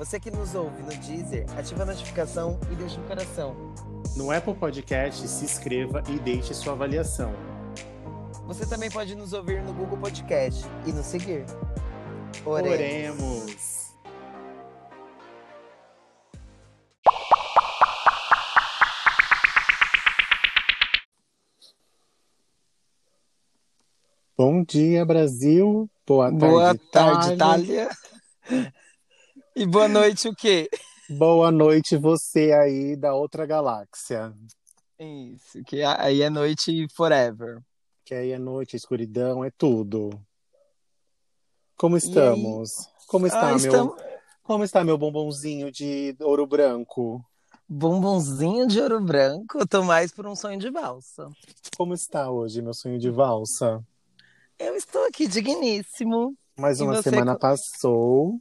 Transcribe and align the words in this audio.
Você 0.00 0.18
que 0.18 0.30
nos 0.30 0.54
ouve 0.54 0.82
no 0.82 0.88
Deezer, 0.88 1.44
ativa 1.58 1.82
a 1.82 1.84
notificação 1.84 2.58
e 2.72 2.74
deixa 2.74 2.98
um 2.98 3.06
coração. 3.06 3.54
No 4.16 4.30
Apple 4.30 4.54
Podcast, 4.54 5.28
se 5.28 5.44
inscreva 5.44 6.02
e 6.08 6.18
deixe 6.18 6.54
sua 6.54 6.72
avaliação. 6.72 7.34
Você 8.46 8.64
também 8.64 8.90
pode 8.90 9.14
nos 9.14 9.34
ouvir 9.34 9.62
no 9.62 9.74
Google 9.74 9.98
Podcast 9.98 10.64
e 10.86 10.92
nos 10.92 11.04
seguir. 11.04 11.44
Oremos. 12.46 12.72
Oremos. 12.72 13.94
Bom 24.34 24.64
dia, 24.64 25.04
Brasil. 25.04 25.90
Boa 26.06 26.30
tarde, 26.30 26.38
Boa 26.38 26.74
tarde, 26.90 27.34
Itália. 27.34 27.90
E 29.60 29.66
boa 29.66 29.86
noite, 29.86 30.26
o 30.26 30.34
quê? 30.34 30.70
Boa 31.10 31.50
noite, 31.50 31.94
você 31.94 32.50
aí 32.50 32.96
da 32.96 33.12
outra 33.12 33.44
galáxia. 33.44 34.32
Isso, 34.98 35.62
que 35.64 35.82
aí 35.82 36.22
é 36.22 36.30
noite 36.30 36.86
forever. 36.96 37.60
Que 38.02 38.14
aí 38.14 38.30
é 38.30 38.38
noite, 38.38 38.74
escuridão, 38.74 39.44
é 39.44 39.50
tudo. 39.50 40.18
Como 41.76 41.98
estamos? 41.98 42.70
Como 43.06 43.26
está, 43.26 43.40
ah, 43.42 43.46
meu? 43.48 43.56
Estamos... 43.58 43.96
Como 44.42 44.64
está 44.64 44.82
meu 44.82 44.96
bombonzinho 44.96 45.70
de 45.70 46.16
ouro 46.20 46.46
branco? 46.46 47.22
Bombonzinho 47.68 48.66
de 48.66 48.80
ouro 48.80 48.98
branco? 48.98 49.58
Eu 49.58 49.68
tô 49.68 49.82
mais 49.82 50.10
por 50.10 50.26
um 50.26 50.34
sonho 50.34 50.58
de 50.58 50.70
valsa. 50.70 51.28
Como 51.76 51.92
está 51.92 52.30
hoje 52.30 52.62
meu 52.62 52.72
sonho 52.72 52.98
de 52.98 53.10
valsa? 53.10 53.84
Eu 54.58 54.74
estou 54.74 55.04
aqui 55.04 55.28
digníssimo. 55.28 56.34
Mais 56.58 56.80
uma 56.80 57.02
semana 57.02 57.38
passou. 57.38 58.40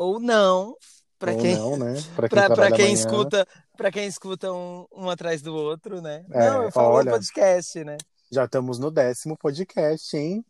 Ou 0.00 0.18
não, 0.18 0.74
para 1.18 1.36
quem 1.36 1.54
não, 1.56 1.76
né? 1.76 1.92
Para 2.16 2.26
quem, 2.26 2.54
pra, 2.54 2.72
quem 2.72 2.92
escuta, 2.94 3.46
para 3.76 3.92
quem 3.92 4.06
escuta 4.06 4.50
um, 4.50 4.86
um, 4.90 5.10
atrás 5.10 5.42
do 5.42 5.54
outro, 5.54 6.00
né? 6.00 6.24
É, 6.30 6.48
não, 6.48 6.62
eu 6.62 6.72
falo 6.72 6.94
olha, 6.94 7.10
podcast, 7.10 7.84
né? 7.84 7.98
Já 8.32 8.46
estamos 8.46 8.78
no 8.78 8.90
décimo 8.90 9.36
podcast, 9.36 10.16
hein? 10.16 10.42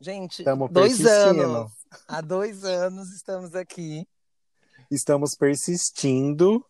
Gente, 0.00 0.42
estamos 0.42 0.70
dois 0.70 1.04
anos. 1.04 1.72
Há 2.06 2.20
dois 2.20 2.62
anos 2.62 3.10
estamos 3.10 3.52
aqui. 3.56 4.06
Estamos 4.88 5.34
persistindo. 5.34 6.64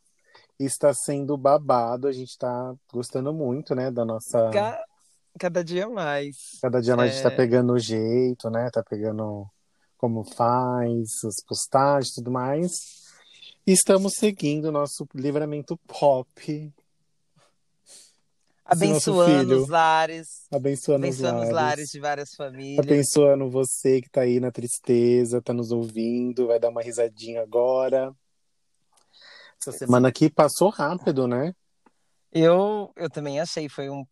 Está 0.58 0.94
sendo 0.94 1.36
babado. 1.36 2.08
A 2.08 2.12
gente 2.12 2.30
está 2.30 2.74
gostando 2.90 3.34
muito, 3.34 3.74
né? 3.74 3.90
Da 3.90 4.06
nossa. 4.06 4.50
Cada 5.38 5.62
dia 5.62 5.86
mais. 5.90 6.58
Cada 6.62 6.80
dia 6.80 6.96
mais 6.96 7.10
é... 7.10 7.12
a 7.12 7.14
gente 7.16 7.22
tá 7.28 7.34
é. 7.34 7.36
pegando 7.36 7.74
o 7.74 7.78
jeito, 7.78 8.48
né? 8.48 8.70
Tá 8.70 8.82
pegando 8.82 9.46
como 9.98 10.24
faz, 10.24 11.24
as 11.24 11.44
postagens 11.46 12.12
e 12.12 12.14
tudo 12.14 12.30
mais. 12.30 12.72
E 13.66 13.72
estamos 13.72 14.14
seguindo 14.14 14.66
o 14.66 14.72
nosso 14.72 15.06
livramento 15.14 15.76
pop. 15.86 16.72
Abençoando 18.64 19.62
os 19.62 19.68
lares. 19.68 20.46
Abençoando, 20.52 21.06
abençoando 21.06 21.42
os, 21.42 21.50
lares. 21.50 21.52
lares. 21.52 21.88
de 21.90 22.00
várias 22.00 22.34
famílias. 22.34 22.78
Abençoando 22.78 23.50
você 23.50 24.00
que 24.00 24.08
tá 24.08 24.22
aí 24.22 24.38
na 24.38 24.52
tristeza, 24.52 25.42
tá 25.42 25.52
nos 25.52 25.72
ouvindo, 25.72 26.46
vai 26.46 26.60
dar 26.60 26.68
uma 26.68 26.82
risadinha 26.82 27.42
agora. 27.42 28.14
Essa 29.60 29.72
semana 29.72 30.08
aqui 30.08 30.30
passou 30.30 30.68
rápido, 30.68 31.26
né? 31.26 31.52
Eu, 32.30 32.92
eu 32.94 33.10
também 33.10 33.40
achei, 33.40 33.68
foi 33.68 33.90
um 33.90 34.04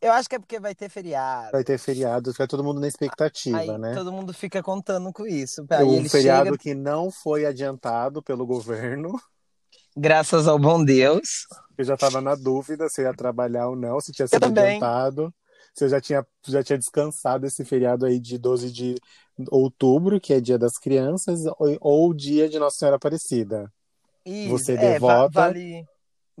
eu 0.00 0.12
acho 0.12 0.28
que 0.28 0.36
é 0.36 0.38
porque 0.38 0.58
vai 0.58 0.74
ter 0.74 0.88
feriado. 0.88 1.52
Vai 1.52 1.62
ter 1.62 1.78
feriado, 1.78 2.32
fica 2.32 2.48
todo 2.48 2.64
mundo 2.64 2.80
na 2.80 2.88
expectativa, 2.88 3.58
aí, 3.58 3.78
né? 3.78 3.94
Todo 3.94 4.12
mundo 4.12 4.32
fica 4.32 4.62
contando 4.62 5.12
com 5.12 5.26
isso. 5.26 5.64
Aí 5.70 5.84
um 5.84 6.08
feriado 6.08 6.46
chega... 6.46 6.58
que 6.58 6.74
não 6.74 7.10
foi 7.10 7.44
adiantado 7.44 8.22
pelo 8.22 8.46
governo. 8.46 9.20
Graças 9.96 10.48
ao 10.48 10.58
bom 10.58 10.82
Deus. 10.82 11.46
Eu 11.76 11.84
já 11.84 11.94
estava 11.94 12.20
na 12.20 12.34
dúvida 12.34 12.88
se 12.88 13.02
ia 13.02 13.12
trabalhar 13.12 13.68
ou 13.68 13.76
não, 13.76 14.00
se 14.00 14.12
tinha 14.12 14.26
sido 14.26 14.46
adiantado. 14.46 15.32
Se 15.74 15.84
eu 15.84 15.88
já 15.88 16.00
tinha, 16.00 16.26
já 16.46 16.62
tinha 16.62 16.78
descansado 16.78 17.46
esse 17.46 17.64
feriado 17.64 18.06
aí 18.06 18.18
de 18.18 18.38
12 18.38 18.70
de 18.72 18.94
outubro, 19.50 20.20
que 20.20 20.32
é 20.32 20.40
dia 20.40 20.58
das 20.58 20.78
crianças, 20.78 21.44
ou, 21.58 21.76
ou 21.80 22.14
dia 22.14 22.48
de 22.48 22.58
Nossa 22.58 22.78
Senhora 22.78 22.96
Aparecida. 22.96 23.70
Isso, 24.24 24.50
Você 24.50 24.72
é, 24.72 24.76
devota. 24.76 25.28
Vale, 25.30 25.86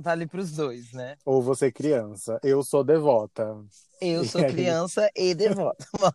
Vale 0.00 0.26
para 0.26 0.40
os 0.40 0.52
dois, 0.52 0.92
né? 0.92 1.16
Ou 1.26 1.42
você 1.42 1.66
é 1.66 1.70
criança. 1.70 2.40
Eu 2.42 2.62
sou 2.62 2.82
devota. 2.82 3.54
Eu 4.00 4.24
sou 4.24 4.42
criança 4.48 5.10
e 5.14 5.34
devota. 5.34 5.86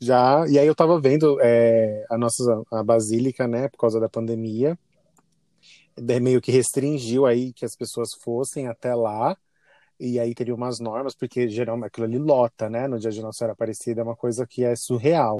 Já, 0.00 0.46
e 0.48 0.58
aí 0.58 0.66
eu 0.66 0.74
tava 0.74 1.00
vendo 1.00 1.38
é, 1.40 2.04
a 2.08 2.16
nossa 2.16 2.42
a 2.72 2.82
basílica, 2.82 3.46
né, 3.46 3.68
por 3.68 3.76
causa 3.78 4.00
da 4.00 4.08
pandemia, 4.08 4.78
meio 6.22 6.40
que 6.40 6.52
restringiu 6.52 7.26
aí 7.26 7.52
que 7.52 7.64
as 7.64 7.76
pessoas 7.76 8.10
fossem 8.22 8.68
até 8.68 8.94
lá, 8.94 9.36
e 10.00 10.18
aí 10.18 10.34
teria 10.34 10.54
umas 10.54 10.78
normas, 10.78 11.14
porque 11.14 11.48
geralmente 11.48 11.88
aquilo 11.88 12.06
ali 12.06 12.18
lota, 12.18 12.70
né, 12.70 12.86
no 12.86 12.98
dia 12.98 13.10
de 13.10 13.20
Nossa 13.20 13.38
Senhora 13.38 13.52
Aparecida, 13.52 14.00
é 14.00 14.04
uma 14.04 14.16
coisa 14.16 14.46
que 14.46 14.64
é 14.64 14.74
surreal. 14.76 15.38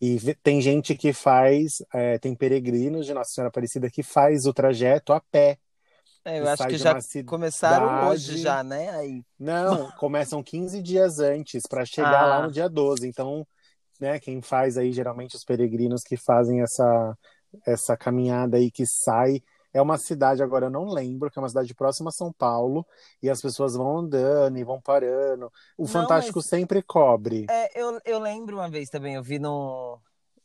E 0.00 0.18
tem 0.42 0.60
gente 0.60 0.96
que 0.96 1.12
faz, 1.12 1.82
é, 1.92 2.18
tem 2.18 2.34
peregrinos 2.34 3.06
de 3.06 3.12
Nossa 3.12 3.30
Senhora 3.30 3.50
Aparecida 3.50 3.90
que 3.90 4.02
faz 4.02 4.46
o 4.46 4.54
trajeto 4.54 5.12
a 5.12 5.20
pé 5.20 5.58
é, 6.24 6.40
eu 6.40 6.48
acho 6.48 6.66
que 6.66 6.76
já 6.76 7.00
cidade... 7.00 7.26
começaram 7.26 8.08
hoje 8.08 8.38
já, 8.38 8.62
né? 8.62 8.90
Aí. 8.90 9.22
Não, 9.38 9.90
começam 9.98 10.42
15 10.42 10.82
dias 10.82 11.18
antes 11.18 11.62
para 11.68 11.84
chegar 11.84 12.24
ah. 12.24 12.26
lá 12.26 12.42
no 12.42 12.52
dia 12.52 12.68
12. 12.68 13.06
Então, 13.06 13.46
né, 14.00 14.18
quem 14.18 14.40
faz 14.40 14.76
aí 14.76 14.92
geralmente 14.92 15.36
os 15.36 15.44
peregrinos 15.44 16.02
que 16.02 16.16
fazem 16.16 16.62
essa 16.62 17.16
essa 17.66 17.96
caminhada 17.96 18.56
aí 18.56 18.70
que 18.70 18.84
sai 18.86 19.42
é 19.72 19.80
uma 19.80 19.98
cidade, 19.98 20.42
agora 20.42 20.66
eu 20.66 20.70
não 20.70 20.86
lembro, 20.86 21.30
que 21.30 21.38
é 21.38 21.42
uma 21.42 21.48
cidade 21.48 21.72
próxima 21.74 22.08
a 22.08 22.12
São 22.12 22.32
Paulo, 22.32 22.84
e 23.22 23.30
as 23.30 23.40
pessoas 23.40 23.74
vão 23.74 23.98
andando 23.98 24.58
e 24.58 24.64
vão 24.64 24.80
parando. 24.80 25.46
O 25.78 25.82
não, 25.82 25.88
Fantástico 25.88 26.40
mas... 26.40 26.46
sempre 26.48 26.82
cobre. 26.82 27.46
É, 27.48 27.80
eu, 27.80 28.00
eu 28.04 28.18
lembro 28.18 28.56
uma 28.56 28.68
vez 28.68 28.88
também, 28.88 29.14
eu 29.14 29.22
vi 29.22 29.38
no, 29.38 30.00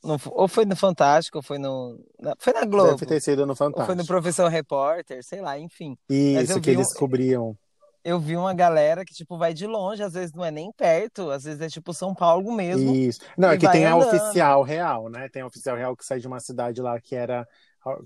no, 0.06 0.18
ou 0.26 0.48
foi 0.48 0.64
no 0.64 0.76
Fantástico, 0.76 1.38
ou 1.38 1.42
foi 1.42 1.58
no. 1.58 1.98
Na, 2.20 2.34
foi 2.38 2.52
na 2.52 2.64
Globo. 2.64 2.92
Deve 2.92 3.06
ter 3.06 3.20
sido 3.20 3.44
no 3.44 3.54
Fantástico. 3.56 3.80
Ou 3.80 3.86
foi 3.86 3.94
no 3.94 4.06
Professor 4.06 4.48
Repórter, 4.48 5.22
sei 5.24 5.40
lá, 5.40 5.58
enfim. 5.58 5.96
Isso, 6.08 6.60
que 6.60 6.70
eles 6.70 6.88
um, 6.94 6.98
cobriam. 6.98 7.58
Eu 8.04 8.20
vi 8.20 8.36
uma 8.36 8.54
galera 8.54 9.04
que, 9.04 9.12
tipo, 9.12 9.36
vai 9.36 9.52
de 9.52 9.66
longe, 9.66 10.00
às 10.02 10.12
vezes 10.12 10.32
não 10.32 10.44
é 10.44 10.50
nem 10.50 10.70
perto, 10.70 11.28
às 11.30 11.42
vezes 11.42 11.60
é 11.60 11.68
tipo 11.68 11.92
São 11.92 12.14
Paulo 12.14 12.52
mesmo. 12.52 12.94
Isso. 12.94 13.20
Não, 13.36 13.50
é 13.50 13.58
que 13.58 13.68
tem 13.68 13.84
andando. 13.84 14.04
a 14.04 14.06
oficial 14.06 14.62
real, 14.62 15.08
né? 15.08 15.28
Tem 15.28 15.42
a 15.42 15.46
oficial 15.46 15.76
real 15.76 15.96
que 15.96 16.04
sai 16.04 16.20
de 16.20 16.26
uma 16.28 16.38
cidade 16.38 16.80
lá 16.80 17.00
que 17.00 17.16
era 17.16 17.46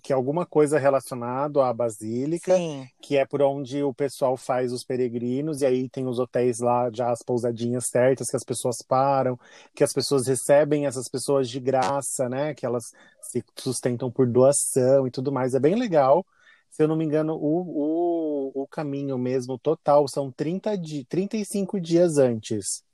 que 0.03 0.13
é 0.13 0.17
alguma 0.17 0.45
coisa 0.45 0.79
relacionado 0.79 1.61
à 1.61 1.73
basílica, 1.73 2.55
Sim. 2.55 2.87
que 3.01 3.17
é 3.17 3.25
por 3.25 3.41
onde 3.41 3.83
o 3.83 3.95
pessoal 3.95 4.37
faz 4.37 4.73
os 4.73 4.85
peregrinos, 4.85 5.63
e 5.63 5.67
aí 5.67 5.89
tem 5.89 6.07
os 6.07 6.19
hotéis 6.19 6.61
lá, 6.61 6.91
já 6.93 7.11
as 7.11 7.23
pousadinhas 7.23 7.87
certas, 7.87 8.29
que 8.29 8.37
as 8.37 8.45
pessoas 8.45 8.83
param, 8.83 9.39
que 9.75 9.83
as 9.83 9.93
pessoas 9.93 10.27
recebem 10.27 10.87
essas 10.87 11.09
pessoas 11.09 11.49
de 11.49 11.59
graça, 11.59 12.29
né? 12.29 12.55
Que 12.55 12.67
elas 12.67 12.93
se 13.23 13.43
sustentam 13.57 14.11
por 14.11 14.27
doação 14.27 15.07
e 15.07 15.11
tudo 15.11 15.33
mais. 15.33 15.55
É 15.55 15.61
bem 15.61 15.75
legal. 15.75 16.27
Se 16.71 16.83
eu 16.83 16.89
não 16.89 16.97
me 16.97 17.05
engano, 17.05 17.35
o, 17.35 18.53
o, 18.55 18.63
o 18.63 18.67
caminho 18.67 19.19
mesmo 19.19 19.59
total 19.59 20.07
são 20.07 20.31
30 20.31 20.77
di 20.77 21.05
35 21.05 21.81
dias 21.81 22.19
antes. 22.19 22.85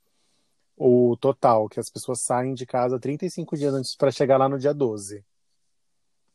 O 0.77 1.17
total, 1.21 1.69
que 1.69 1.81
as 1.81 1.91
pessoas 1.91 2.23
saem 2.23 2.55
de 2.55 2.65
casa 2.65 2.99
35 2.99 3.57
dias 3.57 3.75
antes 3.75 3.97
para 3.97 4.11
chegar 4.11 4.37
lá 4.37 4.49
no 4.49 4.59
dia 4.59 4.73
12. 4.73 5.25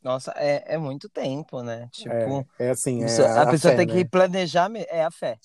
Nossa, 0.02 0.32
é, 0.36 0.74
é 0.74 0.78
muito 0.78 1.08
tempo, 1.08 1.62
né? 1.62 1.88
Tipo, 1.92 2.46
é, 2.58 2.66
é 2.66 2.70
assim, 2.70 3.04
é 3.04 3.06
a, 3.06 3.42
a, 3.42 3.46
pessoa 3.46 3.72
fé, 3.72 3.78
tem 3.78 3.86
né? 3.86 3.92
que 3.94 4.08
planejar, 4.08 4.70
é 4.88 5.04
a 5.04 5.10
fé. 5.10 5.38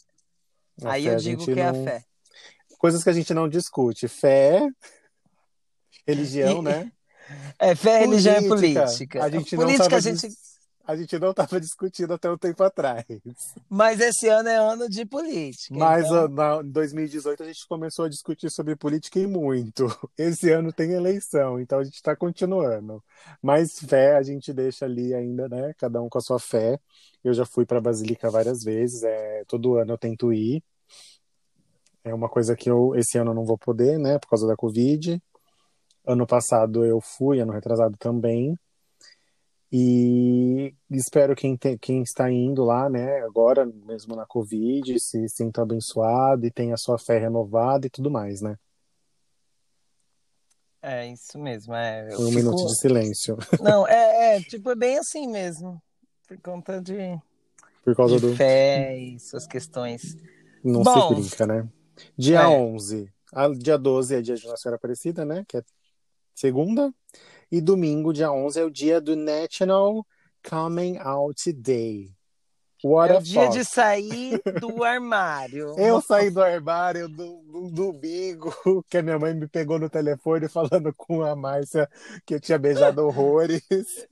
A 0.83 0.91
Aí 0.93 1.03
fé, 1.03 1.13
eu 1.13 1.17
digo 1.17 1.45
que 1.45 1.55
não... 1.55 1.63
é 1.63 1.67
a 1.67 1.73
fé. 1.73 2.03
Coisas 2.79 3.03
que 3.03 3.09
a 3.09 3.13
gente 3.13 3.33
não 3.33 3.47
discute. 3.47 4.07
Fé, 4.07 4.67
religião, 6.05 6.61
né? 6.61 6.91
É, 7.59 7.75
fé, 7.75 7.99
religião 7.99 8.39
e 8.39 8.47
política. 8.47 9.21
A 9.21 9.29
gente 9.29 9.53
política 9.53 9.89
não 9.89 9.97
a 9.97 9.99
gente 9.99 10.29
a 10.87 10.95
gente 10.95 11.19
não 11.19 11.31
estava 11.31 11.59
discutindo 11.59 12.13
até 12.13 12.31
um 12.31 12.37
tempo 12.37 12.63
atrás. 12.63 13.05
Mas 13.69 13.99
esse 13.99 14.29
ano 14.29 14.47
é 14.47 14.55
ano 14.55 14.89
de 14.89 15.05
política. 15.05 15.75
Mas 15.77 16.05
então... 16.05 16.29
na, 16.29 16.61
em 16.63 16.71
2018 16.71 17.43
a 17.43 17.45
gente 17.45 17.67
começou 17.67 18.05
a 18.05 18.09
discutir 18.09 18.49
sobre 18.49 18.73
política 18.77 19.19
e 19.19 19.27
muito. 19.27 19.85
Esse 20.17 20.49
ano 20.49 20.71
tem 20.71 20.93
eleição, 20.93 21.59
então 21.59 21.79
a 21.79 21.83
gente 21.83 21.95
está 21.95 22.15
continuando. 22.15 23.03
Mas 23.41 23.77
fé 23.79 24.15
a 24.15 24.23
gente 24.23 24.53
deixa 24.53 24.85
ali 24.85 25.13
ainda, 25.13 25.49
né? 25.49 25.73
Cada 25.77 26.01
um 26.01 26.07
com 26.07 26.17
a 26.17 26.21
sua 26.21 26.39
fé. 26.39 26.79
Eu 27.21 27.33
já 27.33 27.45
fui 27.45 27.65
para 27.65 27.81
Basílica 27.81 28.31
várias 28.31 28.63
vezes, 28.63 29.03
é, 29.03 29.43
todo 29.45 29.75
ano 29.75 29.91
eu 29.91 29.97
tento 29.97 30.31
ir. 30.31 30.63
É 32.01 32.13
uma 32.13 32.29
coisa 32.29 32.55
que 32.55 32.69
eu 32.69 32.95
esse 32.95 33.17
ano 33.17 33.33
não 33.33 33.43
vou 33.43 33.57
poder, 33.57 33.99
né? 33.99 34.17
Por 34.19 34.29
causa 34.29 34.47
da 34.47 34.55
Covid. 34.55 35.21
Ano 36.05 36.25
passado 36.25 36.85
eu 36.85 37.01
fui, 37.01 37.41
ano 37.41 37.51
retrasado 37.51 37.97
também. 37.97 38.57
E 39.71 40.73
espero 40.89 41.35
quem, 41.35 41.57
te, 41.57 41.77
quem 41.77 42.01
está 42.01 42.31
indo 42.31 42.63
lá, 42.63 42.89
né, 42.89 43.19
agora, 43.21 43.65
mesmo 43.65 44.15
na 44.15 44.25
Covid, 44.25 44.97
se 44.99 45.27
sinta 45.27 45.61
abençoado 45.61 46.45
e 46.45 46.51
tenha 46.51 46.77
sua 46.77 46.97
fé 46.97 47.19
renovada 47.19 47.85
e 47.85 47.89
tudo 47.89 48.09
mais, 48.09 48.41
né? 48.41 48.57
É, 50.81 51.05
isso 51.11 51.37
mesmo. 51.37 51.73
É, 51.73 52.07
um 52.13 52.17
fico... 52.17 52.31
minuto 52.31 52.65
de 52.65 52.79
silêncio. 52.79 53.37
Não, 53.61 53.85
é, 53.85 54.37
é, 54.37 54.41
tipo, 54.41 54.69
é 54.71 54.75
bem 54.75 54.97
assim 54.97 55.27
mesmo. 55.27 55.81
Por 56.27 56.39
conta 56.39 56.81
de, 56.81 57.19
por 57.83 57.95
causa 57.95 58.15
de 58.15 58.21
do... 58.21 58.35
fé 58.35 58.97
e 58.97 59.19
suas 59.19 59.47
questões. 59.47 60.17
Não 60.63 60.81
Bom, 60.83 61.07
se 61.07 61.21
brinca, 61.21 61.47
né? 61.47 61.67
Dia 62.17 62.41
é. 62.41 62.47
11. 62.47 63.09
A, 63.33 63.47
dia 63.49 63.77
12 63.77 64.15
é 64.15 64.21
dia 64.21 64.35
de 64.35 64.45
Nossa 64.45 64.57
Senhora 64.61 64.75
Aparecida, 64.75 65.23
né? 65.23 65.45
Que 65.47 65.57
é 65.57 65.63
segunda. 66.35 66.93
E 67.51 67.61
domingo, 67.61 68.11
dia 68.11 68.31
11, 68.31 68.59
é 68.59 68.63
o 68.63 68.69
dia 68.69 68.99
do 68.99 69.15
National 69.15 70.05
Coming 70.43 70.97
Out 70.97 71.53
Day. 71.53 72.11
What 72.83 73.11
é 73.11 73.17
o 73.17 73.21
dia 73.21 73.47
de 73.49 73.65
sair 73.65 74.39
do 74.61 74.83
armário. 74.83 75.73
Eu 75.79 75.99
saí 76.01 76.29
do 76.29 76.41
armário 76.41 77.07
do, 77.09 77.41
do, 77.41 77.71
domingo, 77.71 78.53
que 78.89 78.97
a 78.97 79.01
minha 79.01 79.17
mãe 79.17 79.33
me 79.33 79.47
pegou 79.47 79.79
no 79.79 79.89
telefone 79.89 80.47
falando 80.47 80.93
com 80.95 81.23
a 81.23 81.35
Márcia 81.35 81.89
que 82.25 82.35
eu 82.35 82.39
tinha 82.39 82.59
beijado 82.59 83.03
horrores. 83.05 83.63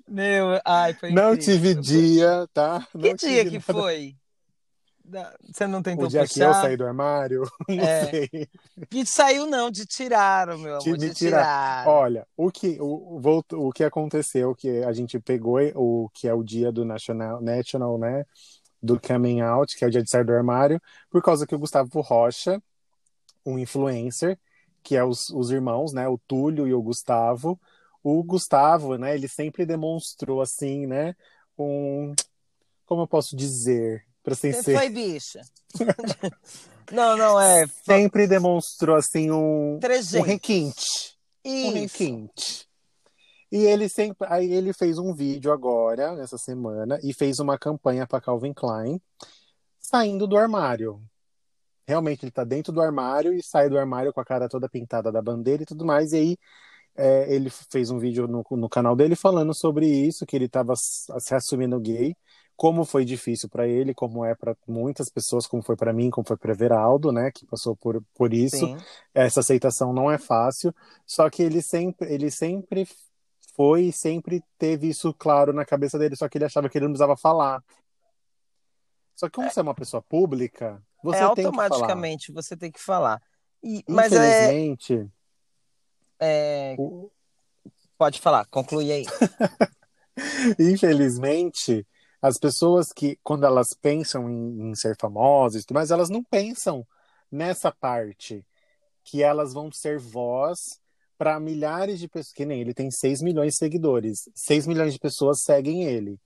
Meu, 0.08 0.60
ai, 0.66 0.94
foi 0.94 1.12
Não 1.12 1.34
incrível. 1.34 1.56
tive 1.56 1.76
dia, 1.76 2.48
tá? 2.54 2.88
Que 2.92 2.98
Não 2.98 3.14
dia 3.16 3.46
que 3.46 3.60
nada. 3.60 3.62
foi? 3.62 4.16
Você 5.44 5.68
não 5.68 5.81
tentou 5.84 6.06
O 6.06 6.07
dia 6.07 6.22
puxar? 6.22 6.34
que 6.34 6.42
eu 6.42 6.54
saí 6.54 6.78
do 6.78 6.86
armário? 6.86 7.44
Não 7.69 7.84
é. 7.84 8.10
sei. 8.10 8.50
Que 8.90 9.06
saiu 9.06 9.46
não, 9.46 9.69
de 9.69 9.86
tirar, 9.86 10.48
meu 10.57 10.78
amor, 10.78 10.80
de, 10.80 10.98
de 10.98 11.13
tirar. 11.13 11.84
tirar. 11.84 11.88
Olha, 11.88 12.28
o 12.36 12.52
que, 12.52 12.78
o, 12.80 13.22
o, 13.22 13.68
o 13.68 13.72
que 13.72 13.84
aconteceu, 13.84 14.56
que 14.56 14.84
a 14.84 14.92
gente 14.92 15.19
pegou 15.19 15.60
o 15.75 16.10
que 16.13 16.28
é 16.28 16.34
o 16.34 16.44
dia 16.44 16.72
do 16.72 16.84
National, 16.84 17.42
National, 17.42 17.98
né, 17.98 18.25
do 18.81 19.00
Coming 19.00 19.42
Out, 19.42 19.78
que 19.78 19.86
é 19.86 19.88
o 19.88 19.92
dia 19.92 20.04
de 20.04 20.10
sair 20.10 20.25
do 20.25 20.34
armário, 20.34 20.81
por 21.10 21.22
causa 21.22 21.46
que 21.46 21.56
o 21.56 21.60
Gustavo 21.60 22.01
Rocha, 22.01 22.62
um 23.46 23.60
influencer, 23.60 24.40
que 24.84 24.96
é 24.96 25.04
os, 25.04 25.30
os 25.30 25.51
irmãos, 25.51 25.94
né, 25.94 26.08
o 26.08 26.18
Túlio 26.18 26.68
e 26.68 26.74
o 26.74 26.81
Gustavo, 26.81 27.60
o 28.04 28.24
Gustavo, 28.24 28.98
né, 28.98 29.16
ele 29.16 29.28
sempre 29.28 29.66
demonstrou, 29.66 30.42
assim, 30.42 30.86
né, 30.88 31.16
um... 31.58 32.13
Como 32.86 33.01
eu 33.01 33.08
posso 33.08 33.36
dizer? 33.36 34.06
Pra 34.25 34.33
Você 34.33 34.51
ser... 34.54 34.75
foi 34.75 34.89
bicha. 34.89 35.39
não, 36.92 37.16
não, 37.16 37.39
é. 37.39 37.68
Sempre 37.83 38.25
demonstrou 38.25 38.95
assim 38.95 39.30
um, 39.30 39.80
um 40.16 40.22
requinte. 40.22 41.16
Isso. 41.44 41.68
Um 41.68 41.74
requinte. 41.74 42.68
E 43.51 43.57
ele 43.57 43.88
sempre. 43.88 44.27
Aí 44.27 44.51
ele 44.51 44.74
fez 44.74 44.98
um 44.98 45.13
vídeo 45.13 45.51
agora, 45.51 46.16
nessa 46.16 46.39
semana, 46.39 47.00
e 47.04 47.13
fez 47.13 47.39
uma 47.39 47.56
campanha 47.56 48.07
para 48.07 48.19
Calvin 48.19 48.51
Klein, 48.51 49.00
saindo 49.80 50.25
do 50.25 50.36
armário. 50.36 51.00
Realmente 51.88 52.25
ele 52.25 52.31
tá 52.31 52.44
dentro 52.44 52.74
do 52.74 52.81
armário 52.81 53.31
e 53.31 53.44
sai 53.44 53.69
do 53.69 53.77
armário 53.77 54.12
com 54.12 54.22
a 54.22 54.25
cara 54.25 54.50
toda 54.50 54.68
pintada 54.68 55.12
da 55.12 55.22
bandeira 55.22 55.62
e 55.62 55.68
tudo 55.68 55.86
mais. 55.86 56.13
E 56.13 56.18
aí 56.18 56.38
é, 56.98 57.31
ele 57.31 57.51
fez 57.72 57.92
um 57.92 58.00
vídeo 58.00 58.27
no, 58.27 58.44
no 58.57 58.68
canal 58.68 58.95
dele 58.95 59.16
falando 59.16 59.54
sobre 59.54 59.86
isso, 59.86 60.25
que 60.25 60.36
ele 60.36 60.50
tava 60.50 60.74
se 60.75 61.36
assumindo 61.36 61.80
gay 61.80 62.16
como 62.56 62.86
foi 62.86 63.04
difícil 63.04 63.50
para 63.50 63.68
ele, 63.68 63.94
como 63.94 64.24
é 64.24 64.34
para 64.34 64.56
muitas 64.68 65.10
pessoas, 65.10 65.46
como 65.46 65.62
foi 65.62 65.75
para 65.75 65.92
mim, 65.92 66.10
como 66.10 66.25
foi 66.25 66.38
para 66.38 66.52
Everaldo, 66.52 67.12
né, 67.12 67.30
que 67.31 67.46
passou 67.46 67.75
por, 67.75 68.02
por 68.13 68.34
isso. 68.34 68.57
Sim. 68.57 68.78
Essa 69.13 69.42
aceitação 69.42 69.92
não 69.92 70.10
é 70.10 70.18
fácil, 70.18 70.74
só 71.06 71.30
que 71.30 71.44
ele 71.44 71.62
sempre, 71.62 72.13
ele 72.13 72.31
sempre 72.31 72.88
foi, 73.56 73.92
sempre 73.92 74.44
teve 74.57 74.90
isso 74.90 75.13
claro 75.13 75.52
na 75.52 75.66
cabeça 75.66 76.00
dele, 76.00 76.16
só 76.16 76.30
que 76.30 76.38
ele 76.38 76.46
achava 76.46 76.69
que 76.69 76.78
ele 76.78 76.86
não 76.86 76.94
precisava 76.94 77.18
falar. 77.18 77.63
Só 79.16 79.28
que 79.28 79.34
como 79.34 79.48
é. 79.48 79.50
você 79.50 79.60
é 79.60 79.63
uma 79.63 79.75
pessoa 79.75 80.01
pública, 80.01 80.81
você 81.04 81.19
é, 81.24 81.36
tem 81.36 81.46
automaticamente 81.46 82.28
que 82.28 82.34
falar. 82.34 82.42
você 82.42 82.58
tem 82.58 82.72
que 82.72 82.81
falar. 82.81 83.22
E, 83.63 83.84
mas 83.88 84.13
é 84.13 84.54
Infelizmente, 84.54 85.12
é... 86.19 86.75
O... 86.78 87.12
Pode 87.98 88.19
falar, 88.19 88.46
conclui 88.46 88.92
aí. 88.92 89.06
Infelizmente, 90.60 91.86
as 92.25 92.39
pessoas 92.39 92.92
que, 92.92 93.19
quando 93.24 93.45
elas 93.45 93.68
pensam 93.80 94.27
em, 94.27 94.72
em 94.72 94.75
ser 94.75 94.95
famosas, 95.00 95.63
mas 95.72 95.92
elas 95.92 96.10
não 96.10 96.24
pensam 96.24 96.86
nessa 97.31 97.72
parte 97.72 98.44
que 99.04 99.22
elas 99.22 99.54
vão 99.54 99.72
ser 99.72 100.00
voz 100.00 100.80
para 101.19 101.39
milhares 101.39 102.00
de 102.00 102.07
pessoas. 102.07 102.33
Que 102.33 102.44
nem 102.44 102.62
ele 102.62 102.74
tem 102.74 102.89
6 102.89 103.22
milhões 103.22 103.54
de 103.54 103.60
seguidores. 103.60 104.27
6 104.33 104.66
milhões 104.66 104.94
de 104.94 105.00
pessoas 105.00 105.44
seguem 105.44 105.83
ele. 105.83 106.19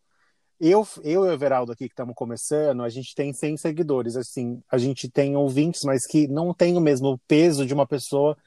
Eu, 0.57 0.87
eu 1.03 1.25
e 1.25 1.29
o 1.29 1.31
Everaldo 1.33 1.73
aqui 1.73 1.89
que 1.89 1.93
estamos 1.93 2.15
começando, 2.15 2.81
a 2.81 2.87
gente 2.87 3.13
tem 3.13 3.33
100 3.33 3.57
seguidores. 3.57 4.15
Assim, 4.15 4.63
a 4.71 4.77
gente 4.77 5.09
tem 5.09 5.35
ouvintes, 5.35 5.81
mas 5.83 6.07
que 6.07 6.29
não 6.29 6.53
tem 6.53 6.77
o 6.77 6.81
mesmo 6.81 7.19
peso 7.27 7.65
de 7.65 7.73
uma 7.73 7.85
pessoa 7.85 8.37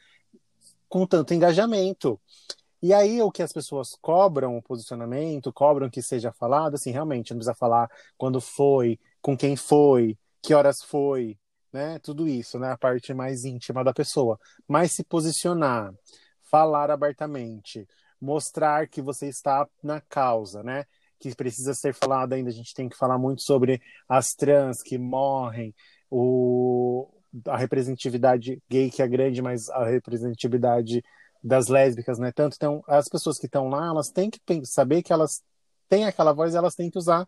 com 0.88 1.06
tanto 1.06 1.34
engajamento. 1.34 2.18
E 2.82 2.92
aí 2.92 3.22
o 3.22 3.30
que 3.30 3.42
as 3.42 3.52
pessoas 3.52 3.96
cobram 4.00 4.56
o 4.56 4.62
posicionamento, 4.62 5.52
cobram 5.52 5.88
que 5.88 6.02
seja 6.02 6.32
falado, 6.32 6.74
assim, 6.74 6.90
realmente 6.90 7.30
não 7.30 7.38
precisa 7.38 7.54
falar 7.54 7.88
quando 8.18 8.40
foi, 8.40 8.98
com 9.20 9.36
quem 9.36 9.54
foi, 9.54 10.18
que 10.42 10.52
horas 10.52 10.82
foi, 10.82 11.38
né? 11.72 11.98
Tudo 12.00 12.28
isso, 12.28 12.58
né? 12.58 12.72
A 12.72 12.76
parte 12.76 13.14
mais 13.14 13.44
íntima 13.44 13.84
da 13.84 13.92
pessoa. 13.94 14.38
Mas 14.66 14.92
se 14.92 15.04
posicionar, 15.04 15.94
falar 16.50 16.90
abertamente, 16.90 17.86
mostrar 18.20 18.88
que 18.88 19.00
você 19.00 19.28
está 19.28 19.66
na 19.82 20.00
causa, 20.00 20.62
né? 20.64 20.84
Que 21.20 21.34
precisa 21.36 21.74
ser 21.74 21.94
falado 21.94 22.32
ainda. 22.32 22.50
A 22.50 22.52
gente 22.52 22.74
tem 22.74 22.88
que 22.88 22.96
falar 22.96 23.16
muito 23.16 23.42
sobre 23.42 23.80
as 24.08 24.30
trans 24.30 24.82
que 24.82 24.98
morrem, 24.98 25.72
o, 26.10 27.08
a 27.46 27.56
representatividade 27.56 28.60
gay 28.68 28.90
que 28.90 29.02
é 29.02 29.08
grande, 29.08 29.40
mas 29.40 29.68
a 29.70 29.84
representatividade 29.84 31.02
das 31.42 31.68
lésbicas, 31.68 32.18
né? 32.18 32.30
Tanto 32.32 32.54
então 32.56 32.82
as 32.86 33.08
pessoas 33.08 33.38
que 33.38 33.46
estão 33.46 33.68
lá, 33.68 33.86
elas 33.86 34.10
têm 34.10 34.30
que 34.30 34.40
saber 34.64 35.02
que 35.02 35.12
elas 35.12 35.42
têm 35.88 36.04
aquela 36.04 36.32
voz, 36.32 36.54
e 36.54 36.56
elas 36.56 36.74
têm 36.74 36.90
que 36.90 36.98
usar 36.98 37.26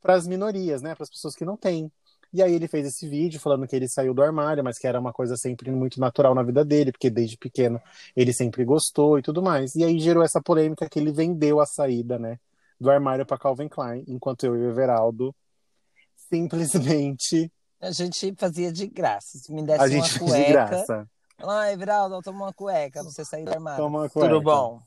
para 0.00 0.14
as 0.14 0.26
minorias, 0.26 0.82
né? 0.82 0.94
Para 0.94 1.04
as 1.04 1.10
pessoas 1.10 1.34
que 1.34 1.44
não 1.44 1.56
têm. 1.56 1.90
E 2.32 2.42
aí 2.42 2.54
ele 2.54 2.66
fez 2.66 2.86
esse 2.86 3.06
vídeo 3.06 3.38
falando 3.38 3.66
que 3.66 3.76
ele 3.76 3.86
saiu 3.86 4.14
do 4.14 4.22
armário, 4.22 4.64
mas 4.64 4.78
que 4.78 4.86
era 4.86 4.98
uma 4.98 5.12
coisa 5.12 5.36
sempre 5.36 5.70
muito 5.70 6.00
natural 6.00 6.34
na 6.34 6.42
vida 6.42 6.64
dele, 6.64 6.90
porque 6.90 7.10
desde 7.10 7.36
pequeno 7.36 7.78
ele 8.16 8.32
sempre 8.32 8.64
gostou 8.64 9.18
e 9.18 9.22
tudo 9.22 9.42
mais. 9.42 9.74
E 9.74 9.84
aí 9.84 9.98
gerou 9.98 10.22
essa 10.22 10.40
polêmica 10.40 10.88
que 10.88 10.98
ele 10.98 11.12
vendeu 11.12 11.60
a 11.60 11.66
saída, 11.66 12.18
né, 12.18 12.38
do 12.80 12.90
armário 12.90 13.26
para 13.26 13.36
Calvin 13.36 13.68
Klein, 13.68 14.04
enquanto 14.08 14.44
eu 14.44 14.56
e 14.56 14.60
o 14.66 14.70
Everaldo 14.70 15.34
simplesmente 16.30 17.52
a 17.78 17.90
gente 17.90 18.34
fazia 18.38 18.72
de 18.72 18.86
graça. 18.86 19.36
Se 19.38 19.52
me 19.52 19.62
desse 19.62 19.82
a 19.82 19.88
gente 19.88 20.18
uma 20.18 20.30
cueca, 20.30 20.44
de 20.44 20.52
graça. 20.52 21.10
Ai, 21.44 21.72
Everaldo, 21.72 22.20
toma 22.22 22.44
uma 22.44 22.52
cueca, 22.52 23.02
você 23.02 23.24
sair 23.24 23.44
do 23.44 23.52
armário. 23.52 23.82
Toma 23.82 24.00
uma 24.00 24.08
cueca. 24.08 24.28
Tudo 24.28 24.42
bom. 24.42 24.80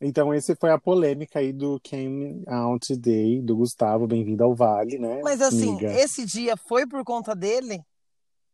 Então, 0.00 0.34
esse 0.34 0.56
foi 0.56 0.70
a 0.70 0.78
polêmica 0.78 1.38
aí 1.38 1.52
do 1.52 1.78
Came 1.80 2.42
Out 2.48 2.96
Day, 2.96 3.40
do 3.40 3.56
Gustavo, 3.56 4.06
bem-vindo 4.06 4.42
ao 4.42 4.54
Vale, 4.54 4.98
né? 4.98 5.20
Mas 5.22 5.40
assim, 5.40 5.70
amiga? 5.70 5.92
esse 5.92 6.24
dia 6.24 6.56
foi 6.56 6.86
por 6.86 7.04
conta 7.04 7.36
dele? 7.36 7.84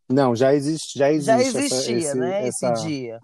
Não, 0.09 0.37
já 0.37 0.53
existe, 0.53 0.99
já 0.99 1.11
existe. 1.11 1.27
Já 1.27 1.41
existia, 1.41 1.97
essa, 1.97 2.09
esse, 2.09 2.19
né? 2.19 2.47
Essa, 2.47 2.73
esse 2.73 2.87
dia. 2.87 3.21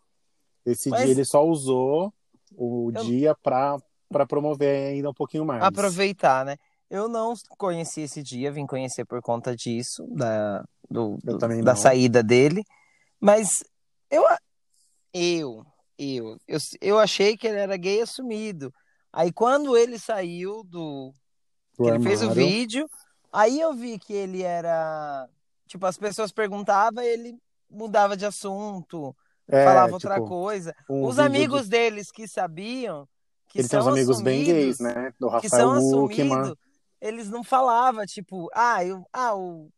Esse 0.65 0.89
Mas... 0.89 1.03
dia 1.03 1.11
ele 1.11 1.25
só 1.25 1.45
usou 1.45 2.13
o 2.57 2.91
Eu... 2.95 3.05
dia 3.05 3.35
para 3.43 3.79
promover 4.27 4.93
ainda 4.93 5.11
um 5.11 5.15
pouquinho 5.15 5.45
mais. 5.45 5.63
Aproveitar, 5.63 6.45
né? 6.47 6.57
Eu 6.89 7.09
não 7.09 7.35
conheci 7.59 8.03
esse 8.03 8.23
dia, 8.23 8.53
vim 8.53 8.67
conhecer 8.67 9.05
por 9.05 9.21
conta 9.21 9.55
disso, 9.57 10.07
da, 10.11 10.65
do, 10.89 11.19
do 11.23 11.37
da 11.63 11.75
saída 11.75 12.23
dele. 12.23 12.63
Mas 13.25 13.65
eu, 14.11 14.23
eu, 15.15 15.67
eu, 15.99 16.37
eu, 16.47 16.59
eu 16.79 16.99
achei 16.99 17.39
que 17.39 17.47
ele 17.47 17.59
era 17.59 17.75
gay 17.75 18.03
assumido. 18.03 18.71
Aí 19.11 19.33
quando 19.33 19.79
ele 19.79 19.99
saiu 19.99 20.63
do. 20.63 21.11
do 21.79 21.89
ele 21.89 22.01
fez 22.01 22.23
o 22.23 22.31
vídeo, 22.33 22.87
aí 23.33 23.59
eu 23.59 23.73
vi 23.73 23.99
que 23.99 24.13
ele 24.13 24.43
era. 24.43 25.27
Tipo, 25.67 25.87
as 25.87 25.97
pessoas 25.97 26.33
perguntavam, 26.33 27.03
ele 27.03 27.35
mudava 27.71 28.15
de 28.15 28.27
assunto, 28.27 29.17
é, 29.49 29.65
falava 29.65 29.95
outra 29.95 30.17
tipo, 30.17 30.29
coisa. 30.29 30.77
Um 30.87 31.07
Os 31.07 31.19
amigos 31.19 31.63
de... 31.63 31.71
deles 31.71 32.11
que 32.11 32.29
sabiam, 32.29 33.09
que 33.49 33.61
Ele 33.61 33.69
tem 33.69 33.79
uns 33.79 33.87
amigos 33.87 34.21
bem 34.21 34.45
gays, 34.45 34.79
né? 34.81 35.15
Do 35.19 35.29
Rafael 35.29 35.71
Wuckman. 35.71 36.55
Eles 37.01 37.31
não 37.31 37.43
falavam, 37.43 38.05
tipo, 38.05 38.51
ah, 38.55 38.85
eu, 38.85 39.03
ah 39.11 39.35
o, 39.35 39.71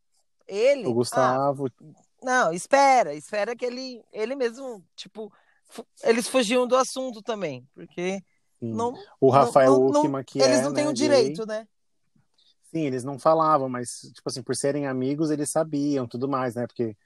ele. 0.49 0.87
O 0.89 0.95
Gustavo. 0.95 1.67
Ah, 1.67 2.06
não, 2.27 2.53
espera, 2.53 3.15
espera 3.15 3.55
que 3.55 3.65
ele, 3.65 4.05
ele 4.13 4.35
mesmo, 4.35 4.85
tipo, 4.97 5.33
eles 6.03 6.27
fugiam 6.27 6.67
do 6.67 6.75
assunto 6.75 7.23
também, 7.23 7.65
porque 7.73 8.21
não, 8.61 8.95
o 9.21 9.31
Rafael 9.31 9.79
não, 9.91 10.25
que 10.25 10.41
eles 10.41 10.59
é, 10.59 10.63
não 10.63 10.75
têm 10.75 10.87
né, 10.87 10.91
o 10.91 10.93
direito, 10.93 11.47
gay. 11.47 11.59
né? 11.59 11.69
Sim, 12.73 12.81
eles 12.81 13.05
não 13.05 13.17
falavam, 13.17 13.69
mas 13.69 14.01
tipo 14.13 14.29
assim, 14.29 14.43
por 14.43 14.57
serem 14.57 14.89
amigos, 14.89 15.31
eles 15.31 15.51
sabiam 15.51 16.09
tudo 16.09 16.29
mais, 16.29 16.57
né? 16.57 16.67
Porque 16.67 16.97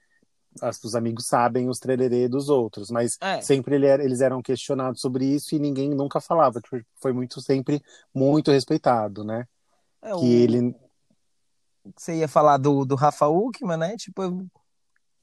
as, 0.59 0.83
os 0.83 0.95
amigos 0.95 1.27
sabem 1.27 1.69
os 1.69 1.79
trererê 1.79 2.27
dos 2.27 2.49
outros, 2.49 2.91
mas 2.91 3.19
é. 3.21 3.43
sempre 3.43 3.75
ele 3.75 3.87
era, 3.87 4.03
eles 4.03 4.23
eram 4.23 4.41
questionados 4.41 5.03
sobre 5.03 5.27
isso 5.27 5.55
e 5.55 5.59
ninguém 5.59 5.91
nunca 5.91 6.19
falava. 6.19 6.63
Tipo, 6.63 6.83
foi 6.97 7.13
muito 7.13 7.43
sempre 7.43 7.83
muito 8.15 8.51
respeitado, 8.51 9.23
né? 9.23 9.47
É, 10.01 10.13
que 10.13 10.17
o... 10.17 10.25
ele 10.25 10.75
você 11.95 12.15
ia 12.15 12.29
falar 12.29 12.57
do, 12.57 12.87
do 12.87 12.95
Rafa 12.95 13.29
Uckman, 13.29 13.77
né? 13.77 13.97
Tipo, 13.97 14.23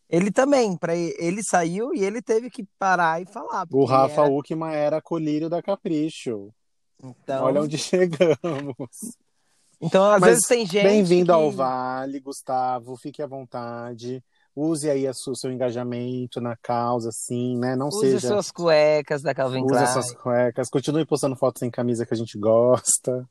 ele 0.09 0.31
também, 0.31 0.77
para 0.77 0.95
ele 0.95 1.43
saiu 1.43 1.93
e 1.93 2.03
ele 2.03 2.21
teve 2.21 2.49
que 2.49 2.65
parar 2.79 3.21
e 3.21 3.25
falar. 3.25 3.67
O 3.71 3.85
Rafa 3.85 4.21
era... 4.21 4.31
Uckman 4.31 4.73
era 4.73 5.01
colírio 5.01 5.49
da 5.49 5.61
Capricho. 5.61 6.53
Então... 7.03 7.43
Olha 7.43 7.61
onde 7.61 7.77
chegamos. 7.77 9.17
Então, 9.81 10.09
às 10.09 10.21
Mas, 10.21 10.29
vezes 10.29 10.47
tem 10.47 10.65
gente. 10.65 10.83
Bem-vindo 10.83 11.25
que... 11.25 11.31
ao 11.31 11.51
Vale, 11.51 12.19
Gustavo. 12.19 12.95
Fique 12.97 13.21
à 13.21 13.27
vontade. 13.27 14.23
Use 14.55 14.89
aí 14.89 15.07
o 15.07 15.35
seu 15.35 15.51
engajamento 15.51 16.41
na 16.41 16.55
causa, 16.55 17.09
assim, 17.09 17.55
né? 17.59 17.75
Não 17.75 17.89
Use 17.89 17.99
seja. 17.99 18.17
Use 18.17 18.27
suas 18.27 18.51
cuecas 18.51 19.21
da 19.21 19.35
Calvin 19.35 19.63
Klein. 19.67 19.83
Use 19.83 19.93
suas 19.93 20.11
cuecas. 20.13 20.69
Continue 20.69 21.05
postando 21.05 21.35
fotos 21.35 21.59
sem 21.59 21.69
camisa 21.69 22.05
que 22.07 22.13
a 22.13 22.17
gente 22.17 22.39
gosta. 22.39 23.27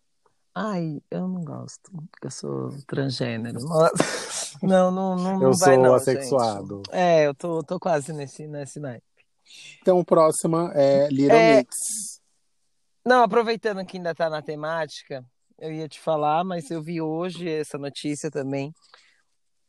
Ai, 0.58 1.02
eu 1.10 1.28
não 1.28 1.44
gosto, 1.44 1.92
porque 2.10 2.28
eu 2.28 2.30
sou 2.30 2.70
transgênero. 2.86 3.58
Não, 4.62 4.90
não, 4.90 5.16
não, 5.16 5.34
eu 5.34 5.40
não 5.40 5.52
sou 5.52 5.66
vai, 5.66 5.76
não, 5.76 5.94
assexuado. 5.94 6.76
Gente. 6.86 6.96
É, 6.96 7.26
eu 7.26 7.34
tô, 7.34 7.62
tô 7.62 7.78
quase 7.78 8.10
nesse, 8.14 8.46
nesse 8.46 8.80
naipe. 8.80 9.04
Então, 9.82 10.02
próxima 10.02 10.72
é 10.75 11.08
Little 11.08 11.36
é... 11.36 11.56
Mix. 11.58 12.22
Não, 13.04 13.22
aproveitando 13.22 13.84
que 13.84 13.98
ainda 13.98 14.14
tá 14.14 14.30
na 14.30 14.40
temática, 14.40 15.22
eu 15.58 15.70
ia 15.70 15.86
te 15.86 16.00
falar, 16.00 16.42
mas 16.42 16.70
eu 16.70 16.82
vi 16.82 17.02
hoje 17.02 17.46
essa 17.46 17.76
notícia 17.76 18.30
também. 18.30 18.72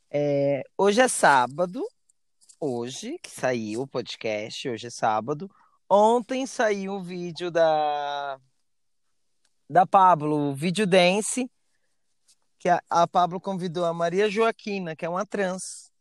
É, 0.10 0.64
hoje 0.78 1.02
é 1.02 1.10
sábado, 1.10 1.86
hoje 2.62 3.20
que 3.22 3.30
saiu 3.30 3.82
o 3.82 3.88
podcast, 3.88 4.70
hoje 4.70 4.88
é 4.88 4.92
sábado. 4.92 5.52
Ontem 5.90 6.48
saiu 6.48 6.94
o 6.94 7.04
vídeo 7.04 7.52
da 7.52 8.40
da 9.70 9.86
Pablo, 9.86 10.52
o 10.52 10.56
vídeo 10.56 10.88
dance, 10.88 11.50
que 12.60 12.70
a, 12.70 12.82
a 12.90 13.08
Pablo 13.08 13.40
convidou 13.40 13.86
a 13.86 13.94
Maria 13.94 14.30
Joaquina, 14.30 14.96
que 14.96 15.06
é 15.06 15.10
uma 15.10 15.26
trans, 15.26 15.92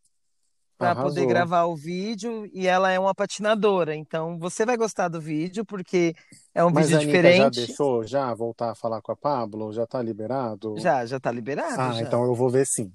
para 0.78 0.94
poder 0.94 1.26
gravar 1.26 1.64
o 1.64 1.74
vídeo 1.74 2.48
e 2.52 2.66
ela 2.66 2.90
é 2.90 2.98
uma 2.98 3.14
patinadora. 3.14 3.94
Então 3.94 4.38
você 4.38 4.64
vai 4.66 4.76
gostar 4.76 5.08
do 5.08 5.20
vídeo 5.20 5.64
porque 5.64 6.14
é 6.54 6.62
um 6.64 6.70
Mas 6.70 6.90
vídeo 6.90 7.00
a 7.00 7.04
diferente. 7.04 7.38
já 7.38 7.48
deixou 7.66 8.06
já 8.06 8.34
voltar 8.34 8.72
a 8.72 8.74
falar 8.74 9.00
com 9.00 9.12
a 9.12 9.16
Pablo? 9.16 9.72
Já 9.72 9.86
tá 9.86 10.02
liberado? 10.02 10.74
Já, 10.78 11.06
já 11.06 11.18
tá 11.18 11.32
liberado. 11.32 11.80
Ah, 11.80 11.92
já. 11.92 12.02
então 12.02 12.24
eu 12.24 12.34
vou 12.34 12.50
ver 12.50 12.66
sim. 12.66 12.92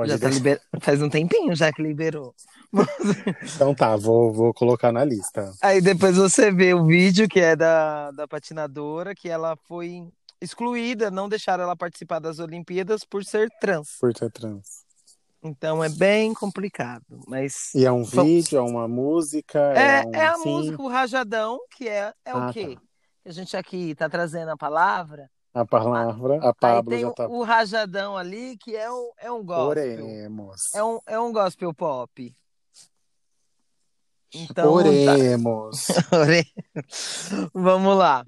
Pode 0.00 0.12
já 0.12 0.18
tá 0.18 0.28
liber... 0.28 0.60
Faz 0.80 1.02
um 1.02 1.10
tempinho 1.10 1.54
já 1.54 1.70
que 1.70 1.82
liberou. 1.82 2.34
então 3.54 3.74
tá, 3.74 3.96
vou, 3.96 4.32
vou 4.32 4.54
colocar 4.54 4.90
na 4.90 5.04
lista. 5.04 5.52
Aí 5.60 5.80
depois 5.82 6.16
você 6.16 6.50
vê 6.50 6.72
o 6.72 6.86
vídeo 6.86 7.28
que 7.28 7.38
é 7.38 7.54
da, 7.54 8.10
da 8.12 8.26
patinadora, 8.26 9.14
que 9.14 9.28
ela 9.28 9.56
foi 9.68 10.08
excluída, 10.40 11.10
não 11.10 11.28
deixaram 11.28 11.64
ela 11.64 11.76
participar 11.76 12.18
das 12.18 12.38
Olimpíadas 12.38 13.04
por 13.04 13.22
ser 13.26 13.50
trans. 13.60 13.98
Por 14.00 14.16
ser 14.16 14.30
trans. 14.30 14.86
Então 15.42 15.84
é 15.84 15.90
bem 15.90 16.32
complicado, 16.32 17.04
mas... 17.26 17.74
E 17.74 17.84
é 17.84 17.92
um 17.92 18.02
vídeo, 18.02 18.58
é 18.58 18.62
uma 18.62 18.88
música? 18.88 19.58
É, 19.76 20.00
é, 20.00 20.06
um... 20.06 20.14
é 20.14 20.26
a 20.28 20.34
Sim. 20.36 20.48
música, 20.48 20.82
o 20.82 20.88
Rajadão, 20.88 21.58
que 21.76 21.86
é, 21.86 22.14
é 22.24 22.30
ah, 22.30 22.48
o 22.48 22.52
quê? 22.54 22.74
Tá. 22.74 22.80
A 23.26 23.32
gente 23.32 23.54
aqui 23.54 23.94
tá 23.94 24.08
trazendo 24.08 24.50
a 24.50 24.56
palavra 24.56 25.30
a 25.52 25.64
palavra, 25.64 26.38
a 26.42 26.54
Pablo 26.54 26.96
já 26.96 27.12
tá. 27.12 27.26
O 27.28 27.42
rajadão 27.42 28.16
ali, 28.16 28.56
que 28.58 28.76
é 28.76 28.90
um, 28.90 29.10
é 29.18 29.32
um 29.32 29.44
gospel. 29.44 29.66
Oremos. 29.66 30.74
É 30.74 30.84
um, 30.84 31.00
é 31.06 31.18
um 31.18 31.32
gospel 31.32 31.74
pop. 31.74 32.36
Então, 34.32 34.72
Oremos. 34.72 35.86
Tá... 36.10 37.50
Vamos 37.52 37.96
lá. 37.96 38.24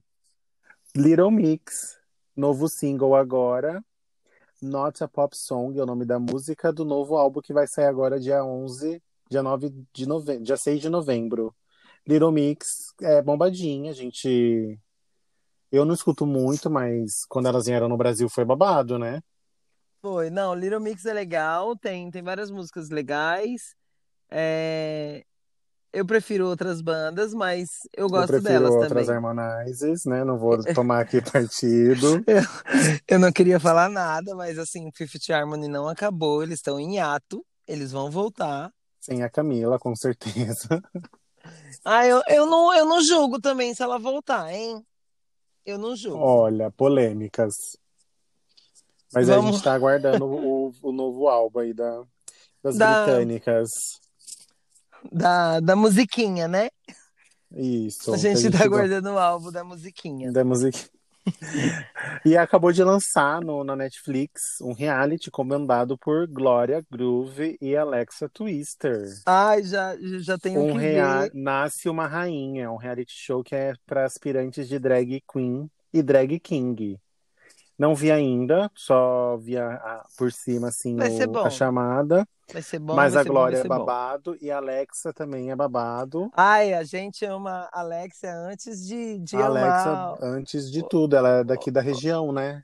Little 0.97 1.31
Mix, 1.31 1.97
novo 2.37 2.69
single 2.69 3.15
agora. 3.15 3.83
Not 4.61 5.03
a 5.03 5.09
Pop 5.09 5.37
Song 5.37 5.77
é 5.79 5.83
o 5.83 5.87
nome 5.87 6.05
da 6.05 6.19
música 6.19 6.73
do 6.73 6.85
novo 6.85 7.17
álbum 7.17 7.41
que 7.41 7.53
vai 7.53 7.67
sair 7.67 7.87
agora 7.87 8.21
dia 8.21 8.45
11, 8.45 9.03
dia 9.29 9.43
9 9.43 9.73
de 9.93 10.07
novembro, 10.07 10.45
dia 10.45 10.57
6 10.57 10.81
de 10.81 10.89
novembro. 10.89 11.55
Little 12.07 12.31
Mix 12.31 12.93
é 13.01 13.23
bombadinha, 13.23 13.91
a 13.91 13.95
gente 13.95 14.79
eu 15.73 15.87
não 15.87 15.95
escuto 15.95 16.27
muito, 16.27 16.69
mas 16.69 17.25
quando 17.29 17.49
elas 17.49 17.65
vieram 17.65 17.89
no 17.89 17.97
Brasil 17.97 18.29
foi 18.29 18.45
babado, 18.45 18.99
né? 18.99 19.23
Foi, 20.03 20.29
não, 20.29 20.55
Little 20.55 20.81
Mix 20.81 21.07
é 21.07 21.13
legal, 21.15 21.75
tem, 21.77 22.11
tem 22.11 22.23
várias 22.23 22.51
músicas 22.51 22.91
legais. 22.91 23.75
É... 24.31 25.25
Eu 25.93 26.07
prefiro 26.07 26.47
outras 26.47 26.81
bandas, 26.81 27.35
mas 27.35 27.69
eu 27.95 28.09
gosto 28.09 28.35
eu 28.35 28.43
delas 28.43 28.75
outras 28.75 29.07
também. 29.07 29.17
Harmonizes, 29.17 30.05
né? 30.05 30.25
Não 30.25 30.39
vou 30.39 30.59
tomar 30.75 31.01
aqui 31.01 31.21
partido. 31.23 32.23
eu, 32.27 32.43
eu 33.07 33.19
não 33.19 33.31
queria 33.31 33.61
falar 33.61 33.89
nada, 33.89 34.35
mas 34.35 34.59
assim, 34.59 34.91
Fifth 34.95 35.31
Harmony 35.31 35.69
não 35.69 35.89
acabou, 35.89 36.43
eles 36.43 36.59
estão 36.59 36.81
em 36.81 36.99
ato, 36.99 37.45
eles 37.67 37.93
vão 37.93 38.11
voltar. 38.11 38.73
Sem 39.01 39.23
a 39.23 39.31
Camila, 39.31 39.79
com 39.79 39.95
certeza. 39.97 40.69
Ah, 41.85 42.07
eu, 42.07 42.23
eu, 42.29 42.47
não, 42.47 42.73
eu 42.73 42.87
não 42.87 43.03
julgo 43.03 43.41
também 43.41 43.75
se 43.75 43.83
ela 43.83 43.99
voltar, 43.99 44.53
hein? 44.53 44.81
Eu 45.65 45.79
não 45.79 45.95
julgo. 45.95 46.19
Olha, 46.19 46.71
polêmicas. 46.71 47.55
Mas 49.13 49.29
Vamos... 49.29 49.51
a 49.51 49.53
gente 49.53 49.63
tá 49.63 49.75
aguardando 49.75 50.25
o, 50.27 50.73
o 50.83 50.93
novo 50.93 51.29
álbum 51.29 51.61
aí 51.61 51.73
da, 51.73 52.03
das 52.63 52.77
da... 52.77 53.05
britânicas. 53.05 53.69
Da, 55.11 55.61
da 55.61 55.75
musiquinha, 55.75 56.47
né? 56.47 56.71
Isso. 57.55 58.15
A 58.15 58.17
gente, 58.17 58.39
a 58.39 58.41
gente 58.41 58.59
tá 58.59 58.65
aguardando 58.65 59.11
o 59.11 59.19
álbum 59.19 59.51
da 59.51 59.63
musiquinha. 59.63 60.33
Da 60.33 60.45
musiquinha. 60.45 60.89
e 62.25 62.37
acabou 62.37 62.73
de 62.73 62.83
lançar 62.83 63.41
no, 63.41 63.63
na 63.65 63.77
Netflix 63.77 64.61
um 64.61 64.73
reality 64.73 65.31
comandado 65.31 65.97
por 65.97 66.27
Glória 66.27 66.85
Groove 66.91 67.57
e 67.61 67.77
Alexa 67.77 68.29
Twister. 68.29 69.05
Ai, 69.27 69.63
já, 69.63 69.97
já 70.19 70.39
tenho 70.39 70.63
um 70.63 70.73
que 70.73 70.79
ver. 70.79 71.31
Nasce 71.35 71.89
uma 71.89 72.07
Rainha, 72.07 72.71
um 72.71 72.77
reality 72.77 73.13
show 73.15 73.43
que 73.43 73.55
é 73.55 73.75
para 73.87 74.05
aspirantes 74.05 74.69
de 74.69 74.79
drag 74.79 75.23
queen 75.33 75.71
e 75.93 76.03
drag 76.03 76.39
king. 76.41 76.99
Não 77.79 77.95
vi 77.95 78.11
ainda, 78.13 78.71
só 78.75 79.37
vi 79.39 79.57
a, 79.57 80.05
por 80.17 80.31
cima 80.31 80.69
assim 80.69 80.97
o, 80.97 81.39
a 81.39 81.51
chamada. 81.51 82.27
Vai 82.53 82.63
ser 82.63 82.79
bom. 82.79 82.95
Mas 82.95 83.17
a 83.17 83.25
Glória 83.25 83.59
bom, 83.59 83.65
é 83.65 83.69
babado 83.69 84.37
e 84.41 84.51
a 84.51 84.59
Alexa 84.59 85.13
também 85.13 85.51
é 85.51 85.57
babado. 85.57 86.31
Ai, 86.35 86.75
a 86.75 86.85
gente 86.85 87.25
ama 87.25 87.69
a 87.73 87.81
Alexa 87.81 88.31
antes 88.31 88.87
de, 88.87 89.19
de 89.19 89.37
a 89.37 89.47
Alexa, 89.47 89.91
amar. 89.91 90.19
antes 90.21 90.71
de 90.71 90.87
tudo, 90.87 91.17
ela 91.17 91.29
é 91.41 91.45
daqui 91.45 91.71
da 91.71 91.81
região, 91.81 92.33
né? 92.33 92.63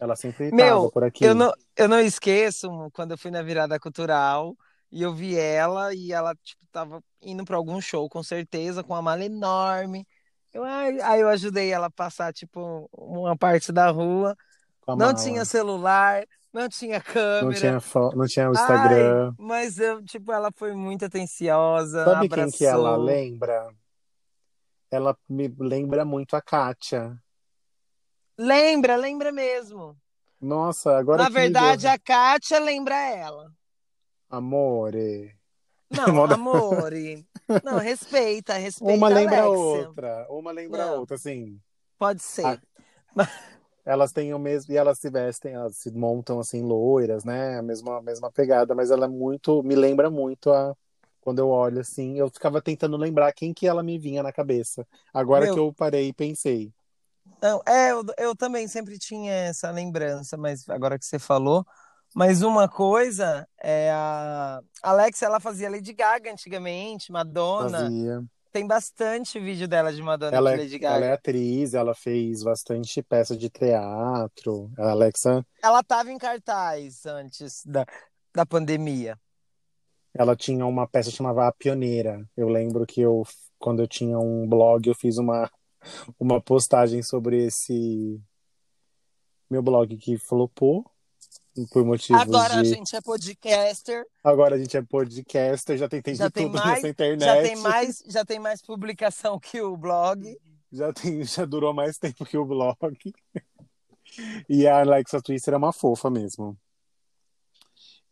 Ela 0.00 0.16
sempre 0.16 0.46
estava 0.46 0.90
por 0.90 1.04
aqui. 1.04 1.24
Eu 1.24 1.34
não, 1.34 1.52
eu 1.76 1.88
não 1.88 2.00
esqueço 2.00 2.68
quando 2.92 3.12
eu 3.12 3.18
fui 3.18 3.30
na 3.30 3.42
virada 3.42 3.78
cultural 3.78 4.56
e 4.90 5.02
eu 5.02 5.14
vi 5.14 5.36
ela 5.36 5.94
e 5.94 6.12
ela 6.12 6.34
tipo 6.42 6.64
tava 6.72 7.02
indo 7.22 7.44
para 7.44 7.56
algum 7.56 7.80
show 7.80 8.08
com 8.08 8.22
certeza 8.22 8.82
com 8.82 8.92
uma 8.92 9.02
mala 9.02 9.24
enorme. 9.24 10.06
Eu, 10.52 10.64
aí 10.64 11.20
eu 11.20 11.28
ajudei 11.28 11.70
ela 11.72 11.86
a 11.86 11.90
passar 11.90 12.32
tipo 12.32 12.88
uma 12.92 13.36
parte 13.36 13.72
da 13.72 13.90
rua. 13.90 14.36
Não 14.86 14.96
mala. 14.96 15.14
tinha 15.14 15.44
celular, 15.44 16.24
não 16.54 16.68
tinha 16.68 17.00
câmera. 17.00 17.44
Não 17.44 17.52
tinha, 17.52 17.82
não 18.14 18.26
tinha 18.26 18.48
o 18.48 18.52
Instagram. 18.52 19.26
Ai, 19.26 19.34
mas 19.36 19.78
eu, 19.80 20.02
tipo, 20.04 20.30
ela 20.30 20.52
foi 20.54 20.72
muito 20.72 21.04
atenciosa. 21.04 22.04
Sabe 22.04 22.26
abraçou. 22.26 22.50
quem 22.50 22.58
que 22.58 22.64
ela 22.64 22.96
lembra? 22.96 23.74
Ela 24.88 25.18
me 25.28 25.52
lembra 25.58 26.04
muito 26.04 26.36
a 26.36 26.40
Kátia. 26.40 27.20
Lembra, 28.38 28.94
lembra 28.94 29.32
mesmo. 29.32 29.96
Nossa, 30.40 30.96
agora 30.96 31.24
Na 31.24 31.28
verdade, 31.28 31.88
a 31.88 31.98
Kátia 31.98 32.60
lembra 32.60 32.94
ela. 32.94 33.50
Amore. 34.30 35.36
Não, 35.90 36.24
amore. 36.32 37.26
Não, 37.64 37.78
respeita, 37.78 38.54
respeita. 38.54 38.96
Uma 38.96 39.08
lembra 39.08 39.42
a 39.42 39.48
outra. 39.48 40.26
Uma 40.30 40.52
lembra 40.52 40.84
a 40.84 40.92
outra, 40.92 41.16
assim. 41.16 41.60
Pode 41.98 42.22
ser. 42.22 42.46
A... 42.46 42.58
elas 43.84 44.12
têm 44.12 44.32
o 44.34 44.38
mesmo 44.38 44.72
e 44.72 44.76
elas 44.76 44.98
se 44.98 45.10
vestem, 45.10 45.54
elas 45.54 45.76
se 45.76 45.90
montam 45.92 46.40
assim 46.40 46.62
loiras, 46.62 47.24
né? 47.24 47.58
A 47.58 47.62
mesma 47.62 47.98
a 47.98 48.02
mesma 48.02 48.30
pegada, 48.32 48.74
mas 48.74 48.90
ela 48.90 49.06
é 49.06 49.08
muito, 49.08 49.62
me 49.62 49.74
lembra 49.74 50.10
muito 50.10 50.50
a 50.50 50.74
Quando 51.20 51.38
eu 51.40 51.48
olho 51.48 51.80
assim, 51.80 52.18
eu 52.18 52.28
ficava 52.30 52.60
tentando 52.62 52.96
lembrar 52.96 53.32
quem 53.32 53.52
que 53.54 53.66
ela 53.66 53.82
me 53.82 53.98
vinha 53.98 54.22
na 54.22 54.32
cabeça. 54.32 54.86
Agora 55.12 55.46
Meu... 55.46 55.54
que 55.54 55.60
eu 55.60 55.72
parei 55.72 56.08
e 56.08 56.12
pensei. 56.12 56.72
Não, 57.42 57.62
é, 57.66 57.92
eu, 57.92 58.04
eu 58.18 58.36
também 58.36 58.68
sempre 58.68 58.98
tinha 58.98 59.32
essa 59.32 59.70
lembrança, 59.70 60.36
mas 60.36 60.68
agora 60.68 60.98
que 60.98 61.06
você 61.06 61.18
falou. 61.18 61.66
Mas 62.14 62.42
uma 62.42 62.68
coisa 62.68 63.46
é 63.60 63.90
a 63.90 64.60
Alex, 64.82 65.20
ela 65.22 65.40
fazia 65.40 65.70
Lady 65.70 65.92
Gaga 65.92 66.30
antigamente, 66.30 67.10
Madonna. 67.10 67.80
Fazia. 67.80 68.24
Tem 68.54 68.68
bastante 68.68 69.40
vídeo 69.40 69.66
dela 69.66 69.92
de 69.92 70.00
Madonna 70.00 70.36
ela, 70.36 70.50
de 70.50 70.60
é, 70.60 70.62
Lady 70.62 70.78
Gaga. 70.78 70.94
Ela 70.94 71.06
é 71.06 71.12
atriz, 71.14 71.74
ela 71.74 71.92
fez 71.92 72.44
bastante 72.44 73.02
peça 73.02 73.36
de 73.36 73.50
teatro. 73.50 74.70
A 74.78 74.92
Alexa. 74.92 75.44
Ela 75.60 75.80
estava 75.80 76.12
em 76.12 76.16
cartaz 76.16 77.04
antes 77.04 77.66
da, 77.66 77.84
da 78.32 78.46
pandemia. 78.46 79.18
Ela 80.16 80.36
tinha 80.36 80.64
uma 80.64 80.86
peça 80.86 81.10
que 81.10 81.16
chamava 81.16 81.48
A 81.48 81.52
Pioneira. 81.52 82.24
Eu 82.36 82.48
lembro 82.48 82.86
que 82.86 83.00
eu, 83.00 83.24
quando 83.58 83.82
eu 83.82 83.88
tinha 83.88 84.20
um 84.20 84.48
blog, 84.48 84.86
eu 84.86 84.94
fiz 84.94 85.18
uma, 85.18 85.50
uma 86.16 86.40
postagem 86.40 87.02
sobre 87.02 87.46
esse 87.46 88.22
meu 89.50 89.64
blog 89.64 89.96
que 89.96 90.16
flopou 90.16 90.88
por 91.70 91.84
motivos 91.84 92.20
Agora 92.20 92.54
de... 92.54 92.60
a 92.60 92.64
gente 92.64 92.96
é 92.96 93.00
podcaster. 93.00 94.04
Agora 94.22 94.56
a 94.56 94.58
gente 94.58 94.76
é 94.76 94.82
podcaster, 94.82 95.78
já 95.78 95.88
tentei 95.88 96.14
já 96.14 96.26
de 96.26 96.32
tem 96.32 96.46
tudo 96.46 96.58
mais, 96.58 96.74
nessa 96.74 96.88
internet. 96.88 97.24
Já 97.24 97.42
tem 97.42 97.56
mais, 97.56 98.02
já 98.06 98.24
tem 98.24 98.38
mais 98.38 98.62
publicação 98.62 99.38
que 99.38 99.60
o 99.60 99.76
blog. 99.76 100.36
Já 100.72 100.92
tem, 100.92 101.22
já 101.24 101.44
durou 101.44 101.72
mais 101.72 101.98
tempo 101.98 102.24
que 102.24 102.36
o 102.36 102.44
blog. 102.44 102.98
E 104.48 104.66
a 104.66 104.80
Alexa 104.80 105.20
Twister 105.20 105.54
é 105.54 105.56
uma 105.56 105.72
fofa 105.72 106.10
mesmo. 106.10 106.56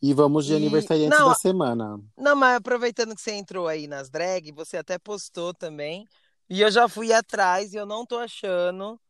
E 0.01 0.13
vamos 0.13 0.47
de 0.47 0.53
e... 0.53 0.57
aniversariante 0.57 1.17
não, 1.17 1.29
da 1.29 1.35
semana. 1.35 2.01
Não, 2.17 2.35
mas 2.35 2.57
aproveitando 2.57 3.15
que 3.15 3.21
você 3.21 3.33
entrou 3.33 3.69
aí 3.69 3.87
nas 3.87 4.11
drag, 4.11 4.51
você 4.53 4.77
até 4.77 4.99
postou 4.99 5.55
também. 5.55 6.07
E 6.51 6.61
eu 6.61 6.71
já 6.71 6.89
fui 6.89 7.13
atrás 7.13 7.73
e 7.73 7.77
eu 7.77 7.87
não 7.87 8.05
tô 8.05 8.19
achando 8.19 9.01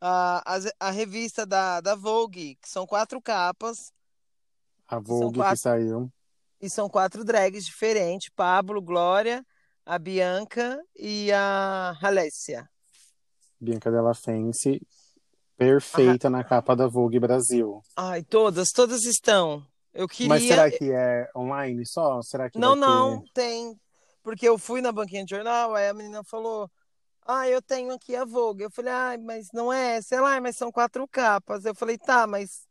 a, 0.00 0.42
a, 0.46 0.88
a 0.88 0.90
revista 0.90 1.46
da, 1.46 1.80
da 1.80 1.94
Vogue, 1.94 2.56
que 2.56 2.68
são 2.68 2.86
quatro 2.86 3.20
capas. 3.20 3.92
A 4.88 4.98
Vogue 4.98 5.38
quatro, 5.38 5.54
que 5.56 5.60
saiu. 5.60 6.10
E 6.60 6.70
são 6.70 6.88
quatro 6.88 7.24
drags 7.24 7.64
diferentes: 7.64 8.30
Pablo, 8.34 8.80
Glória, 8.80 9.44
a 9.84 9.98
Bianca 9.98 10.80
e 10.94 11.30
a 11.32 11.96
Alessia. 12.02 12.68
Bianca 13.60 13.90
Della 13.90 14.14
Fence, 14.14 14.80
perfeita 15.56 16.28
ah. 16.28 16.30
na 16.30 16.44
capa 16.44 16.76
da 16.76 16.86
Vogue 16.86 17.18
Brasil. 17.18 17.80
Ai, 17.96 18.22
todas, 18.22 18.70
todas 18.70 19.04
estão. 19.04 19.66
Eu 19.92 20.06
queria. 20.06 20.28
Mas 20.28 20.42
será 20.42 20.70
que 20.70 20.92
é 20.92 21.30
online 21.34 21.86
só? 21.86 22.20
Será 22.22 22.50
que 22.50 22.58
não, 22.58 22.76
não 22.76 23.22
ter... 23.22 23.32
tem, 23.32 23.80
porque 24.22 24.46
eu 24.46 24.58
fui 24.58 24.82
na 24.82 24.92
banquinha 24.92 25.24
de 25.24 25.34
jornal, 25.34 25.74
aí 25.74 25.88
a 25.88 25.94
menina 25.94 26.22
falou, 26.24 26.70
ah, 27.26 27.48
eu 27.48 27.60
tenho 27.60 27.92
aqui 27.92 28.14
a 28.14 28.24
Vogue. 28.24 28.62
Eu 28.62 28.70
falei, 28.70 28.92
ah, 28.92 29.18
mas 29.20 29.48
não 29.52 29.72
é 29.72 29.96
essa. 29.96 30.14
Ela, 30.14 30.36
ah, 30.36 30.40
mas 30.40 30.56
são 30.56 30.70
quatro 30.70 31.06
capas. 31.08 31.64
Eu 31.64 31.74
falei, 31.74 31.98
tá, 31.98 32.26
mas 32.26 32.66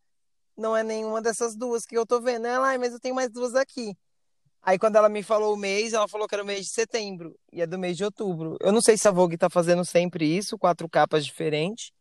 não 0.57 0.75
é 0.75 0.83
nenhuma 0.83 1.21
dessas 1.21 1.55
duas 1.55 1.85
que 1.85 1.97
eu 1.97 2.05
tô 2.05 2.21
vendo. 2.21 2.47
Ela, 2.47 2.73
ah, 2.73 2.79
mas 2.79 2.93
eu 2.93 2.99
tenho 2.99 3.15
mais 3.15 3.29
duas 3.29 3.55
aqui. 3.55 3.95
Aí 4.61 4.79
quando 4.79 4.95
ela 4.95 5.09
me 5.09 5.21
falou 5.21 5.53
o 5.53 5.57
mês, 5.57 5.93
ela 5.93 6.07
falou 6.07 6.27
que 6.27 6.33
era 6.33 6.43
o 6.43 6.47
mês 6.47 6.65
de 6.65 6.71
setembro 6.71 7.37
e 7.53 7.61
é 7.61 7.67
do 7.67 7.77
mês 7.77 7.95
de 7.95 8.03
outubro. 8.03 8.57
Eu 8.59 8.71
não 8.71 8.81
sei 8.81 8.97
se 8.97 9.07
a 9.07 9.11
Vogue 9.11 9.37
tá 9.37 9.49
fazendo 9.49 9.85
sempre 9.85 10.25
isso, 10.25 10.57
quatro 10.57 10.89
capas 10.89 11.23
diferentes. 11.23 11.91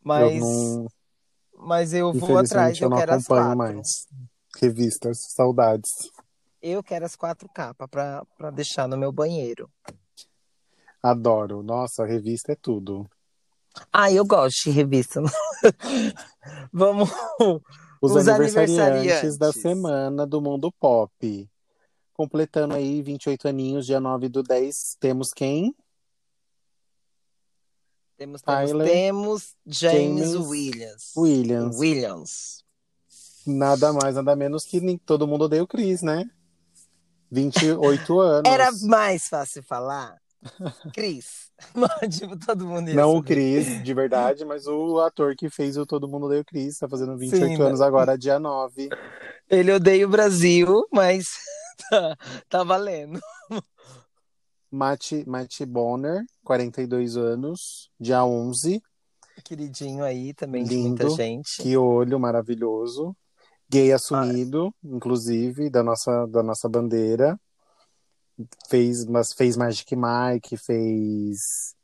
Mas 0.00 0.32
eu 0.34 0.40
não... 0.40 0.86
Mas 1.60 1.92
eu 1.92 2.12
vou 2.12 2.38
atrás, 2.38 2.78
eu, 2.78 2.86
eu 2.86 2.90
não 2.90 2.98
quero 2.98 3.12
acompanho 3.12 3.40
as 3.40 3.46
quatro. 3.46 3.58
mais. 3.58 4.06
Revistas, 4.60 5.32
saudades. 5.32 5.90
Eu 6.62 6.82
quero 6.82 7.04
as 7.04 7.16
quatro 7.16 7.48
capas 7.48 7.88
para 7.88 8.50
deixar 8.52 8.86
no 8.86 8.96
meu 8.96 9.10
banheiro. 9.10 9.68
Adoro. 11.02 11.62
Nossa, 11.62 12.04
revista 12.04 12.52
é 12.52 12.56
tudo. 12.56 13.08
Ah, 13.92 14.10
eu 14.10 14.24
gosto 14.24 14.64
de 14.64 14.70
revista. 14.70 15.20
Vamos. 16.72 17.10
Os, 18.00 18.12
Os 18.12 18.28
aniversariantes, 18.28 18.78
aniversariantes 18.78 19.38
da 19.38 19.52
semana 19.52 20.26
do 20.26 20.40
mundo 20.40 20.72
pop. 20.72 21.48
Completando 22.12 22.74
aí 22.74 23.00
28 23.02 23.48
aninhos, 23.48 23.86
dia 23.86 24.00
9 24.00 24.28
do 24.28 24.42
10, 24.42 24.96
temos 24.98 25.32
quem? 25.32 25.74
Temos, 28.16 28.42
Tyler, 28.42 28.88
temos 28.88 29.54
James, 29.64 30.32
James 30.32 30.34
Williams. 30.34 31.12
Williams. 31.16 31.78
Williams. 31.78 32.64
Nada 33.46 33.92
mais, 33.92 34.16
nada 34.16 34.34
menos 34.34 34.64
que 34.64 34.98
todo 34.98 35.26
mundo 35.26 35.44
odeia 35.44 35.62
o 35.62 35.68
Chris, 35.68 36.02
né? 36.02 36.28
28 37.30 38.18
anos. 38.18 38.52
Era 38.52 38.72
mais 38.82 39.28
fácil 39.28 39.62
falar. 39.62 40.18
Cris. 40.94 41.50
tipo, 42.10 42.38
todo 42.38 42.66
mundo 42.66 42.92
Não 42.94 43.16
o 43.16 43.22
Cris, 43.22 43.82
de 43.82 43.94
verdade, 43.94 44.44
mas 44.44 44.66
o 44.66 45.00
ator 45.00 45.34
que 45.34 45.50
fez 45.50 45.76
o 45.76 45.86
Todo 45.86 46.08
Mundo 46.08 46.26
Odeia 46.26 46.42
o 46.42 46.44
Cris, 46.44 46.78
tá 46.78 46.88
fazendo 46.88 47.16
28 47.16 47.44
Sim, 47.44 47.54
anos 47.54 47.80
mas... 47.80 47.80
agora, 47.80 48.16
dia 48.16 48.38
9. 48.38 48.88
Ele 49.50 49.72
odeia 49.72 50.06
o 50.06 50.10
Brasil, 50.10 50.86
mas 50.92 51.26
tá, 51.90 52.16
tá 52.48 52.64
valendo. 52.64 53.20
Matt, 54.70 55.12
Matt 55.26 55.62
Bonner, 55.62 56.24
42 56.44 57.16
anos, 57.16 57.90
dia 57.98 58.24
11. 58.24 58.82
Queridinho 59.44 60.04
aí 60.04 60.34
também 60.34 60.64
Lindo, 60.64 60.74
de 60.74 61.04
muita 61.04 61.10
gente. 61.10 61.62
Que 61.62 61.76
olho 61.76 62.18
maravilhoso. 62.18 63.16
Gay 63.70 63.92
assumido, 63.92 64.68
ah. 64.68 64.88
inclusive, 64.96 65.70
da 65.70 65.82
nossa, 65.82 66.26
da 66.26 66.42
nossa 66.42 66.68
bandeira. 66.68 67.38
Fez, 68.68 69.04
mas 69.06 69.32
fez 69.32 69.56
Magic 69.56 69.96
Mike, 69.96 70.56
fez 70.56 71.74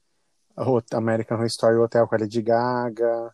American 0.92 1.36
Horror 1.36 1.46
Story 1.46 1.76
Hotel 1.76 2.06
com 2.06 2.14
a 2.14 2.18
Lady 2.18 2.42
Gaga. 2.42 3.32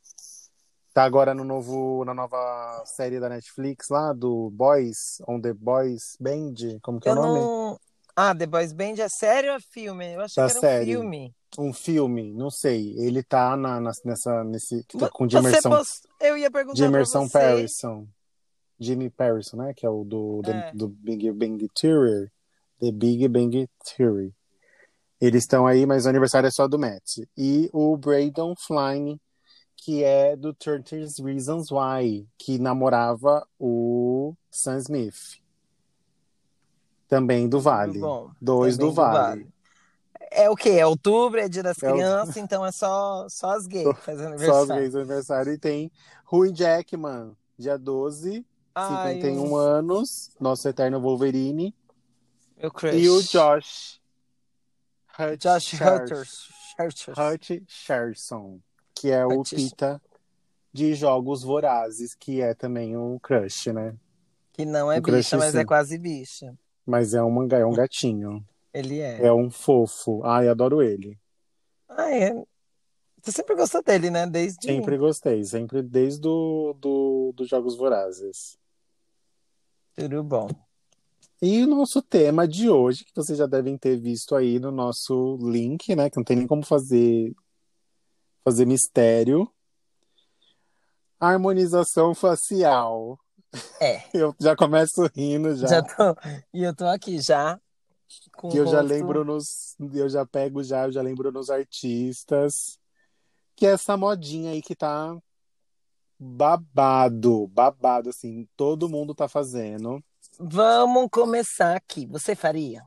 Tá 0.92 1.04
agora 1.04 1.34
no 1.34 1.44
novo, 1.44 2.04
na 2.04 2.12
nova 2.12 2.82
série 2.84 3.20
da 3.20 3.28
Netflix 3.28 3.88
lá, 3.90 4.12
do 4.12 4.50
Boys, 4.50 5.22
On 5.28 5.40
The 5.40 5.52
Boys 5.52 6.16
Band, 6.18 6.80
como 6.82 6.98
que 6.98 7.08
é 7.08 7.12
o 7.12 7.14
nome? 7.14 7.38
Não... 7.38 7.80
Ah, 8.16 8.34
The 8.34 8.46
Boys 8.46 8.72
Band 8.72 8.94
é 8.98 9.08
série 9.08 9.48
ou 9.48 9.54
é 9.54 9.60
filme? 9.60 10.14
Eu 10.14 10.20
acho 10.20 10.34
da 10.34 10.46
que 10.46 10.50
era 10.50 10.60
série. 10.60 10.96
um 10.96 11.00
filme. 11.00 11.34
Um 11.58 11.72
filme, 11.72 12.32
não 12.32 12.50
sei. 12.50 12.94
Ele 12.98 13.22
tá 13.22 13.56
na, 13.56 13.80
na 13.80 13.92
nessa, 14.04 14.44
nesse, 14.44 14.82
tá 14.84 15.08
com 15.08 15.26
de 15.26 15.36
imersão. 15.36 15.70
Post... 15.70 16.08
Eu 16.20 16.36
ia 16.36 16.50
perguntar 16.50 16.74
de 16.76 16.84
imersão 16.84 17.28
Parison. 17.28 18.06
Jimmy 18.78 19.10
Parison, 19.10 19.58
né? 19.58 19.72
Que 19.74 19.86
é 19.86 19.90
o 19.90 20.04
do, 20.04 20.42
é. 20.44 20.72
do, 20.72 20.78
do 20.78 20.88
Big 20.88 21.30
Bang 21.32 21.68
Theory. 21.80 22.30
The 22.80 22.90
Big 22.90 23.28
Bang 23.28 23.68
Theory. 23.84 24.34
Eles 25.20 25.44
estão 25.44 25.66
aí, 25.66 25.84
mas 25.84 26.06
o 26.06 26.08
aniversário 26.08 26.46
é 26.46 26.50
só 26.50 26.66
do 26.66 26.78
Matt. 26.78 27.18
E 27.36 27.68
o 27.72 27.96
Braydon 27.96 28.54
Flying, 28.56 29.20
que 29.76 30.02
é 30.02 30.34
do 30.34 30.54
30 30.54 30.96
Reasons 31.22 31.70
Why, 31.70 32.26
que 32.38 32.58
namorava 32.58 33.46
o 33.58 34.34
Sam 34.50 34.78
Smith. 34.78 35.38
Também 37.06 37.48
do 37.48 37.60
Vale. 37.60 38.00
Dois 38.40 38.76
Também 38.76 38.88
do, 38.88 38.94
vale. 38.94 39.12
do 39.12 39.44
Vale. 39.44 39.52
É 40.30 40.48
o 40.48 40.54
quê? 40.54 40.70
É 40.70 40.86
outubro, 40.86 41.40
é 41.40 41.48
dia 41.48 41.62
das 41.62 41.82
é 41.82 41.90
crianças, 41.90 42.36
o... 42.36 42.38
então 42.38 42.64
é 42.64 42.70
só, 42.70 43.26
só 43.28 43.50
as 43.50 43.66
gays 43.66 43.88
fazendo 43.98 44.28
aniversário. 44.28 44.54
Só 44.66 44.72
as 44.72 44.78
gays 44.78 44.94
aniversário. 44.94 45.52
E 45.52 45.58
tem 45.58 45.92
Rui 46.24 46.52
Jackman, 46.54 47.36
dia 47.58 47.76
12, 47.76 48.46
Ai, 48.74 49.14
51 49.14 49.44
eu... 49.44 49.56
anos, 49.56 50.30
nosso 50.40 50.68
eterno 50.68 51.00
Wolverine. 51.00 51.74
Meu 52.60 52.70
crush. 52.70 52.96
E 52.96 53.08
o 53.08 53.22
Josh. 53.22 54.00
Hutch 55.18 55.42
Josh 55.42 55.74
Hutch 57.18 57.62
Sherson, 57.66 58.60
que 58.94 59.10
é 59.10 59.24
o 59.24 59.42
Pita 59.42 60.00
de 60.72 60.94
Jogos 60.94 61.42
Vorazes, 61.42 62.14
que 62.14 62.40
é 62.40 62.54
também 62.54 62.96
um 62.96 63.18
crush, 63.18 63.72
né? 63.72 63.94
Que 64.52 64.64
não 64.64 64.90
é 64.90 64.98
um 64.98 65.02
bicha, 65.02 65.36
mas 65.36 65.54
é 65.54 65.64
quase 65.64 65.98
bicha. 65.98 66.56
Mas 66.86 67.14
é 67.14 67.22
um, 67.22 67.48
é 67.48 67.66
um 67.66 67.72
gatinho. 67.72 68.44
Ele 68.72 69.00
é. 69.00 69.26
É 69.26 69.32
um 69.32 69.50
fofo. 69.50 70.22
Ai, 70.24 70.48
adoro 70.48 70.82
ele. 70.82 71.18
Ah, 71.88 72.10
é. 72.10 72.32
Você 73.22 73.32
sempre 73.32 73.54
gostou 73.54 73.82
dele, 73.82 74.10
né? 74.10 74.26
Desde. 74.26 74.66
Sempre 74.66 74.96
gostei, 74.96 75.44
sempre 75.44 75.82
desde 75.82 76.20
do, 76.20 76.74
do, 76.78 77.32
dos 77.36 77.48
Jogos 77.48 77.76
Vorazes. 77.76 78.58
Tudo 79.94 80.22
bom. 80.22 80.48
E 81.42 81.62
o 81.64 81.66
nosso 81.66 82.02
tema 82.02 82.46
de 82.46 82.68
hoje, 82.68 83.02
que 83.02 83.16
vocês 83.16 83.38
já 83.38 83.46
devem 83.46 83.78
ter 83.78 83.98
visto 83.98 84.36
aí 84.36 84.58
no 84.58 84.70
nosso 84.70 85.38
link, 85.40 85.96
né? 85.96 86.10
Que 86.10 86.18
não 86.18 86.24
tem 86.24 86.36
nem 86.36 86.46
como 86.46 86.62
fazer, 86.62 87.34
fazer 88.44 88.66
mistério. 88.66 89.50
Harmonização 91.18 92.14
facial. 92.14 93.18
É. 93.80 94.02
Eu 94.12 94.34
já 94.38 94.54
começo 94.54 95.08
rindo 95.16 95.56
já. 95.56 95.66
Já 95.66 95.82
tô, 95.82 96.14
e 96.52 96.62
eu 96.62 96.76
tô 96.76 96.84
aqui 96.84 97.18
já. 97.18 97.58
que 98.50 98.58
eu 98.58 98.66
já 98.66 98.80
lembro 98.80 99.24
nos. 99.24 99.76
Eu 99.94 100.08
já 100.08 100.24
pego 100.26 100.62
já, 100.62 100.84
eu 100.84 100.92
já 100.92 101.02
lembro 101.02 101.32
nos 101.32 101.48
artistas. 101.48 102.78
Que 103.56 103.66
é 103.66 103.70
essa 103.70 103.96
modinha 103.96 104.52
aí 104.52 104.60
que 104.62 104.76
tá 104.76 105.16
babado, 106.18 107.46
babado, 107.48 108.10
assim, 108.10 108.46
todo 108.56 108.90
mundo 108.90 109.14
tá 109.14 109.26
fazendo. 109.26 110.04
Vamos 110.42 111.08
começar 111.10 111.76
aqui. 111.76 112.06
Você 112.06 112.34
faria? 112.34 112.82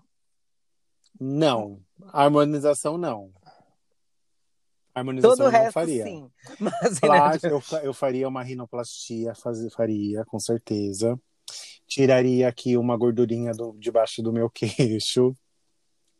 Não. 1.20 1.80
Harmonização, 2.12 2.98
não. 2.98 3.32
Harmonização 4.96 5.36
Todo 5.38 5.48
o 5.48 5.52
não 5.52 5.60
resto, 5.60 5.74
faria. 5.74 6.04
sim. 6.04 6.32
Mas 6.60 7.00
Plástico, 7.00 7.62
eu, 7.76 7.80
eu 7.84 7.94
faria 7.94 8.28
uma 8.28 8.44
rinoplastia, 8.44 9.36
faz- 9.36 9.72
faria, 9.74 10.26
com 10.26 10.39
certeza. 10.39 11.20
Tiraria 11.88 12.48
aqui 12.48 12.76
uma 12.76 12.98
gordurinha 12.98 13.52
do, 13.54 13.74
debaixo 13.78 14.24
do 14.24 14.34
meu 14.34 14.50
queixo. 14.52 15.36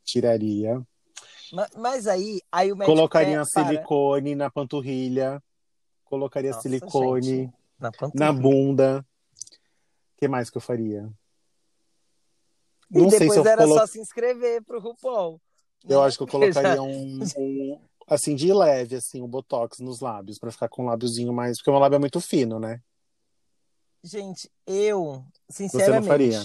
Tiraria. 0.04 0.82
Ma- 1.52 1.70
Mas 1.78 2.06
aí, 2.08 2.42
aí 2.52 2.72
o 2.72 2.76
médico 2.76 2.96
Colocaria 2.96 3.38
para. 3.38 3.46
silicone 3.46 4.36
na 4.36 4.52
panturrilha. 4.52 5.42
Colocaria 6.06 6.52
Nossa, 6.52 6.62
silicone 6.62 7.22
gente, 7.24 7.54
na 7.80 7.88
na 7.90 7.92
panturrilha. 7.92 8.34
bunda. 8.34 9.06
O 10.14 10.18
que 10.18 10.28
mais 10.28 10.50
que 10.52 10.58
eu 10.58 10.62
faria? 10.62 11.12
E 12.92 13.00
Não 13.00 13.10
sei 13.10 13.20
se 13.20 13.26
depois 13.28 13.46
eu 13.46 13.52
era 13.52 13.64
colo... 13.64 13.78
só 13.78 13.88
se 13.88 14.00
inscrever 14.00 14.64
pro 14.64 14.80
RuPaul. 14.80 15.42
Eu 15.88 16.02
acho 16.02 16.18
que 16.18 16.24
eu 16.24 16.28
Porque 16.28 16.52
colocaria 16.54 16.82
um, 16.82 17.20
um, 17.38 17.80
assim, 18.08 18.36
de 18.36 18.54
leve, 18.54 18.96
assim, 18.96 19.22
um 19.22 19.28
botox 19.28 19.80
nos 19.80 20.00
lábios, 20.00 20.40
pra 20.40 20.52
ficar 20.52 20.70
com 20.70 20.84
um 20.84 20.88
lábiozinho 20.88 21.34
mais. 21.34 21.58
Porque 21.58 21.70
o 21.70 21.74
meu 21.74 21.82
lábio 21.82 21.98
é 21.98 22.00
muito 22.00 22.20
fino, 22.22 22.60
né? 22.60 22.82
Gente, 24.04 24.50
eu, 24.68 25.24
Você 25.50 25.64
não 25.64 25.70
sinceramente, 25.70 26.08
faria? 26.08 26.44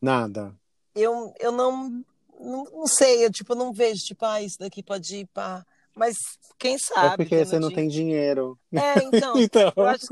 Nada. 0.00 0.54
eu, 0.94 1.32
eu 1.40 1.50
não, 1.50 2.04
não, 2.38 2.64
não 2.64 2.86
sei, 2.86 3.24
eu 3.24 3.30
tipo, 3.32 3.54
não 3.54 3.72
vejo, 3.72 4.00
tipo, 4.04 4.24
ah, 4.24 4.40
isso 4.40 4.58
daqui 4.58 4.82
pode 4.82 5.16
ir 5.16 5.26
pra. 5.32 5.64
Mas 5.94 6.16
quem 6.58 6.74
É 6.74 6.78
sabe? 6.78 7.24
porque 7.24 7.36
tendo 7.36 7.48
você 7.48 7.58
não 7.58 7.70
tem 7.70 7.88
dinheiro. 7.88 8.58
É, 8.72 8.94
então, 9.04 9.38
Então, 9.38 9.72
eu 9.76 9.86
acho, 9.86 10.06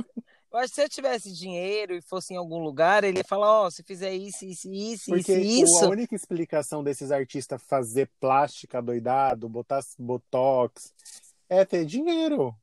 eu 0.52 0.58
acho 0.58 0.70
que 0.70 0.74
se 0.74 0.82
eu 0.82 0.88
tivesse 0.88 1.32
dinheiro 1.32 1.94
e 1.94 2.02
fosse 2.02 2.34
em 2.34 2.36
algum 2.36 2.58
lugar, 2.58 3.04
ele 3.04 3.18
ia 3.18 3.24
falar, 3.24 3.62
ó, 3.62 3.70
se 3.70 3.84
fizer 3.84 4.12
isso, 4.12 4.44
isso, 4.44 4.68
isso, 4.68 5.04
porque 5.06 5.36
isso, 5.36 5.64
isso. 5.64 5.84
a 5.84 5.88
única 5.88 6.14
explicação 6.14 6.82
desses 6.82 7.12
artistas 7.12 7.62
fazer 7.62 8.10
plástica 8.18 8.82
doidado, 8.82 9.48
botar 9.48 9.80
botox, 9.98 10.92
é 11.48 11.64
ter 11.64 11.84
dinheiro. 11.84 12.54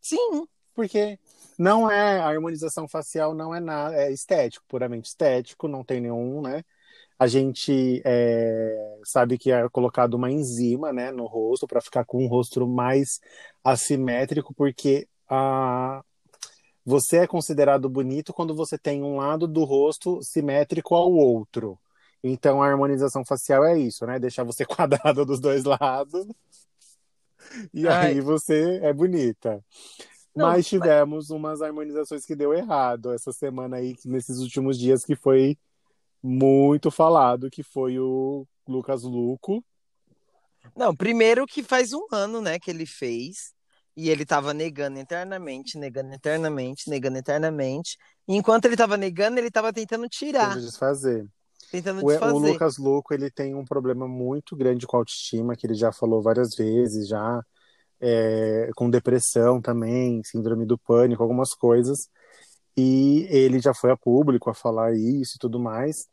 Sim, 0.00 0.46
Porque 0.74 1.18
não 1.58 1.90
é 1.90 2.18
a 2.18 2.26
harmonização 2.26 2.88
facial, 2.88 3.34
não 3.34 3.54
é 3.54 3.60
nada, 3.60 3.94
é 3.94 4.10
estético, 4.10 4.64
puramente 4.66 5.08
estético, 5.08 5.68
não 5.68 5.84
tem 5.84 6.00
nenhum, 6.00 6.40
né? 6.40 6.64
A 7.18 7.26
gente 7.26 8.02
é, 8.04 8.98
sabe 9.04 9.38
que 9.38 9.52
é 9.52 9.68
colocado 9.68 10.14
uma 10.14 10.30
enzima, 10.30 10.92
né, 10.92 11.12
no 11.12 11.26
rosto 11.26 11.66
para 11.66 11.80
ficar 11.80 12.04
com 12.04 12.24
um 12.24 12.26
rosto 12.26 12.66
mais 12.66 13.20
assimétrico, 13.62 14.52
porque 14.52 15.06
a, 15.28 16.02
você 16.84 17.18
é 17.18 17.26
considerado 17.26 17.88
bonito 17.88 18.32
quando 18.32 18.54
você 18.54 18.76
tem 18.76 19.02
um 19.02 19.16
lado 19.16 19.46
do 19.46 19.64
rosto 19.64 20.20
simétrico 20.22 20.94
ao 20.94 21.10
outro. 21.12 21.78
Então 22.22 22.62
a 22.62 22.66
harmonização 22.66 23.24
facial 23.24 23.64
é 23.64 23.78
isso, 23.78 24.06
né? 24.06 24.18
Deixar 24.18 24.44
você 24.44 24.64
quadrada 24.66 25.24
dos 25.24 25.40
dois 25.40 25.64
lados. 25.64 26.26
E 27.72 27.86
Ai. 27.86 28.08
aí 28.08 28.20
você 28.20 28.80
é 28.82 28.92
bonita. 28.92 29.64
Não, 30.34 30.46
mas 30.46 30.56
mas- 30.56 30.66
tivemos 30.66 31.30
umas 31.30 31.62
harmonizações 31.62 32.24
que 32.24 32.34
deu 32.34 32.52
errado 32.52 33.12
essa 33.12 33.32
semana 33.32 33.76
aí, 33.76 33.94
nesses 34.04 34.38
últimos 34.38 34.78
dias, 34.78 35.04
que 35.04 35.14
foi 35.14 35.56
muito 36.22 36.90
falado, 36.90 37.50
que 37.50 37.62
foi 37.62 37.98
o 37.98 38.46
Lucas 38.66 39.02
Luco. 39.02 39.62
Não, 40.74 40.96
primeiro 40.96 41.46
que 41.46 41.62
faz 41.62 41.92
um 41.92 42.06
ano, 42.10 42.40
né, 42.40 42.58
que 42.58 42.70
ele 42.70 42.86
fez, 42.86 43.52
e 43.96 44.10
ele 44.10 44.24
tava 44.24 44.52
negando 44.52 44.98
internamente, 44.98 45.78
negando 45.78 46.14
internamente, 46.14 46.90
negando 46.90 47.18
internamente. 47.18 47.96
E 48.26 48.34
enquanto 48.36 48.64
ele 48.64 48.76
tava 48.76 48.96
negando, 48.96 49.38
ele 49.38 49.50
tava 49.50 49.72
tentando 49.72 50.08
tirar, 50.08 50.56
de 50.56 50.66
desfazer. 50.66 51.26
tentando 51.70 52.02
O, 52.02 52.06
o 52.06 52.10
desfazer. 52.10 52.52
Lucas 52.52 52.78
Luco, 52.78 53.14
ele 53.14 53.30
tem 53.30 53.54
um 53.54 53.64
problema 53.64 54.08
muito 54.08 54.56
grande 54.56 54.86
com 54.86 54.96
autoestima, 54.96 55.54
que 55.54 55.66
ele 55.66 55.74
já 55.74 55.92
falou 55.92 56.20
várias 56.22 56.54
vezes, 56.56 57.08
já 57.08 57.42
é, 58.00 58.70
com 58.74 58.90
depressão 58.90 59.60
também, 59.60 60.22
síndrome 60.24 60.66
do 60.66 60.76
pânico, 60.76 61.22
algumas 61.22 61.54
coisas. 61.54 62.08
E 62.76 63.26
ele 63.30 63.60
já 63.60 63.72
foi 63.72 63.92
a 63.92 63.96
público 63.96 64.50
a 64.50 64.54
falar 64.54 64.94
isso 64.94 65.36
e 65.36 65.38
tudo 65.38 65.60
mais. 65.60 66.08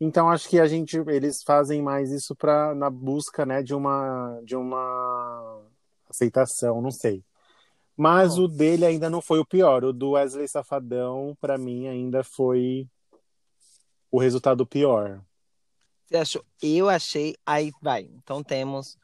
Então 0.00 0.30
acho 0.30 0.48
que 0.48 0.60
a 0.60 0.66
gente 0.66 0.96
eles 1.08 1.42
fazem 1.44 1.82
mais 1.82 2.10
isso 2.10 2.34
para 2.34 2.74
na 2.74 2.88
busca, 2.88 3.44
né, 3.44 3.62
de 3.62 3.74
uma 3.74 4.40
de 4.44 4.56
uma 4.56 5.60
aceitação, 6.08 6.80
não 6.80 6.90
sei. 6.90 7.24
Mas 7.96 8.36
Bom. 8.36 8.42
o 8.42 8.48
dele 8.48 8.86
ainda 8.86 9.10
não 9.10 9.20
foi 9.20 9.40
o 9.40 9.46
pior. 9.46 9.84
O 9.84 9.92
do 9.92 10.10
Wesley 10.10 10.46
Safadão, 10.46 11.36
para 11.40 11.58
mim, 11.58 11.88
ainda 11.88 12.22
foi 12.22 12.88
o 14.10 14.18
resultado 14.18 14.64
pior. 14.66 15.20
Você 16.06 16.16
achou? 16.16 16.44
Eu 16.62 16.88
achei. 16.88 17.34
Aí 17.44 17.72
vai. 17.82 18.02
Então 18.02 18.42
temos 18.42 18.96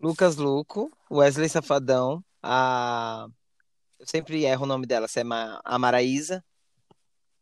Lucas 0.00 0.36
Luco, 0.36 0.90
Wesley 1.10 1.48
Safadão, 1.48 2.24
a. 2.42 3.28
Eu 3.98 4.06
sempre 4.06 4.44
erro 4.44 4.64
o 4.64 4.66
nome 4.68 4.86
dela, 4.86 5.08
se 5.08 5.20
é 5.20 5.24
Ma... 5.24 5.60
a 5.64 5.78
Maraísa. 5.78 6.44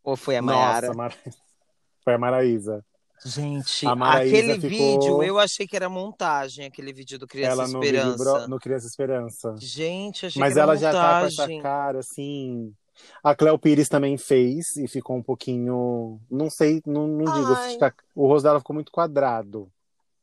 Ou 0.02 0.16
foi 0.16 0.36
a 0.36 0.42
Mayara? 0.42 0.88
Nossa, 0.88 0.96
Mara... 0.96 1.14
foi 2.02 2.14
a 2.14 2.18
Maraísa. 2.18 2.84
Gente, 3.24 3.86
aquele 3.86 4.54
ficou- 4.54 4.68
vídeo 4.68 5.22
eu 5.22 5.38
achei 5.38 5.66
que 5.66 5.74
era 5.74 5.88
montagem, 5.88 6.66
aquele 6.66 6.92
vídeo 6.92 7.18
do 7.18 7.26
Criança 7.26 7.52
ela 7.52 7.68
no 7.68 7.82
Esperança. 7.82 8.16
Bro... 8.24 8.48
no 8.48 8.58
Criança 8.60 8.86
Esperança. 8.86 9.54
Gente, 9.58 10.26
achei 10.26 10.38
Mas 10.40 10.52
que 10.52 10.58
era 10.60 10.68
ela 10.72 10.76
já 10.76 10.92
tá 10.92 11.20
com 11.20 11.26
essa 11.26 11.42
montagem. 11.42 11.62
cara 11.62 11.98
assim. 12.00 12.74
A 13.22 13.34
Cleo 13.34 13.58
Pires 13.58 13.88
também 13.88 14.16
fez 14.16 14.76
e 14.76 14.86
ficou 14.88 15.16
um 15.16 15.22
pouquinho. 15.22 16.20
Não 16.30 16.48
sei, 16.50 16.80
não, 16.86 17.06
não 17.06 17.24
digo. 17.34 17.52
Ai. 17.54 17.72
fica- 17.72 17.94
O 18.14 18.26
rosto 18.26 18.44
dela 18.44 18.58
ficou 18.60 18.74
muito 18.74 18.92
quadrado. 18.92 19.70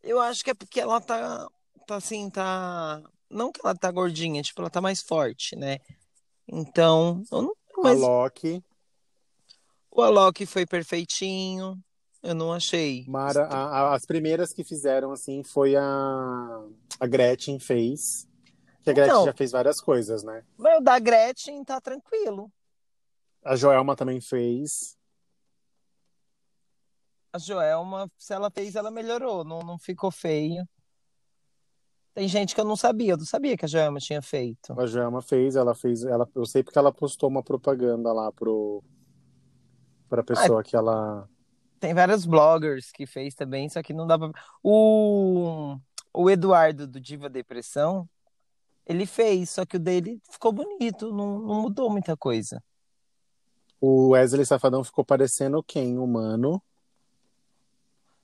Eu 0.01 0.19
acho 0.19 0.43
que 0.43 0.49
é 0.51 0.53
porque 0.53 0.79
ela 0.79 0.99
tá, 1.01 1.47
tá 1.87 1.95
assim, 1.95 2.29
tá. 2.29 3.01
Não 3.29 3.51
que 3.51 3.59
ela 3.63 3.75
tá 3.75 3.89
gordinha, 3.91 4.41
tipo, 4.43 4.61
ela 4.61 4.69
tá 4.69 4.81
mais 4.81 5.01
forte, 5.01 5.55
né? 5.55 5.79
Então, 6.47 7.23
eu 7.31 7.41
não. 7.41 7.53
Mas 7.81 8.01
A 8.01 8.05
Loki, 8.07 8.63
o 9.91 10.01
Alok 10.01 10.45
foi 10.45 10.65
perfeitinho. 10.65 11.77
Eu 12.23 12.33
não 12.33 12.53
achei. 12.53 13.05
Mara, 13.07 13.45
a- 13.47 13.89
a- 13.91 13.95
as 13.95 14.05
primeiras 14.05 14.53
que 14.53 14.63
fizeram 14.63 15.11
assim 15.11 15.43
foi 15.43 15.75
a, 15.75 16.63
a 16.99 17.05
Gretchen 17.05 17.59
fez. 17.59 18.25
Que 18.81 18.89
a 18.89 18.93
Gretchen 18.93 19.13
Então. 19.13 19.25
já 19.25 19.33
fez 19.33 19.51
várias 19.51 19.81
coisas, 19.81 20.23
né? 20.23 20.43
Mas 20.57 20.77
o 20.79 20.81
da 20.81 20.97
Gretchen 20.99 21.63
tá 21.65 21.81
tranquilo. 21.81 22.49
A 23.43 23.55
Joelma 23.57 23.93
também 23.95 24.21
fez. 24.21 24.97
A 27.33 27.37
Joelma, 27.37 28.09
se 28.17 28.33
ela 28.33 28.49
fez, 28.49 28.75
ela 28.75 28.91
melhorou, 28.91 29.43
não, 29.43 29.59
não 29.59 29.77
ficou 29.77 30.11
feio. 30.11 30.65
Tem 32.13 32.27
gente 32.27 32.53
que 32.53 32.61
eu 32.61 32.65
não 32.65 32.75
sabia, 32.75 33.13
eu 33.13 33.17
não 33.17 33.25
sabia 33.25 33.57
que 33.57 33.65
a 33.65 33.67
Joelma 33.67 33.99
tinha 33.99 34.21
feito. 34.21 34.79
A 34.79 34.85
Joelma 34.85 35.21
fez, 35.21 35.55
ela 35.55 35.73
fez. 35.73 36.03
Ela, 36.03 36.29
eu 36.35 36.45
sei 36.45 36.63
porque 36.63 36.77
ela 36.77 36.91
postou 36.93 37.27
uma 37.27 37.41
propaganda 37.43 38.13
lá 38.13 38.31
pro, 38.31 38.83
pra 40.07 40.23
pessoa 40.23 40.63
que 40.63 40.75
ela. 40.75 41.27
Tem 41.83 41.93
vários 41.93 42.25
bloggers 42.25 42.91
que 42.93 43.05
fez 43.05 43.35
também, 43.35 43.67
só 43.67 43.83
que 43.83 43.91
não 43.91 44.07
dá 44.07 44.17
pra. 44.17 44.31
O, 44.63 45.75
o 46.13 46.29
Eduardo 46.29 46.87
do 46.87 46.97
Diva 46.97 47.27
Depressão, 47.27 48.07
ele 48.85 49.05
fez, 49.05 49.49
só 49.49 49.65
que 49.65 49.75
o 49.75 49.79
dele 49.81 50.21
ficou 50.31 50.53
bonito, 50.53 51.11
não, 51.11 51.39
não 51.39 51.61
mudou 51.63 51.89
muita 51.89 52.15
coisa. 52.15 52.63
O 53.81 54.11
Wesley 54.11 54.45
Safadão 54.45 54.81
ficou 54.81 55.03
parecendo 55.03 55.61
quem? 55.61 55.97
Humano. 55.99 56.63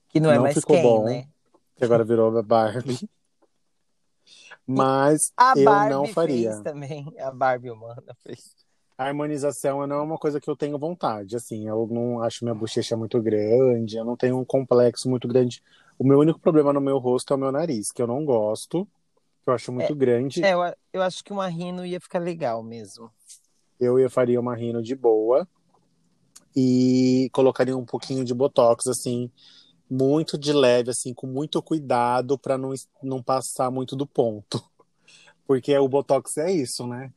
Que 0.08 0.18
não 0.20 0.30
é 0.30 0.36
Não 0.36 0.44
mais 0.44 0.54
ficou 0.54 0.76
quem, 0.76 0.82
bom. 0.82 1.04
né? 1.04 1.28
que 1.76 1.84
agora 1.84 2.02
virou 2.02 2.34
a 2.38 2.42
Barbie. 2.42 2.98
Mas 4.66 5.34
A 5.36 5.52
eu 5.54 5.64
Barbie 5.66 5.90
não 5.94 6.06
faria. 6.06 6.52
fez 6.52 6.62
também. 6.62 7.12
A 7.18 7.30
Barbie 7.30 7.70
humana 7.70 8.16
fez. 8.22 8.54
A 9.00 9.04
harmonização 9.04 9.86
não 9.86 9.96
é 9.96 10.02
uma 10.02 10.18
coisa 10.18 10.38
que 10.38 10.50
eu 10.50 10.54
tenho 10.54 10.78
vontade. 10.78 11.34
Assim, 11.34 11.66
eu 11.66 11.88
não 11.90 12.22
acho 12.22 12.44
minha 12.44 12.54
bochecha 12.54 12.94
muito 12.98 13.18
grande, 13.22 13.96
eu 13.96 14.04
não 14.04 14.14
tenho 14.14 14.38
um 14.38 14.44
complexo 14.44 15.08
muito 15.08 15.26
grande. 15.26 15.62
O 15.98 16.06
meu 16.06 16.18
único 16.18 16.38
problema 16.38 16.70
no 16.70 16.82
meu 16.82 16.98
rosto 16.98 17.32
é 17.32 17.36
o 17.36 17.38
meu 17.38 17.50
nariz, 17.50 17.90
que 17.90 18.02
eu 18.02 18.06
não 18.06 18.22
gosto, 18.26 18.86
que 19.42 19.48
eu 19.48 19.54
acho 19.54 19.72
muito 19.72 19.94
grande. 19.94 20.44
É, 20.44 20.52
eu, 20.52 20.60
eu 20.92 21.00
acho 21.00 21.24
que 21.24 21.32
uma 21.32 21.48
rino 21.48 21.82
ia 21.82 21.98
ficar 21.98 22.18
legal 22.18 22.62
mesmo. 22.62 23.10
Eu 23.80 23.98
ia 23.98 24.10
faria 24.10 24.38
uma 24.38 24.54
rino 24.54 24.82
de 24.82 24.94
boa 24.94 25.48
e 26.54 27.30
colocaria 27.32 27.74
um 27.74 27.86
pouquinho 27.86 28.22
de 28.22 28.34
botox, 28.34 28.86
assim, 28.86 29.30
muito 29.88 30.36
de 30.36 30.52
leve, 30.52 30.90
assim, 30.90 31.14
com 31.14 31.26
muito 31.26 31.62
cuidado 31.62 32.38
para 32.38 32.58
não, 32.58 32.74
não 33.02 33.22
passar 33.22 33.70
muito 33.70 33.96
do 33.96 34.06
ponto. 34.06 34.62
Porque 35.48 35.74
o 35.78 35.88
botox 35.88 36.36
é 36.36 36.52
isso, 36.52 36.86
né? 36.86 37.10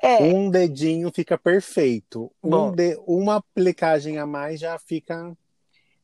É, 0.00 0.18
Um 0.22 0.48
dedinho 0.48 1.10
fica 1.12 1.36
perfeito. 1.36 2.32
Um 2.42 2.50
Bom. 2.50 2.72
de... 2.72 2.96
Uma 3.06 3.36
aplicagem 3.36 4.18
a 4.18 4.26
mais 4.26 4.60
já 4.60 4.78
fica. 4.78 5.36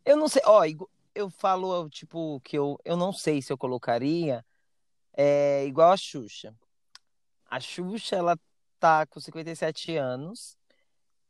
eu 0.04 0.16
não 0.16 0.28
sei. 0.28 0.42
Ó, 0.44 0.64
eu 1.14 1.30
falo, 1.30 1.88
tipo, 1.88 2.40
que 2.40 2.58
eu, 2.58 2.78
eu 2.84 2.96
não 2.96 3.12
sei 3.12 3.40
se 3.40 3.52
eu 3.52 3.58
colocaria 3.58 4.44
é, 5.16 5.64
igual 5.64 5.92
a 5.92 5.96
Xuxa. 5.96 6.54
A 7.46 7.60
Xuxa, 7.60 8.16
ela 8.16 8.36
tá 8.80 9.06
com 9.06 9.20
57 9.20 9.96
anos 9.96 10.58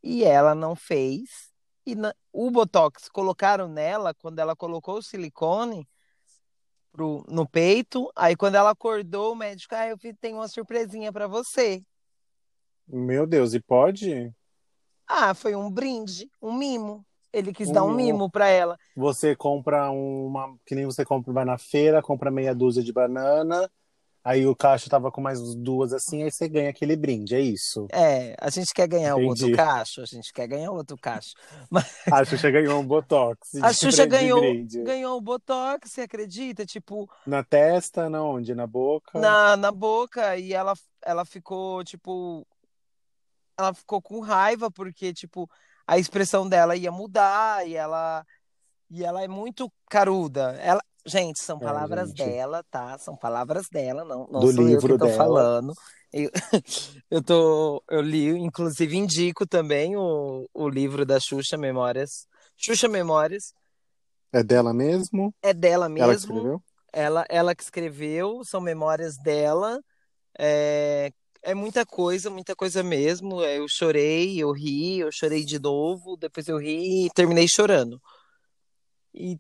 e 0.03 0.25
ela 0.25 0.55
não 0.55 0.75
fez 0.75 1.53
E 1.87 1.95
na, 1.95 2.15
o 2.33 2.51
Botox 2.51 3.09
colocaram 3.09 3.69
nela, 3.69 4.15
quando 4.15 4.39
ela 4.39 4.57
colocou 4.57 4.99
o 4.99 5.03
silicone 5.03 5.87
pro, 6.91 7.25
no 7.29 7.47
peito, 7.47 8.11
aí 8.17 8.35
quando 8.35 8.55
ela 8.55 8.71
acordou, 8.71 9.33
o 9.33 9.37
médico, 9.37 9.75
ah, 9.75 9.89
eu 9.89 9.99
tenho 10.21 10.39
uma 10.39 10.49
surpresinha 10.49 11.13
para 11.13 11.27
você. 11.27 11.85
Meu 12.87 13.27
Deus, 13.27 13.55
e 13.55 13.61
pode? 13.61 14.33
Ah, 15.07 15.35
foi 15.35 15.55
um 15.55 15.71
brinde, 15.71 16.31
um 16.41 16.53
mimo. 16.53 17.05
Ele 17.33 17.53
quis 17.53 17.69
um, 17.69 17.73
dar 17.73 17.85
um 17.85 17.93
mimo 17.93 18.31
para 18.31 18.49
ela. 18.49 18.79
Você 18.97 19.35
compra 19.35 19.91
uma, 19.91 20.57
que 20.65 20.75
nem 20.75 20.87
você 20.87 21.05
compra, 21.05 21.33
vai 21.33 21.45
na 21.45 21.59
feira, 21.59 22.03
compra 22.03 22.31
meia 22.31 22.55
dúzia 22.55 22.83
de 22.83 22.93
banana, 22.93 23.69
Aí 24.25 24.47
o 24.47 24.57
cacho 24.57 24.89
tava 24.89 25.13
com 25.13 25.21
mais 25.21 25.39
duas 25.55 25.93
assim, 25.93 26.23
aí 26.23 26.31
você 26.31 26.49
ganha 26.49 26.71
aquele 26.71 26.97
brinde, 26.97 27.35
é 27.35 27.41
isso. 27.41 27.87
É, 27.93 28.35
a 28.41 28.49
gente 28.49 28.73
quer 28.73 28.89
ganhar 28.89 29.13
Entendi. 29.13 29.29
outro 29.29 29.53
cacho, 29.53 30.01
a 30.01 30.07
gente 30.07 30.33
quer 30.33 30.47
ganhar 30.47 30.71
outro 30.71 30.97
cacho. 30.97 31.35
Mas... 31.71 31.85
A 32.11 32.25
Xuxa 32.25 32.51
ganhou 32.51 32.81
um 32.81 32.87
Botox. 32.87 33.55
A 33.63 33.71
Xuxa 33.71 34.07
ganhou, 34.07 34.41
ganhou 34.83 35.19
um 35.19 35.21
Botox, 35.21 35.91
você 35.91 36.01
acredita? 36.01 36.65
Tipo. 36.65 37.07
Na 37.27 37.45
testa, 37.45 38.09
na 38.09 38.23
onde? 38.23 38.55
Na 38.55 38.67
boca? 38.67 39.21
Na, 39.21 39.59
na 39.59 39.71
boca, 39.71 40.39
e 40.39 40.55
ela, 40.55 40.73
ela 41.05 41.27
ficou, 41.27 41.85
tipo. 41.85 42.47
Ela 43.59 43.75
ficou 43.75 44.01
com 44.03 44.21
raiva, 44.21 44.71
porque, 44.71 45.13
tipo, 45.13 45.49
a 45.87 45.99
expressão 45.99 46.49
dela 46.49 46.77
ia 46.77 46.91
mudar, 46.93 47.67
e 47.67 47.75
ela. 47.75 48.25
E 48.91 49.05
ela 49.05 49.23
é 49.23 49.29
muito 49.29 49.73
caruda. 49.89 50.57
Ela, 50.61 50.81
Gente, 51.07 51.39
são 51.39 51.59
é, 51.61 51.65
palavras 51.65 52.13
é, 52.13 52.17
gente. 52.17 52.31
dela, 52.31 52.65
tá? 52.71 52.97
São 52.99 53.15
palavras 53.15 53.69
dela, 53.69 54.05
não, 54.05 54.27
não 54.27 54.41
Do 54.41 54.51
sou 54.53 54.67
livro 54.67 54.95
eu 54.95 54.99
que 54.99 54.99
tô 54.99 55.07
dela. 55.07 55.17
falando. 55.17 55.75
Eu, 56.13 56.31
eu, 57.11 57.23
tô, 57.23 57.85
eu 57.91 58.01
li, 58.01 58.29
inclusive 58.29 58.97
indico 58.97 59.47
também 59.47 59.97
o, 59.97 60.49
o 60.55 60.69
livro 60.69 61.05
da 61.05 61.21
Xuxa 61.21 61.59
Memórias. 61.59 62.27
Xuxa 62.57 62.89
Memórias. 62.89 63.53
É 64.33 64.43
dela 64.43 64.73
mesmo? 64.73 65.35
É 65.43 65.53
dela 65.53 65.89
mesmo. 65.89 66.05
Ela 66.05 66.15
que 66.15 66.21
escreveu? 66.21 66.63
Ela, 66.93 67.27
ela 67.29 67.55
que 67.55 67.63
escreveu, 67.63 68.43
são 68.45 68.61
memórias 68.61 69.17
dela. 69.19 69.79
É, 70.39 71.13
é 71.45 71.55
muita 71.55 71.87
coisa, 71.87 72.31
muita 72.31 72.57
coisa 72.57 72.83
mesmo. 72.83 73.43
Eu 73.43 73.67
chorei, 73.69 74.37
eu 74.39 74.51
ri, 74.53 74.99
eu 74.99 75.13
chorei 75.13 75.45
de 75.45 75.59
novo, 75.59 76.17
depois 76.17 76.49
eu 76.49 76.59
ri 76.59 77.07
e 77.07 77.11
terminei 77.11 77.47
chorando. 77.49 78.01
E 79.13 79.39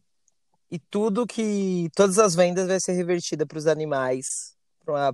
e 0.75 0.79
tudo 0.79 1.25
que 1.25 1.89
todas 1.95 2.19
as 2.19 2.35
vendas 2.35 2.67
vai 2.67 2.81
ser 2.81 2.95
revertida 2.95 3.47
para 3.47 3.59
os 3.59 3.69
animais, 3.69 4.57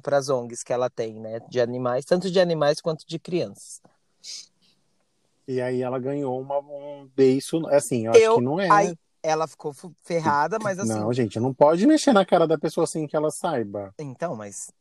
para 0.02 0.16
as 0.16 0.30
ONGs 0.30 0.62
que 0.62 0.72
ela 0.72 0.88
tem, 0.88 1.20
né, 1.20 1.38
de 1.50 1.60
animais, 1.60 2.06
tanto 2.06 2.30
de 2.30 2.40
animais 2.40 2.80
quanto 2.80 3.06
de 3.06 3.18
crianças. 3.18 3.78
E 5.46 5.60
aí 5.60 5.82
ela 5.82 5.98
ganhou 5.98 6.40
uma, 6.40 6.60
um 6.60 7.06
beijo, 7.14 7.66
assim, 7.66 8.06
eu, 8.06 8.14
eu 8.14 8.30
acho 8.30 8.34
que 8.36 8.44
não 8.44 8.58
é. 8.58 8.70
Aí, 8.70 8.98
ela 9.22 9.46
ficou 9.46 9.74
ferrada, 10.02 10.58
mas 10.58 10.78
assim. 10.78 10.98
Não, 10.98 11.12
gente, 11.12 11.38
não 11.38 11.52
pode 11.52 11.86
mexer 11.86 12.14
na 12.14 12.24
cara 12.24 12.46
da 12.46 12.56
pessoa 12.56 12.84
assim 12.84 13.06
que 13.06 13.14
ela 13.14 13.30
saiba. 13.30 13.92
Então, 13.98 14.34
mas 14.34 14.72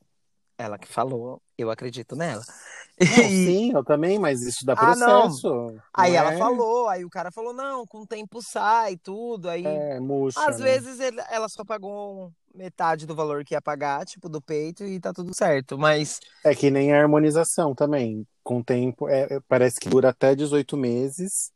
ela 0.59 0.77
que 0.77 0.87
falou, 0.87 1.41
eu 1.57 1.71
acredito 1.71 2.15
nela. 2.15 2.43
Não, 2.99 3.29
sim, 3.29 3.71
eu 3.73 3.81
também, 3.81 4.19
mas 4.19 4.41
isso 4.41 4.65
dá 4.65 4.75
processo. 4.75 5.47
Ah. 5.93 6.03
Aí 6.03 6.15
ela 6.15 6.33
é? 6.33 6.37
falou, 6.37 6.89
aí 6.89 7.05
o 7.05 7.09
cara 7.09 7.31
falou, 7.31 7.53
não, 7.53 7.87
com 7.87 8.01
o 8.01 8.05
tempo 8.05 8.41
sai 8.41 8.97
tudo. 8.97 9.49
Aí, 9.49 9.65
é, 9.65 10.01
murcha, 10.01 10.37
às 10.45 10.59
né? 10.59 10.65
vezes 10.65 10.99
ele, 10.99 11.17
ela 11.29 11.47
só 11.47 11.63
pagou 11.63 12.29
metade 12.53 13.05
do 13.05 13.15
valor 13.15 13.45
que 13.45 13.53
ia 13.53 13.61
pagar, 13.61 14.05
tipo, 14.05 14.27
do 14.27 14.41
peito, 14.41 14.83
e 14.83 14.99
tá 14.99 15.13
tudo 15.13 15.33
certo. 15.33 15.77
Mas. 15.77 16.19
É 16.43 16.53
que 16.53 16.69
nem 16.69 16.91
a 16.91 16.99
harmonização 16.99 17.73
também. 17.73 18.27
Com 18.43 18.59
o 18.59 18.63
tempo, 18.65 19.07
é, 19.07 19.27
é 19.31 19.39
parece 19.47 19.79
que 19.79 19.87
dura 19.87 20.09
até 20.09 20.35
18 20.35 20.75
meses 20.75 21.53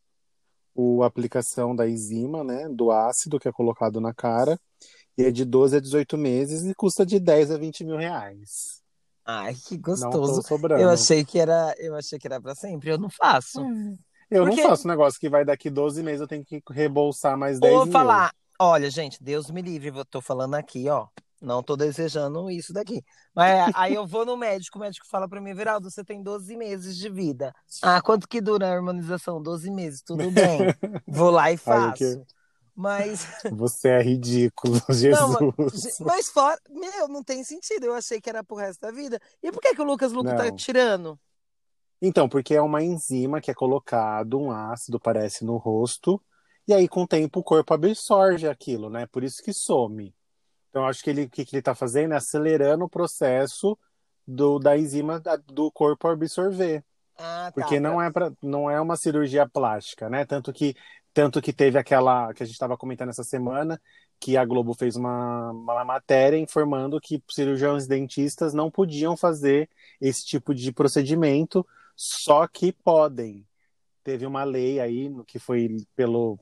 a 1.02 1.06
aplicação 1.06 1.76
da 1.76 1.90
enzima, 1.90 2.42
né? 2.42 2.70
Do 2.70 2.90
ácido 2.90 3.38
que 3.38 3.50
é 3.50 3.52
colocado 3.52 4.00
na 4.00 4.14
cara. 4.14 4.58
E 5.18 5.24
é 5.24 5.32
de 5.32 5.46
12 5.46 5.78
a 5.78 5.80
18 5.80 6.18
meses 6.18 6.64
e 6.64 6.74
custa 6.74 7.06
de 7.06 7.20
10 7.20 7.52
a 7.52 7.58
20 7.58 7.84
mil 7.84 7.98
reais. 7.98 8.83
Ai, 9.26 9.56
que 9.56 9.78
gostoso. 9.78 10.42
Eu 10.80 10.90
achei 10.90 11.24
que 11.24 11.40
era, 11.40 11.74
eu 11.78 11.96
achei 11.96 12.20
que 12.20 12.28
era 12.28 12.42
para 12.42 12.56
sempre. 12.56 12.90
Eu 12.90 12.98
não 12.98 13.10
faço. 13.10 13.62
Hum. 13.62 13.98
Eu 14.30 14.46
Porque... 14.46 14.62
não 14.62 14.70
faço 14.70 14.88
um 14.88 14.92
negócio 14.92 15.20
que 15.20 15.30
vai 15.30 15.46
daqui 15.46 15.70
12 15.70 16.02
meses, 16.02 16.22
eu 16.22 16.28
tenho 16.28 16.44
que 16.44 16.62
rebolsar 16.72 17.38
mais 17.38 17.60
10 17.60 17.74
Vou 17.74 17.84
mil. 17.86 17.92
falar, 17.92 18.34
olha, 18.60 18.90
gente, 18.90 19.24
Deus 19.24 19.52
me 19.52 19.62
livre, 19.62 19.90
eu 19.90 20.06
tô 20.06 20.22
falando 20.22 20.56
aqui, 20.56 20.90
ó. 20.90 21.08
Não 21.44 21.62
tô 21.62 21.76
desejando 21.76 22.50
isso 22.50 22.72
daqui. 22.72 23.04
Mas 23.36 23.70
aí 23.76 23.94
eu 23.94 24.08
vou 24.08 24.26
no 24.26 24.38
médico, 24.38 24.78
o 24.78 24.82
médico 24.82 25.06
fala 25.06 25.28
para 25.28 25.42
mim, 25.42 25.54
Viraldo, 25.54 25.92
você 25.92 26.02
tem 26.02 26.24
12 26.24 26.56
meses 26.56 26.98
de 26.98 27.10
vida. 27.10 27.54
Ah, 27.82 28.02
quanto 28.02 28.30
que 28.30 28.40
dura 28.40 28.68
a 28.68 28.74
harmonização? 28.74 29.42
12 29.42 29.70
meses, 29.70 30.02
tudo 30.02 30.32
bem. 30.32 30.60
Vou 31.06 31.30
lá 31.30 31.52
e 31.52 31.58
faço. 31.58 32.26
Mas. 32.76 33.26
Você 33.54 33.90
é 33.90 34.02
ridículo, 34.02 34.82
Jesus. 34.90 35.20
Não, 35.20 35.54
mas, 35.58 36.00
mas, 36.00 36.30
fora. 36.30 36.60
Meu, 36.70 37.08
não 37.08 37.24
tem 37.24 37.44
sentido. 37.44 37.86
Eu 37.86 37.94
achei 37.94 38.20
que 38.20 38.30
era 38.30 38.44
pro 38.44 38.58
resto 38.58 38.82
da 38.82 38.92
vida. 38.92 39.20
E 39.42 39.52
por 39.52 39.62
que, 39.62 39.76
que 39.76 39.82
o 39.82 39.86
Lucas 39.86 40.12
Luco 40.12 40.30
tá 40.30 40.36
não. 40.36 40.46
tá 40.46 40.52
tirando? 40.52 41.20
Então, 42.02 42.28
porque 42.28 42.54
é 42.54 42.62
uma 42.62 42.84
enzima 42.84 43.40
que 43.40 43.50
é 43.50 43.54
colocado, 43.54 44.40
um 44.40 44.52
ácido, 44.52 45.00
parece, 45.00 45.46
no 45.46 45.58
rosto. 45.58 46.22
E 46.68 46.74
aí, 46.74 46.88
com 46.88 47.04
o 47.04 47.08
tempo, 47.08 47.40
o 47.40 47.44
corpo 47.44 47.74
absorve 47.74 48.48
aquilo, 48.48 48.90
né? 48.90 49.06
Por 49.06 49.24
isso 49.24 49.42
que 49.42 49.54
some. 49.54 50.14
Então, 50.70 50.86
acho 50.86 51.04
que 51.04 51.10
ele, 51.10 51.24
o 51.24 51.30
que, 51.30 51.46
que 51.46 51.56
ele 51.56 51.62
tá 51.62 51.76
fazendo 51.76 52.14
é 52.14 52.18
acelerando 52.18 52.86
o 52.86 52.90
processo 52.90 53.78
do, 54.28 54.60
da 54.60 54.78
enzima 54.78 55.22
do 55.46 55.72
corpo 55.72 56.08
absorver. 56.08 56.84
Ah, 57.18 57.46
tá. 57.46 57.52
Porque 57.54 57.80
não 57.80 58.02
é, 58.02 58.12
pra, 58.12 58.32
não 58.42 58.70
é 58.70 58.82
uma 58.82 58.98
cirurgia 58.98 59.48
plástica, 59.48 60.10
né? 60.10 60.26
Tanto 60.26 60.52
que 60.52 60.76
tanto 61.14 61.42
que 61.42 61.54
teve 61.54 61.78
aquela 61.78 62.34
que 62.34 62.42
a 62.42 62.46
gente 62.46 62.56
estava 62.56 62.76
comentando 62.76 63.10
essa 63.10 63.24
semana, 63.24 63.80
que 64.20 64.36
a 64.36 64.44
Globo 64.44 64.74
fez 64.74 64.96
uma, 64.96 65.52
uma 65.52 65.86
matéria 65.86 66.38
informando 66.38 67.00
que 67.00 67.22
cirurgiões 67.30 67.86
dentistas 67.86 68.54
não 68.54 68.72
podiam 68.72 69.16
fazer 69.16 69.70
esse 70.02 70.26
tipo 70.26 70.56
de 70.56 70.72
procedimento, 70.72 71.66
só 71.96 72.48
que 72.48 72.72
podem. 72.72 73.46
Teve 74.04 74.26
uma 74.26 74.44
lei 74.44 74.80
aí 74.80 75.12
que 75.28 75.38
foi 75.38 75.78
pelo, 75.96 76.40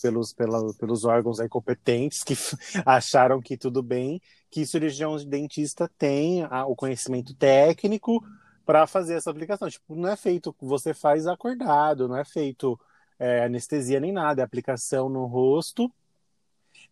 pelos, 0.00 0.32
pela, 0.32 0.72
pelos 0.74 1.04
órgãos 1.04 1.40
aí 1.40 1.48
competentes 1.48 2.22
que 2.22 2.34
acharam 2.86 3.40
que 3.40 3.56
tudo 3.56 3.82
bem, 3.82 4.20
que 4.50 4.64
cirurgião 4.64 5.16
dentista 5.26 5.90
tem 5.98 6.44
a, 6.44 6.64
o 6.66 6.76
conhecimento 6.76 7.34
técnico 7.34 8.22
para 8.64 8.86
fazer 8.86 9.14
essa 9.14 9.30
aplicação. 9.30 9.68
Tipo, 9.68 9.96
não 9.96 10.08
é 10.08 10.16
feito, 10.16 10.54
você 10.60 10.94
faz 10.94 11.26
acordado, 11.26 12.06
não 12.06 12.16
é 12.16 12.24
feito 12.24 12.78
é, 13.18 13.44
anestesia 13.44 14.00
nem 14.00 14.12
nada, 14.12 14.42
é 14.42 14.44
aplicação 14.44 15.08
no 15.08 15.26
rosto. 15.26 15.92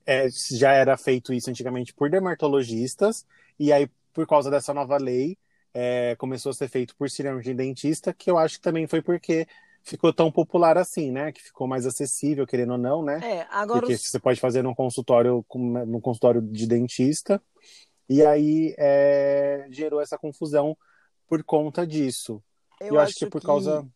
É, 0.04 0.28
já 0.30 0.72
era 0.72 0.96
feito 0.96 1.32
isso 1.32 1.50
antigamente 1.50 1.92
por 1.94 2.10
dermatologistas, 2.10 3.26
e 3.58 3.72
aí, 3.72 3.88
por 4.12 4.26
causa 4.26 4.50
dessa 4.50 4.72
nova 4.72 4.96
lei, 4.96 5.36
é, 5.72 6.16
começou 6.16 6.50
a 6.50 6.54
ser 6.54 6.68
feito 6.68 6.96
por 6.96 7.10
cirurgião 7.10 7.54
dentista, 7.54 8.12
que 8.12 8.30
eu 8.30 8.38
acho 8.38 8.56
que 8.56 8.62
também 8.62 8.86
foi 8.86 9.02
porque 9.02 9.46
ficou 9.86 10.12
tão 10.12 10.32
popular 10.32 10.76
assim, 10.76 11.12
né? 11.12 11.30
Que 11.30 11.42
ficou 11.42 11.68
mais 11.68 11.86
acessível, 11.86 12.46
querendo 12.46 12.72
ou 12.72 12.78
não, 12.78 13.02
né? 13.02 13.20
É, 13.22 13.46
agora 13.50 13.80
Porque 13.80 13.94
os... 13.94 14.02
você 14.02 14.18
pode 14.18 14.40
fazer 14.40 14.62
num 14.62 14.74
consultório, 14.74 15.44
num 15.54 16.00
consultório 16.00 16.42
de 16.42 16.66
dentista. 16.66 17.40
E 18.08 18.24
aí 18.24 18.74
é, 18.78 19.66
gerou 19.70 20.00
essa 20.00 20.18
confusão 20.18 20.76
por 21.28 21.42
conta 21.44 21.86
disso. 21.86 22.42
Eu, 22.80 22.88
eu 22.88 22.98
acho, 22.98 23.10
acho, 23.10 23.18
que 23.20 23.26
por 23.26 23.40
que... 23.40 23.46
causa 23.46 23.86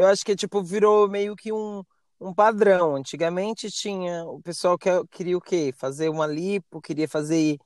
eu 0.00 0.06
acho 0.06 0.24
que 0.24 0.34
tipo 0.34 0.62
virou 0.62 1.08
meio 1.08 1.36
que 1.36 1.52
um, 1.52 1.84
um 2.18 2.32
padrão. 2.32 2.96
Antigamente 2.96 3.68
tinha 3.70 4.24
o 4.24 4.40
pessoal 4.40 4.78
que 4.78 4.88
queria 5.10 5.36
o 5.36 5.40
quê? 5.40 5.74
Fazer 5.76 6.08
uma 6.08 6.26
lipo, 6.26 6.80
queria 6.80 7.06
fazer 7.06 7.58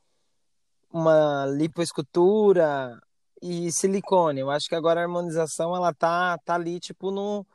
uma 0.90 1.46
lipoescultura 1.46 3.00
e 3.40 3.70
silicone. 3.70 4.40
Eu 4.40 4.50
acho 4.50 4.68
que 4.68 4.74
agora 4.74 5.00
a 5.00 5.04
harmonização 5.04 5.76
ela 5.76 5.94
tá 5.94 6.36
tá 6.38 6.56
ali 6.56 6.80
tipo 6.80 7.12
no 7.12 7.46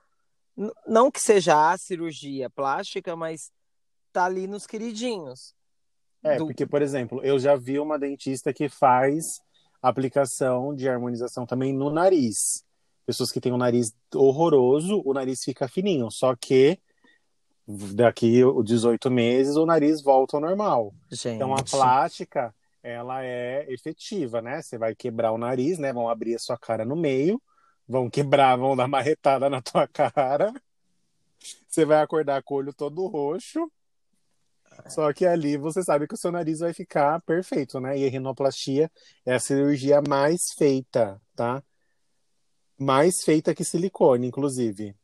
não 0.87 1.11
que 1.11 1.19
seja 1.19 1.71
a 1.71 1.77
cirurgia 1.77 2.49
plástica, 2.49 3.15
mas 3.15 3.51
tá 4.13 4.25
ali 4.25 4.47
nos 4.47 4.65
queridinhos. 4.65 5.53
É, 6.23 6.37
do... 6.37 6.45
porque 6.45 6.65
por 6.65 6.81
exemplo, 6.81 7.21
eu 7.21 7.37
já 7.37 7.55
vi 7.57 7.79
uma 7.79 7.99
dentista 7.99 8.53
que 8.53 8.69
faz 8.69 9.25
aplicação 9.81 10.73
de 10.73 10.87
harmonização 10.87 11.45
também 11.45 11.73
no 11.73 11.89
nariz 11.89 12.63
pessoas 13.09 13.31
que 13.31 13.41
têm 13.41 13.51
um 13.51 13.57
nariz 13.57 13.91
horroroso, 14.13 15.01
o 15.03 15.15
nariz 15.15 15.43
fica 15.43 15.67
fininho. 15.67 16.11
Só 16.11 16.35
que 16.35 16.77
daqui 17.67 18.43
18 18.63 19.09
meses 19.09 19.55
o 19.55 19.65
nariz 19.65 19.99
volta 19.99 20.37
ao 20.37 20.41
normal. 20.41 20.93
Gente. 21.09 21.37
Então 21.37 21.55
a 21.55 21.63
plástica, 21.63 22.53
ela 22.83 23.25
é 23.25 23.65
efetiva, 23.67 24.43
né? 24.43 24.61
Você 24.61 24.77
vai 24.77 24.93
quebrar 24.93 25.31
o 25.31 25.39
nariz, 25.39 25.79
né? 25.79 25.91
Vão 25.91 26.07
abrir 26.07 26.35
a 26.35 26.39
sua 26.39 26.55
cara 26.55 26.85
no 26.85 26.95
meio, 26.95 27.41
vão 27.87 28.11
quebrar, 28.11 28.55
vão 28.55 28.75
dar 28.75 28.87
marretada 28.87 29.49
na 29.49 29.59
tua 29.59 29.87
cara. 29.87 30.53
Você 31.67 31.85
vai 31.85 32.03
acordar 32.03 32.43
com 32.43 32.53
o 32.53 32.57
olho 32.57 32.73
todo 32.73 33.07
roxo. 33.07 33.71
Só 34.87 35.11
que 35.11 35.25
ali 35.25 35.57
você 35.57 35.81
sabe 35.81 36.07
que 36.07 36.13
o 36.13 36.17
seu 36.17 36.31
nariz 36.31 36.59
vai 36.59 36.73
ficar 36.75 37.19
perfeito, 37.21 37.79
né? 37.79 37.97
E 37.97 38.05
a 38.05 38.09
rinoplastia 38.09 38.91
é 39.25 39.33
a 39.33 39.39
cirurgia 39.39 39.99
mais 40.07 40.51
feita, 40.51 41.19
tá? 41.35 41.63
Mais 42.79 43.23
feita 43.23 43.53
que 43.53 43.63
silicone, 43.63 44.27
inclusive. 44.27 44.95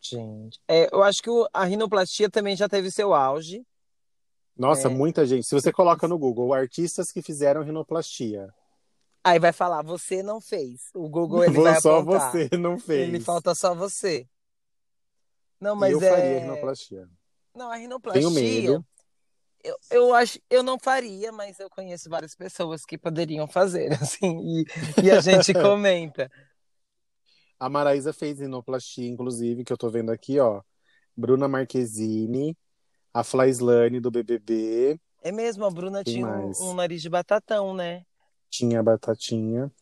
Gente, 0.00 0.60
é, 0.68 0.88
eu 0.92 1.02
acho 1.02 1.22
que 1.22 1.30
a 1.52 1.64
rinoplastia 1.64 2.30
também 2.30 2.56
já 2.56 2.68
teve 2.68 2.90
seu 2.90 3.12
auge. 3.12 3.66
Nossa, 4.56 4.88
é. 4.88 4.90
muita 4.90 5.26
gente. 5.26 5.46
Se 5.46 5.54
você 5.54 5.72
coloca 5.72 6.06
no 6.06 6.18
Google 6.18 6.54
artistas 6.54 7.10
que 7.10 7.20
fizeram 7.20 7.62
rinoplastia. 7.62 8.48
Aí 9.24 9.38
vai 9.38 9.52
falar, 9.52 9.82
você 9.82 10.22
não 10.22 10.40
fez. 10.40 10.82
O 10.94 11.08
Google 11.08 11.44
ele 11.44 11.60
vai 11.60 11.80
só 11.80 11.98
apontar. 11.98 12.30
você 12.30 12.48
não 12.56 12.78
fez. 12.78 13.08
Ele 13.08 13.20
falta 13.20 13.54
só 13.54 13.74
você. 13.74 14.26
Não, 15.60 15.74
mas 15.74 15.92
eu 15.92 16.02
é... 16.02 16.10
faria 16.10 16.38
rinoplastia. 16.40 17.08
Não, 17.54 17.70
a 17.70 17.76
rinoplastia. 17.76 18.22
Tenho 18.22 18.30
medo. 18.30 18.86
Eu, 19.64 19.76
eu 19.90 20.14
acho, 20.14 20.38
eu 20.48 20.62
não 20.62 20.78
faria, 20.78 21.32
mas 21.32 21.58
eu 21.58 21.68
conheço 21.68 22.08
várias 22.08 22.36
pessoas 22.36 22.84
que 22.84 22.96
poderiam 22.96 23.48
fazer, 23.48 23.92
assim, 24.00 24.38
e, 24.38 24.64
e 25.02 25.10
a 25.10 25.20
gente 25.20 25.52
comenta. 25.54 26.30
A 27.58 27.68
Maraísa 27.68 28.12
fez 28.12 28.40
rinoplastia, 28.40 29.08
inclusive, 29.08 29.64
que 29.64 29.72
eu 29.72 29.78
tô 29.78 29.88
vendo 29.90 30.10
aqui, 30.10 30.38
ó. 30.38 30.62
Bruna 31.16 31.48
Marquezine, 31.48 32.56
a 33.12 33.24
Flaislane 33.24 33.98
do 33.98 34.10
BBB. 34.10 35.00
É 35.22 35.32
mesmo, 35.32 35.64
a 35.64 35.70
Bruna 35.70 36.04
Quem 36.04 36.14
tinha 36.14 36.28
um, 36.28 36.52
um, 36.60 36.74
nariz 36.74 37.00
de 37.00 37.08
batatão, 37.08 37.74
né? 37.74 38.04
Tinha 38.50 38.82
batatinha. 38.82 39.72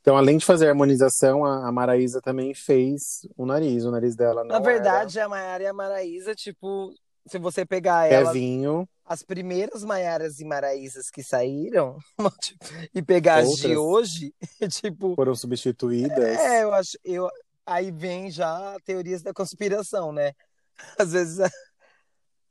Então, 0.00 0.16
além 0.16 0.38
de 0.38 0.44
fazer 0.44 0.66
a 0.66 0.70
harmonização, 0.70 1.44
a, 1.44 1.68
a 1.68 1.70
Maraísa 1.72 2.20
também 2.20 2.54
fez 2.54 3.26
o 3.36 3.46
nariz. 3.46 3.84
O 3.84 3.90
nariz 3.90 4.16
dela 4.16 4.42
Na 4.42 4.58
verdade, 4.58 5.18
era... 5.18 5.26
a 5.26 5.28
Maiara 5.28 5.62
e 5.62 5.66
a 5.66 5.72
Maraísa, 5.72 6.34
tipo, 6.34 6.92
se 7.26 7.38
você 7.38 7.64
pegar 7.64 8.10
ela. 8.10 8.32
Kevinho. 8.32 8.88
As 9.04 9.22
primeiras 9.22 9.84
Maiaras 9.84 10.38
e 10.38 10.44
Maraísas 10.44 11.10
que 11.10 11.22
saíram 11.22 11.98
tipo, 12.40 12.64
e 12.94 13.02
pegar 13.02 13.42
Outras 13.42 13.54
as 13.54 13.60
de 13.60 13.76
hoje, 13.76 14.34
tipo. 14.70 15.14
Foram 15.14 15.34
substituídas. 15.34 16.38
É, 16.38 16.62
eu 16.62 16.72
acho. 16.72 16.96
Eu, 17.04 17.28
aí 17.66 17.90
vem 17.90 18.30
já 18.30 18.76
teorias 18.84 19.22
da 19.22 19.32
conspiração, 19.32 20.12
né? 20.12 20.32
Às 20.98 21.12
vezes. 21.12 21.38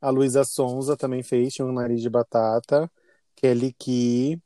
A 0.00 0.10
Luísa 0.10 0.44
Sonza 0.44 0.96
também 0.96 1.22
fez, 1.22 1.54
tinha 1.54 1.66
um 1.66 1.72
nariz 1.72 2.02
de 2.02 2.10
batata. 2.10 2.90
Kelly 3.36 3.72
Key. 3.72 4.40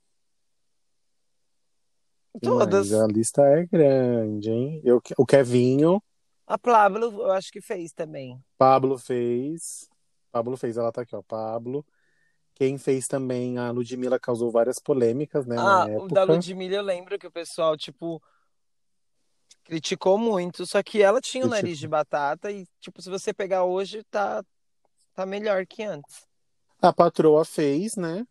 Todas. 2.40 2.90
Mas 2.90 3.01
a 3.01 3.07
lista 3.07 3.42
é 3.42 3.66
grande, 3.66 4.51
hein? 4.51 4.81
Eu, 4.85 5.01
o 5.16 5.27
Kevinho. 5.27 6.03
A 6.47 6.59
Pablo, 6.59 7.23
eu 7.23 7.33
acho 7.33 7.51
que 7.51 7.61
fez 7.61 7.92
também. 7.92 8.38
Pablo 8.57 8.99
fez. 8.99 9.88
Pablo 10.31 10.57
fez, 10.57 10.77
ela 10.77 10.92
tá 10.92 11.03
aqui, 11.03 11.16
ó. 11.16 11.23
Pablo. 11.23 11.85
Quem 12.57 12.79
fez 12.79 13.07
também 13.07 13.59
a 13.59 13.71
Ludmilla 13.71 14.19
causou 14.19 14.51
várias 14.51 14.79
polêmicas, 14.79 15.45
né? 15.45 15.57
Ah, 15.59 15.87
o 15.99 16.09
da 16.09 16.25
Ludmilla 16.25 16.77
eu 16.77 16.83
lembro 16.83 17.19
que 17.19 17.27
o 17.27 17.31
pessoal, 17.31 17.77
tipo, 17.77 18.21
criticou 19.62 20.16
muito. 20.16 20.64
Só 20.64 20.83
que 20.83 21.03
ela 21.03 21.21
tinha 21.21 21.45
o 21.45 21.51
nariz 21.51 21.79
de 21.79 21.87
batata 21.87 22.51
e, 22.51 22.66
tipo, 22.81 23.03
se 23.03 23.11
você 23.11 23.35
pegar 23.35 23.64
hoje, 23.64 24.03
tá, 24.05 24.42
tá 25.12 25.27
melhor 25.27 25.66
que 25.66 25.83
antes. 25.83 26.27
A 26.81 26.95
patroa 26.95 27.45
fez, 27.45 27.95
né? 27.95 28.27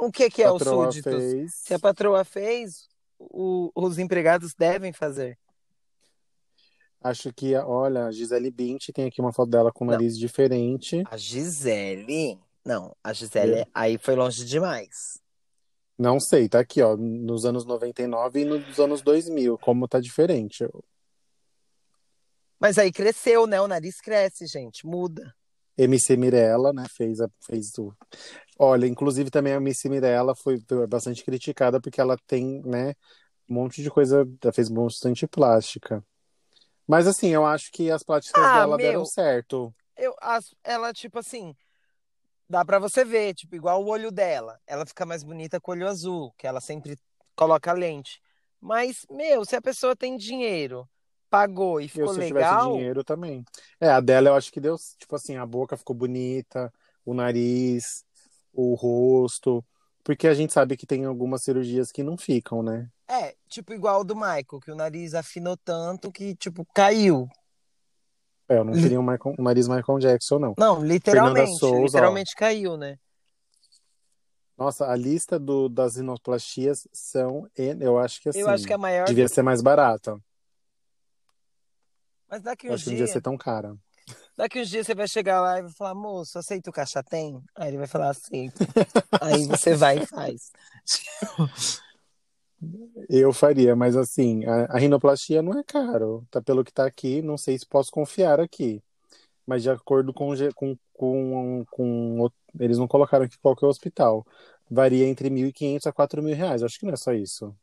O 0.00 0.10
que, 0.10 0.30
que 0.30 0.42
é 0.42 0.50
o 0.50 0.58
súditos? 0.58 1.12
Fez. 1.12 1.54
Se 1.54 1.74
a 1.74 1.78
patroa 1.78 2.24
fez, 2.24 2.88
o, 3.18 3.70
os 3.74 3.98
empregados 3.98 4.54
devem 4.54 4.90
fazer. 4.90 5.38
Acho 7.02 7.30
que, 7.30 7.54
olha, 7.54 8.06
a 8.06 8.10
Gisele 8.10 8.50
Bint 8.50 8.88
tem 8.94 9.04
aqui 9.04 9.20
uma 9.20 9.34
foto 9.34 9.50
dela 9.50 9.70
com 9.70 9.84
o 9.84 9.88
nariz 9.88 10.18
diferente. 10.18 11.02
A 11.10 11.18
Gisele? 11.18 12.40
Não, 12.64 12.96
a 13.02 13.12
Gisele 13.12 13.60
é. 13.60 13.66
aí 13.74 13.98
foi 13.98 14.14
longe 14.14 14.44
demais. 14.44 15.20
Não 15.98 16.18
sei, 16.18 16.48
tá 16.48 16.60
aqui, 16.60 16.82
ó, 16.82 16.96
nos 16.96 17.44
anos 17.44 17.64
99 17.64 18.40
e 18.40 18.44
nos 18.44 18.80
anos 18.80 19.02
2000, 19.02 19.58
como 19.58 19.86
tá 19.86 20.00
diferente. 20.00 20.66
Mas 22.58 22.78
aí 22.78 22.90
cresceu, 22.90 23.46
né? 23.46 23.60
O 23.60 23.68
nariz 23.68 24.00
cresce, 24.00 24.46
gente, 24.46 24.86
muda. 24.86 25.34
MC 25.76 26.16
Mirella, 26.16 26.72
né, 26.72 26.86
fez, 26.88 27.20
a, 27.20 27.28
fez 27.40 27.76
o... 27.78 27.92
Olha, 28.58 28.86
inclusive 28.86 29.28
também 29.28 29.52
a 29.52 29.56
MC 29.56 29.88
Mirella 29.88 30.34
foi 30.34 30.58
bastante 30.88 31.24
criticada 31.24 31.80
porque 31.80 32.00
ela 32.00 32.16
tem, 32.28 32.62
né, 32.64 32.94
um 33.48 33.54
monte 33.54 33.82
de 33.82 33.90
coisa, 33.90 34.26
ela 34.42 34.52
fez 34.52 34.68
bastante 34.68 35.26
plástica. 35.26 36.02
Mas 36.86 37.06
assim, 37.06 37.28
eu 37.28 37.44
acho 37.44 37.72
que 37.72 37.90
as 37.90 38.02
plásticas 38.02 38.42
ah, 38.42 38.60
dela 38.60 38.76
meu, 38.76 38.86
deram 38.86 39.04
certo. 39.04 39.74
Eu, 39.96 40.14
as, 40.20 40.54
ela, 40.62 40.92
tipo 40.92 41.18
assim, 41.18 41.56
dá 42.48 42.64
para 42.64 42.78
você 42.78 43.04
ver, 43.04 43.34
tipo, 43.34 43.54
igual 43.56 43.82
o 43.82 43.88
olho 43.88 44.10
dela. 44.10 44.58
Ela 44.66 44.86
fica 44.86 45.04
mais 45.06 45.22
bonita 45.22 45.60
com 45.60 45.70
o 45.70 45.74
olho 45.74 45.88
azul, 45.88 46.32
que 46.38 46.46
ela 46.46 46.60
sempre 46.60 46.96
coloca 47.34 47.72
lente. 47.72 48.20
Mas, 48.60 49.04
meu, 49.10 49.44
se 49.44 49.56
a 49.56 49.62
pessoa 49.62 49.94
tem 49.94 50.16
dinheiro, 50.16 50.88
pagou 51.28 51.80
e 51.80 51.88
ficou 51.88 52.08
eu, 52.08 52.14
se 52.14 52.20
legal. 52.20 52.42
Se 52.42 52.56
tivesse 52.56 52.78
dinheiro 52.78 53.04
também. 53.04 53.44
É, 53.80 53.90
a 53.90 54.00
dela 54.00 54.30
eu 54.30 54.34
acho 54.34 54.52
que 54.52 54.60
deu, 54.60 54.76
tipo 54.98 55.16
assim, 55.16 55.36
a 55.36 55.44
boca 55.44 55.76
ficou 55.76 55.94
bonita, 55.94 56.72
o 57.04 57.12
nariz, 57.12 58.04
o 58.52 58.74
rosto. 58.74 59.64
Porque 60.02 60.28
a 60.28 60.34
gente 60.34 60.52
sabe 60.52 60.76
que 60.76 60.86
tem 60.86 61.04
algumas 61.04 61.42
cirurgias 61.42 61.90
que 61.90 62.02
não 62.02 62.16
ficam, 62.16 62.62
né? 62.62 62.88
É, 63.08 63.34
tipo 63.48 63.72
igual 63.72 64.00
o 64.00 64.04
do 64.04 64.14
Michael, 64.14 64.60
que 64.62 64.70
o 64.70 64.76
nariz 64.76 65.14
afinou 65.14 65.56
tanto 65.56 66.12
que, 66.12 66.34
tipo, 66.34 66.66
caiu. 66.74 67.28
É, 68.48 68.58
eu 68.58 68.64
não 68.64 68.72
queria 68.74 69.00
um, 69.00 69.02
Michael, 69.02 69.34
um 69.38 69.42
nariz 69.42 69.66
Michael 69.66 69.98
Jackson, 69.98 70.38
não. 70.38 70.54
Não, 70.58 70.84
literalmente. 70.84 71.58
Souza, 71.58 71.82
literalmente 71.82 72.32
ó. 72.36 72.38
caiu, 72.38 72.76
né? 72.76 72.98
Nossa, 74.56 74.86
a 74.86 74.94
lista 74.94 75.38
do, 75.38 75.68
das 75.68 75.96
rinoplastias 75.96 76.86
são, 76.92 77.48
eu 77.56 77.98
acho 77.98 78.20
que 78.20 78.28
assim, 78.28 78.40
eu 78.40 78.48
acho 78.48 78.66
que 78.66 78.72
a 78.72 78.78
maior 78.78 79.06
devia 79.06 79.26
ser 79.26 79.42
mais 79.42 79.60
barata. 79.60 80.16
Mas 82.30 82.42
daqui 82.42 82.68
uns 82.68 82.74
acho 82.74 82.84
dias. 82.84 82.86
não 82.86 82.98
devia 82.98 83.12
ser 83.12 83.20
tão 83.20 83.36
cara. 83.36 83.74
Daqui 84.36 84.60
uns 84.60 84.68
dias 84.68 84.86
você 84.86 84.94
vai 84.94 85.08
chegar 85.08 85.40
lá 85.40 85.58
e 85.58 85.62
vai 85.62 85.72
falar, 85.72 85.94
moço, 85.94 86.38
aceita 86.38 86.70
o 86.70 86.72
caixa 86.72 87.02
tem? 87.02 87.40
Aí 87.56 87.68
ele 87.68 87.78
vai 87.78 87.86
falar, 87.86 88.10
aceito. 88.10 88.58
Aí 89.20 89.46
você 89.46 89.74
vai 89.74 89.98
e 89.98 90.06
faz. 90.06 90.52
Eu 93.08 93.32
faria, 93.32 93.76
mas 93.76 93.96
assim, 93.96 94.44
a, 94.44 94.64
a, 94.66 94.78
rinoplastia 94.78 95.42
não 95.42 95.58
é 95.58 95.62
caro. 95.62 96.26
Tá 96.30 96.40
pelo 96.40 96.64
que 96.64 96.72
tá 96.72 96.86
aqui, 96.86 97.22
não 97.22 97.36
sei 97.36 97.58
se 97.58 97.66
posso 97.66 97.90
confiar 97.90 98.40
aqui. 98.40 98.82
Mas 99.46 99.62
de 99.62 99.70
acordo 99.70 100.12
com, 100.12 100.32
com, 100.54 100.76
com, 100.94 101.64
com 101.70 102.30
eles 102.58 102.78
não 102.78 102.88
colocaram 102.88 103.24
aqui 103.24 103.38
qual 103.38 103.54
que 103.54 103.64
é 103.64 103.68
o 103.68 103.70
hospital. 103.70 104.26
Varia 104.70 105.06
entre 105.06 105.28
1.500 105.28 105.86
a 105.86 105.92
4.000 105.92 106.34
reais. 106.34 106.62
Acho 106.62 106.78
que 106.78 106.86
não 106.86 106.94
é 106.94 106.96
só 106.96 107.12
isso. 107.12 107.54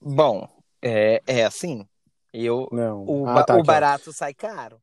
Bom, 0.00 0.48
é, 0.82 1.22
é 1.26 1.44
assim. 1.44 1.86
Eu, 2.32 2.68
não. 2.70 3.04
O, 3.04 3.26
ah, 3.26 3.42
tá, 3.42 3.56
o 3.56 3.62
barato 3.62 4.12
sai 4.12 4.34
caro. 4.34 4.80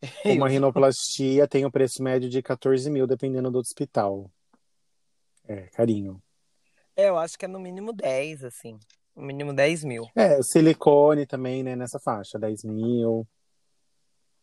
Uma 0.24 0.48
rinoplastia 0.48 1.48
tem 1.48 1.64
o 1.64 1.68
um 1.68 1.70
preço 1.70 2.02
médio 2.02 2.28
de 2.28 2.40
14 2.40 2.88
mil, 2.90 3.06
dependendo 3.06 3.50
do 3.50 3.58
hospital. 3.58 4.30
É, 5.46 5.62
carinho. 5.72 6.22
É, 6.96 7.08
eu 7.08 7.18
acho 7.18 7.38
que 7.38 7.44
é 7.44 7.48
no 7.48 7.58
mínimo 7.58 7.92
10, 7.92 8.44
assim. 8.44 8.78
No 9.14 9.22
mínimo 9.22 9.52
10 9.52 9.84
mil. 9.84 10.08
É, 10.14 10.42
silicone 10.42 11.26
também, 11.26 11.62
né, 11.62 11.74
nessa 11.74 11.98
faixa, 11.98 12.38
10 12.38 12.64
mil. 12.64 13.26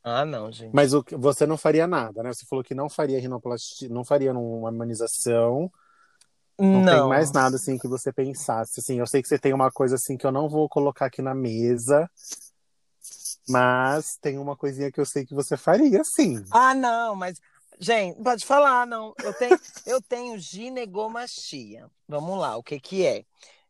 Ah, 0.03 0.25
não, 0.25 0.51
gente. 0.51 0.73
Mas 0.73 0.93
o, 0.93 1.03
você 1.17 1.45
não 1.45 1.57
faria 1.57 1.85
nada, 1.85 2.23
né? 2.23 2.33
Você 2.33 2.45
falou 2.45 2.63
que 2.63 2.73
não 2.73 2.89
faria 2.89 3.19
rinoplastia, 3.19 3.87
não 3.89 4.03
faria 4.03 4.33
uma 4.33 4.69
harmonização. 4.69 5.71
Não, 6.57 6.81
não, 6.81 6.85
tem 6.85 7.07
mais 7.07 7.31
nada 7.31 7.55
assim 7.55 7.77
que 7.77 7.87
você 7.87 8.11
pensasse. 8.11 8.79
Assim, 8.79 8.99
eu 8.99 9.07
sei 9.07 9.21
que 9.21 9.27
você 9.27 9.37
tem 9.37 9.53
uma 9.53 9.71
coisa 9.71 9.95
assim 9.95 10.17
que 10.17 10.25
eu 10.25 10.31
não 10.31 10.49
vou 10.49 10.67
colocar 10.67 11.05
aqui 11.05 11.21
na 11.21 11.35
mesa, 11.35 12.09
mas 13.47 14.17
tem 14.21 14.37
uma 14.37 14.55
coisinha 14.55 14.91
que 14.91 14.99
eu 14.99 15.05
sei 15.05 15.25
que 15.25 15.35
você 15.35 15.57
faria, 15.57 16.03
sim. 16.03 16.43
Ah, 16.51 16.73
não, 16.73 17.15
mas 17.15 17.39
Gente, 17.81 18.21
pode 18.21 18.45
falar, 18.45 18.85
não. 18.85 19.11
Eu 19.23 19.33
tenho, 19.33 19.59
eu 19.87 20.01
tenho 20.01 20.37
ginegomastia. 20.37 21.89
Vamos 22.07 22.37
lá, 22.37 22.55
o 22.55 22.61
que 22.61 22.79
que 22.79 23.03
é? 23.03 23.25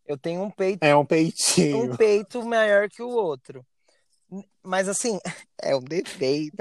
Eu 0.06 0.18
tenho 0.18 0.44
um 0.44 0.52
peito. 0.52 0.84
É 0.84 0.94
um 0.94 1.06
peitinho. 1.06 1.94
Um 1.94 1.96
peito 1.96 2.44
maior 2.44 2.90
que 2.90 3.02
o 3.02 3.08
outro. 3.08 3.66
Mas 4.62 4.90
assim, 4.90 5.18
é 5.62 5.74
um 5.74 5.80
defeito. 5.80 6.58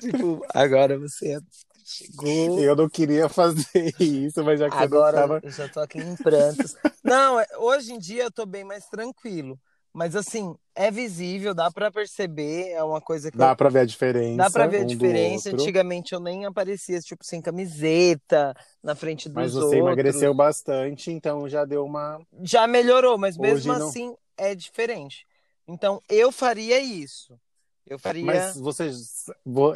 tipo, 0.00 0.46
agora 0.54 0.96
você 0.96 1.40
chegou. 1.84 2.60
Eu 2.60 2.76
não 2.76 2.88
queria 2.88 3.28
fazer 3.28 3.92
isso, 3.98 4.44
mas 4.44 4.60
já 4.60 4.70
que 4.70 4.76
agora 4.76 5.16
você 5.16 5.20
não 5.20 5.28
tava... 5.28 5.40
eu 5.42 5.50
já 5.50 5.68
tô 5.68 5.80
aqui 5.80 5.98
em 5.98 6.14
prantos. 6.14 6.76
não, 7.02 7.40
é, 7.40 7.46
hoje 7.58 7.92
em 7.92 7.98
dia 7.98 8.22
eu 8.22 8.30
tô 8.30 8.46
bem 8.46 8.62
mais 8.62 8.86
tranquilo. 8.86 9.58
Mas 9.92 10.16
assim, 10.16 10.54
é 10.74 10.90
visível, 10.90 11.54
dá 11.54 11.70
para 11.70 11.90
perceber, 11.90 12.70
é 12.70 12.82
uma 12.82 13.00
coisa 13.00 13.30
que 13.30 13.36
dá 13.36 13.50
eu... 13.50 13.56
para 13.56 13.68
ver 13.68 13.80
a 13.80 13.84
diferença. 13.84 14.36
Dá 14.38 14.50
para 14.50 14.66
ver 14.66 14.78
a 14.78 14.82
um 14.82 14.86
diferença. 14.86 15.50
Antigamente 15.50 16.14
eu 16.14 16.20
nem 16.20 16.46
aparecia 16.46 16.98
tipo 17.00 17.22
sem 17.24 17.42
camiseta 17.42 18.54
na 18.82 18.94
frente 18.94 19.28
dos 19.28 19.36
outros. 19.36 19.54
Mas 19.54 19.64
você 19.64 19.76
emagreceu 19.76 20.32
bastante, 20.32 21.10
então 21.10 21.46
já 21.46 21.66
deu 21.66 21.84
uma 21.84 22.18
Já 22.40 22.66
melhorou, 22.66 23.18
mas 23.18 23.36
mesmo 23.36 23.70
assim 23.72 24.14
é 24.36 24.54
diferente. 24.54 25.26
Então 25.68 26.00
eu 26.08 26.32
faria 26.32 26.80
isso. 26.80 27.38
Eu 27.86 27.98
faria 27.98 28.24
Mas 28.24 28.56
você 28.56 28.90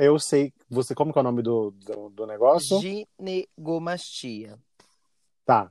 eu 0.01 0.19
sei, 0.19 0.55
você 0.71 0.95
como 0.95 1.12
que 1.12 1.19
é 1.19 1.21
o 1.21 1.25
nome 1.25 1.43
do, 1.43 1.73
do, 1.73 2.09
do 2.09 2.27
negócio? 2.27 2.81
Ginegomastia. 2.81 4.59
Tá 5.45 5.71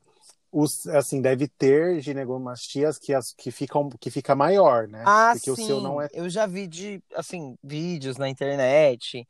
os, 0.58 0.88
assim, 0.88 1.22
deve 1.22 1.50
ter 1.50 2.00
ginecomastias 2.00 2.98
que, 2.98 3.14
as, 3.14 3.34
que, 3.34 3.52
ficam, 3.52 3.90
que 3.90 4.10
fica 4.10 4.34
maior, 4.34 4.88
né? 4.88 5.04
Ah, 5.06 5.32
Porque 5.34 5.54
sim. 5.54 5.64
o 5.64 5.68
seu 5.68 5.82
não 5.82 6.02
é. 6.02 6.08
Eu 6.14 6.30
já 6.30 6.46
vi 6.46 6.66
de, 6.66 7.04
assim, 7.14 7.58
vídeos 7.62 8.16
na 8.16 8.30
internet. 8.30 9.28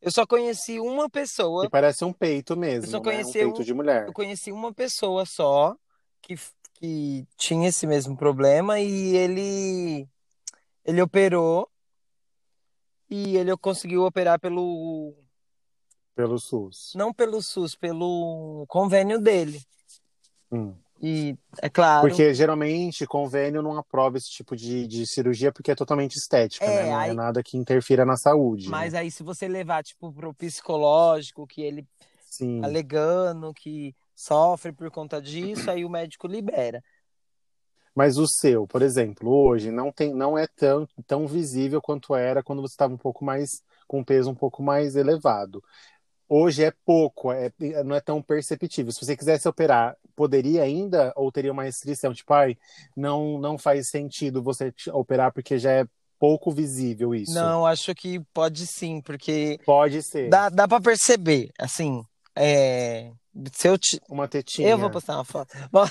Eu 0.00 0.12
só 0.12 0.24
conheci 0.24 0.78
uma 0.78 1.10
pessoa. 1.10 1.64
Que 1.64 1.70
parece 1.70 2.04
um 2.04 2.12
peito 2.12 2.56
mesmo. 2.56 2.86
Eu 2.86 2.90
só 2.92 3.00
conheci 3.00 3.38
né? 3.38 3.46
um 3.46 3.48
peito 3.48 3.62
um, 3.62 3.64
de 3.64 3.74
mulher. 3.74 4.06
Eu 4.06 4.12
conheci 4.12 4.52
uma 4.52 4.72
pessoa 4.72 5.26
só 5.26 5.74
que, 6.22 6.36
que 6.74 7.26
tinha 7.36 7.68
esse 7.68 7.84
mesmo 7.84 8.16
problema 8.16 8.78
e 8.78 9.16
ele. 9.16 10.08
Ele 10.84 11.02
operou. 11.02 11.68
E 13.10 13.36
ele 13.36 13.56
conseguiu 13.56 14.04
operar 14.04 14.38
pelo. 14.38 15.16
Pelo 16.14 16.38
SUS. 16.38 16.92
Não 16.94 17.12
pelo 17.12 17.42
SUS, 17.42 17.74
pelo 17.74 18.64
convênio 18.68 19.20
dele. 19.20 19.60
Hum. 20.50 20.74
E 21.02 21.34
é 21.62 21.70
claro. 21.70 22.06
Porque 22.06 22.34
geralmente 22.34 23.06
convênio 23.06 23.62
não 23.62 23.78
aprova 23.78 24.18
esse 24.18 24.30
tipo 24.30 24.54
de, 24.54 24.86
de 24.86 25.06
cirurgia 25.06 25.50
porque 25.50 25.70
é 25.70 25.74
totalmente 25.74 26.16
estética, 26.16 26.64
é, 26.64 26.82
né? 26.82 26.90
Não 26.90 27.00
é 27.00 27.04
aí... 27.04 27.10
é 27.10 27.14
nada 27.14 27.42
que 27.42 27.56
interfira 27.56 28.04
na 28.04 28.16
saúde. 28.16 28.68
Mas 28.68 28.92
né? 28.92 29.00
aí, 29.00 29.10
se 29.10 29.22
você 29.22 29.48
levar, 29.48 29.82
tipo, 29.82 30.12
pro 30.12 30.34
psicológico, 30.34 31.46
que 31.46 31.62
ele 31.62 31.86
Sim. 32.30 32.62
alegando 32.62 33.54
que 33.54 33.94
sofre 34.14 34.72
por 34.72 34.90
conta 34.90 35.22
disso, 35.22 35.70
aí 35.70 35.86
o 35.86 35.90
médico 35.90 36.26
libera. 36.26 36.84
Mas 37.94 38.18
o 38.18 38.26
seu, 38.26 38.66
por 38.66 38.82
exemplo, 38.82 39.30
hoje 39.30 39.70
não 39.70 39.90
tem, 39.90 40.14
não 40.14 40.36
é 40.36 40.46
tão, 40.46 40.86
tão 41.06 41.26
visível 41.26 41.80
quanto 41.80 42.14
era 42.14 42.42
quando 42.42 42.62
você 42.62 42.74
estava 42.74 42.92
um 42.92 42.98
pouco 42.98 43.24
mais 43.24 43.62
com 43.88 44.00
um 44.00 44.04
peso 44.04 44.30
um 44.30 44.34
pouco 44.34 44.62
mais 44.62 44.94
elevado 44.94 45.62
hoje 46.30 46.62
é 46.62 46.72
pouco, 46.86 47.32
é, 47.32 47.50
não 47.84 47.96
é 47.96 48.00
tão 48.00 48.22
perceptível. 48.22 48.92
Se 48.92 49.04
você 49.04 49.16
quisesse 49.16 49.48
operar, 49.48 49.96
poderia 50.14 50.62
ainda 50.62 51.12
ou 51.16 51.32
teria 51.32 51.50
uma 51.50 51.64
restrição? 51.64 52.14
Tipo, 52.14 52.32
ai, 52.32 52.56
não, 52.96 53.36
não 53.38 53.58
faz 53.58 53.88
sentido 53.90 54.40
você 54.42 54.72
operar 54.92 55.32
porque 55.32 55.58
já 55.58 55.72
é 55.72 55.84
pouco 56.20 56.52
visível 56.52 57.14
isso. 57.14 57.34
Não, 57.34 57.66
acho 57.66 57.92
que 57.94 58.20
pode 58.32 58.64
sim, 58.66 59.00
porque. 59.00 59.58
Pode 59.66 60.02
ser. 60.02 60.30
Dá, 60.30 60.48
dá 60.48 60.68
para 60.68 60.80
perceber, 60.80 61.50
assim. 61.58 62.04
É, 62.36 63.10
se 63.52 63.68
eu 63.68 63.78
te... 63.78 64.00
Uma 64.08 64.26
tetinha. 64.26 64.68
Eu 64.68 64.78
vou 64.78 64.90
postar 64.90 65.14
uma 65.14 65.24
foto. 65.24 65.50
Mas, 65.72 65.90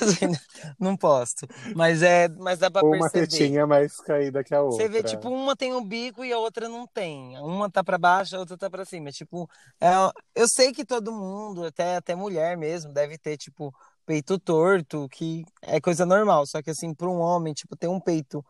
não 0.80 0.96
posto. 0.98 1.48
Mas 1.76 2.04
é, 2.04 2.28
mas 2.28 2.60
dá 2.60 2.70
pra 2.70 2.84
Ou 2.84 2.92
perceber. 2.92 3.20
uma 3.20 3.28
tetinha 3.28 3.68
mais 3.68 3.96
caída 3.98 4.44
que 4.44 4.54
a 4.54 4.62
outra. 4.62 4.78
Você 4.78 4.90
vê, 4.90 5.04
tipo, 5.04 5.30
uma 5.30 5.56
tem 5.56 5.74
um 5.74 5.84
bico 5.84 6.24
e 6.24 6.34
a 6.34 6.38
outra 6.38 6.68
não 6.68 6.86
tem. 6.86 7.38
Uma 7.40 7.70
tá 7.70 7.84
pra 7.84 7.98
baixo, 7.98 8.36
a 8.36 8.40
outra 8.40 8.58
tá 8.58 8.70
pra 8.70 8.86
cima. 8.86 9.12
Tipo, 9.12 9.50
é... 9.80 9.90
eu 10.36 10.48
sei 10.48 10.74
que 10.74 10.84
todo 10.86 11.12
mundo, 11.12 11.66
até, 11.66 11.96
até 11.96 12.16
mulher 12.16 12.58
mesmo, 12.58 12.94
deve 12.94 13.18
ter, 13.18 13.38
tipo, 13.38 13.74
peito 14.06 14.38
torto, 14.38 15.08
que 15.10 15.46
é 15.62 15.80
coisa 15.80 16.06
normal. 16.06 16.46
Só 16.46 16.62
que, 16.62 16.72
assim, 16.72 16.94
pra 16.94 17.08
um 17.08 17.20
homem, 17.20 17.54
tipo, 17.54 17.76
ter 17.76 17.88
um 17.88 18.00
peito. 18.00 18.44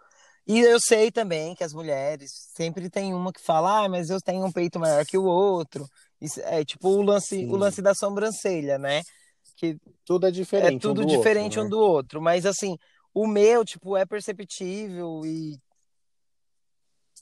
E 0.48 0.60
eu 0.62 0.80
sei 0.80 1.12
também 1.12 1.54
que 1.54 1.64
as 1.64 1.74
mulheres 1.74 2.32
sempre 2.56 2.90
tem 2.90 3.14
uma 3.14 3.32
que 3.32 3.40
fala, 3.40 3.86
ah, 3.86 3.90
mas 3.90 4.10
eu 4.10 4.20
tenho 4.20 4.44
um 4.44 4.52
peito 4.52 4.80
maior 4.80 5.06
que 5.06 5.16
o 5.16 5.24
outro. 5.24 5.88
Isso 6.22 6.42
é 6.42 6.64
tipo 6.66 6.90
o 6.90 7.02
lance, 7.02 7.46
o 7.46 7.56
lance 7.56 7.82
da 7.82 7.96
sobrancelha, 7.96 8.78
né? 8.78 9.04
Que 9.56 9.78
tudo 10.06 10.28
é 10.28 10.32
diferente. 10.32 10.76
É 10.76 10.80
tudo 10.80 11.02
um 11.02 11.06
diferente 11.06 11.60
outro, 11.60 11.62
um 11.62 11.64
né? 11.64 11.70
do 11.70 11.80
outro. 11.80 12.22
Mas 12.22 12.46
assim, 12.46 12.78
o 13.14 13.28
meu, 13.28 13.64
tipo, 13.66 13.96
é 13.98 14.06
perceptível 14.06 15.26
e. 15.26 15.58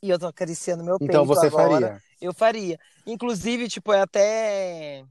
E 0.02 0.10
eu 0.12 0.20
tô 0.20 0.28
acariciando 0.28 0.84
meu 0.84 0.96
então, 0.96 1.08
peito. 1.08 1.12
Então 1.12 1.26
você 1.26 1.48
agora. 1.48 1.70
faria? 1.70 2.04
Eu 2.22 2.34
faria. 2.34 2.80
Inclusive, 3.06 3.68
tipo, 3.68 3.92
é 3.92 4.02
até 4.02 5.04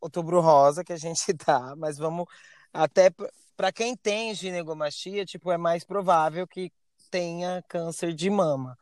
outubro 0.00 0.40
rosa 0.40 0.82
que 0.82 0.92
a 0.92 0.96
gente 0.96 1.32
tá, 1.34 1.74
mas 1.76 1.98
vamos 1.98 2.26
até 2.72 3.10
para 3.56 3.70
quem 3.70 3.94
tem 3.94 4.34
ginecomastia, 4.34 5.24
tipo, 5.24 5.52
é 5.52 5.58
mais 5.58 5.84
provável 5.84 6.46
que 6.46 6.72
tenha 7.10 7.62
câncer 7.68 8.14
de 8.14 8.30
mama. 8.30 8.76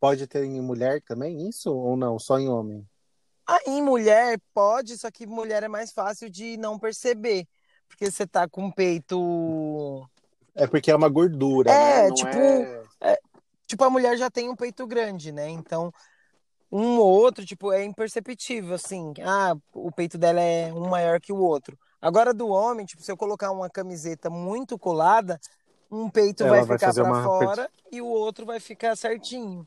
Pode 0.00 0.26
ter 0.26 0.44
em 0.44 0.60
mulher 0.60 1.02
também 1.02 1.48
isso 1.48 1.72
ou 1.74 1.96
não? 1.96 2.18
Só 2.18 2.38
em 2.38 2.48
homem? 2.48 2.86
Ah, 3.46 3.58
em 3.66 3.82
mulher 3.82 4.38
pode, 4.52 4.98
só 4.98 5.10
que 5.10 5.26
mulher 5.26 5.62
é 5.62 5.68
mais 5.68 5.90
fácil 5.92 6.28
de 6.28 6.56
não 6.56 6.78
perceber. 6.78 7.46
Porque 7.88 8.10
você 8.10 8.26
tá 8.26 8.46
com 8.46 8.66
o 8.66 8.72
peito. 8.72 10.06
É 10.54 10.66
porque 10.66 10.90
é 10.90 10.96
uma 10.96 11.08
gordura, 11.08 11.70
é, 11.70 12.04
né? 12.04 12.14
Tipo, 12.14 12.38
é... 12.38 12.82
é... 13.00 13.18
Tipo, 13.66 13.84
a 13.84 13.90
mulher 13.90 14.16
já 14.16 14.30
tem 14.30 14.48
um 14.48 14.56
peito 14.56 14.86
grande, 14.86 15.32
né? 15.32 15.48
Então, 15.48 15.92
um 16.70 16.98
ou 16.98 17.06
outro, 17.06 17.44
tipo, 17.44 17.72
é 17.72 17.84
imperceptível, 17.84 18.74
assim. 18.74 19.14
Ah, 19.22 19.56
o 19.74 19.90
peito 19.90 20.18
dela 20.18 20.40
é 20.40 20.72
um 20.72 20.88
maior 20.88 21.20
que 21.20 21.32
o 21.32 21.38
outro. 21.38 21.78
Agora, 22.00 22.32
do 22.32 22.48
homem, 22.48 22.86
tipo, 22.86 23.02
se 23.02 23.10
eu 23.10 23.16
colocar 23.16 23.50
uma 23.50 23.68
camiseta 23.68 24.30
muito 24.30 24.78
colada, 24.78 25.40
um 25.90 26.08
peito 26.08 26.44
Ela 26.44 26.64
vai 26.64 26.78
ficar 26.78 26.94
para 26.94 27.22
fora 27.22 27.70
e 27.90 28.00
o 28.00 28.06
outro 28.06 28.44
vai 28.44 28.60
ficar 28.60 28.94
certinho. 28.96 29.66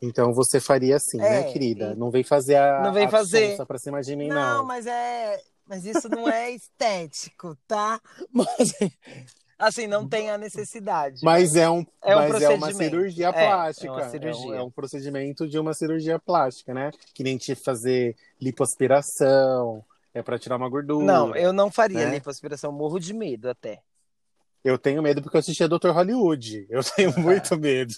Então 0.00 0.32
você 0.32 0.60
faria 0.60 0.96
assim, 0.96 1.18
né, 1.18 1.26
é, 1.26 1.44
né, 1.44 1.52
querida? 1.52 1.92
E... 1.92 1.96
Não 1.96 2.10
vem 2.10 2.22
fazer 2.22 2.56
a 2.56 2.82
Não 2.82 2.92
vem 2.92 3.08
fazer 3.08 3.56
só 3.56 3.64
pra 3.64 3.78
cima 3.78 4.02
de 4.02 4.14
mim, 4.14 4.28
não. 4.28 4.58
Não, 4.58 4.64
mas 4.64 4.86
é, 4.86 5.40
mas 5.66 5.84
isso 5.84 6.08
não 6.08 6.28
é 6.28 6.50
estético, 6.52 7.56
tá? 7.66 8.00
Mas 8.32 8.46
assim, 9.58 9.86
não 9.86 10.06
tem 10.06 10.30
a 10.30 10.38
necessidade. 10.38 11.20
Mas 11.22 11.56
é 11.56 11.68
um, 11.68 11.84
é, 12.02 12.14
um 12.16 12.28
mas 12.28 12.42
é 12.42 12.48
uma 12.50 12.72
cirurgia 12.72 13.32
plástica. 13.32 13.86
É, 13.86 13.88
é, 13.88 13.92
uma 13.92 14.08
cirurgia. 14.10 14.46
É, 14.46 14.48
um, 14.48 14.54
é 14.54 14.62
um 14.62 14.70
procedimento 14.70 15.48
de 15.48 15.58
uma 15.58 15.72
cirurgia 15.74 16.18
plástica, 16.18 16.74
né? 16.74 16.90
Que 17.14 17.22
nem 17.22 17.36
te 17.36 17.54
fazer 17.54 18.16
lipoaspiração, 18.40 19.84
é 20.12 20.22
para 20.22 20.38
tirar 20.38 20.56
uma 20.56 20.68
gordura. 20.68 21.04
Não, 21.04 21.34
eu 21.34 21.52
não 21.52 21.70
faria 21.70 22.06
né? 22.06 22.14
lipoaspiração, 22.14 22.70
morro 22.70 22.98
de 22.98 23.12
medo 23.12 23.48
até. 23.48 23.80
Eu 24.66 24.76
tenho 24.76 25.00
medo 25.00 25.22
porque 25.22 25.36
eu 25.36 25.38
assisti 25.38 25.62
a 25.62 25.68
Dr. 25.68 25.90
Hollywood. 25.90 26.66
Eu 26.68 26.82
tenho 26.82 27.14
ah. 27.16 27.20
muito 27.22 27.56
medo. 27.56 27.94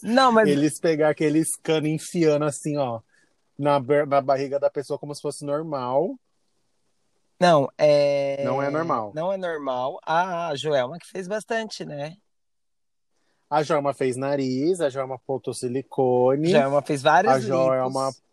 Não, 0.00 0.30
mas. 0.30 0.48
Eles 0.48 0.78
pegar 0.78 1.08
aqueles 1.08 1.56
canos 1.56 1.90
enfiando 1.90 2.44
assim, 2.44 2.76
ó, 2.76 3.00
na, 3.58 3.80
na 4.06 4.20
barriga 4.20 4.60
da 4.60 4.70
pessoa 4.70 5.00
como 5.00 5.12
se 5.12 5.20
fosse 5.20 5.44
normal. 5.44 6.16
Não, 7.40 7.68
é. 7.76 8.44
Não 8.44 8.62
é 8.62 8.70
normal. 8.70 9.12
Não 9.16 9.32
é 9.32 9.36
normal. 9.36 9.98
A 10.06 10.52
Joelma 10.54 10.96
que 10.96 11.08
fez 11.08 11.26
bastante, 11.26 11.84
né? 11.84 12.16
A 13.50 13.64
Joelma 13.64 13.92
fez 13.92 14.16
nariz, 14.16 14.80
a 14.80 14.88
Joelma 14.88 15.20
botou 15.26 15.52
silicone. 15.52 16.54
A 16.54 16.60
Joelma 16.60 16.82
fez 16.82 17.02
vários 17.02 17.32
A 17.32 17.40
Joelma 17.40 18.06
lipos 18.06 18.25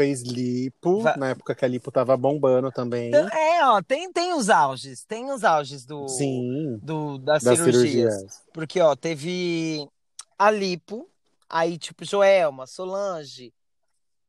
fez 0.00 0.22
lipo, 0.22 1.02
Va... 1.02 1.14
na 1.18 1.28
época 1.28 1.54
que 1.54 1.62
a 1.62 1.68
lipo 1.68 1.92
tava 1.92 2.16
bombando 2.16 2.72
também. 2.72 3.08
Então, 3.08 3.28
é, 3.28 3.62
ó, 3.66 3.82
tem, 3.82 4.10
tem 4.10 4.32
os 4.32 4.48
auges, 4.48 5.04
tem 5.04 5.30
os 5.30 5.44
auges 5.44 5.84
do, 5.84 6.08
Sim, 6.08 6.78
do 6.82 7.18
das, 7.18 7.42
das 7.42 7.58
cirurgias. 7.58 8.14
cirurgias. 8.14 8.42
Porque, 8.50 8.80
ó, 8.80 8.96
teve 8.96 9.86
a 10.38 10.50
lipo, 10.50 11.06
aí, 11.50 11.76
tipo, 11.76 12.02
Joelma, 12.02 12.66
Solange. 12.66 13.52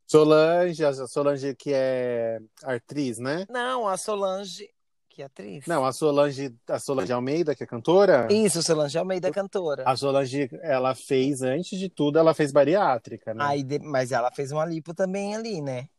Solange, 0.05 0.83
a 0.83 1.07
Solange 1.07 1.55
que 1.55 1.71
é 1.73 2.41
atriz, 2.63 3.17
né? 3.17 3.45
Não, 3.49 3.87
a 3.87 3.95
Solange 3.95 4.69
que 5.11 5.21
atriz? 5.21 5.65
Não, 5.67 5.85
a 5.85 5.91
Solange, 5.91 6.55
a 6.67 6.79
Solange 6.79 7.11
Almeida, 7.11 7.53
que 7.53 7.63
é 7.63 7.67
cantora? 7.67 8.27
Isso, 8.31 8.63
Solange 8.63 8.97
Almeida 8.97 9.27
é 9.27 9.31
cantora. 9.31 9.83
A 9.85 9.95
Solange, 9.95 10.49
ela 10.61 10.95
fez, 10.95 11.41
antes 11.41 11.77
de 11.77 11.89
tudo, 11.89 12.17
ela 12.17 12.33
fez 12.33 12.51
bariátrica, 12.51 13.33
né? 13.33 13.43
Aí, 13.43 13.65
mas 13.81 14.11
ela 14.11 14.31
fez 14.31 14.51
uma 14.51 14.65
lipo 14.65 14.93
também 14.93 15.35
ali, 15.35 15.61
né? 15.61 15.89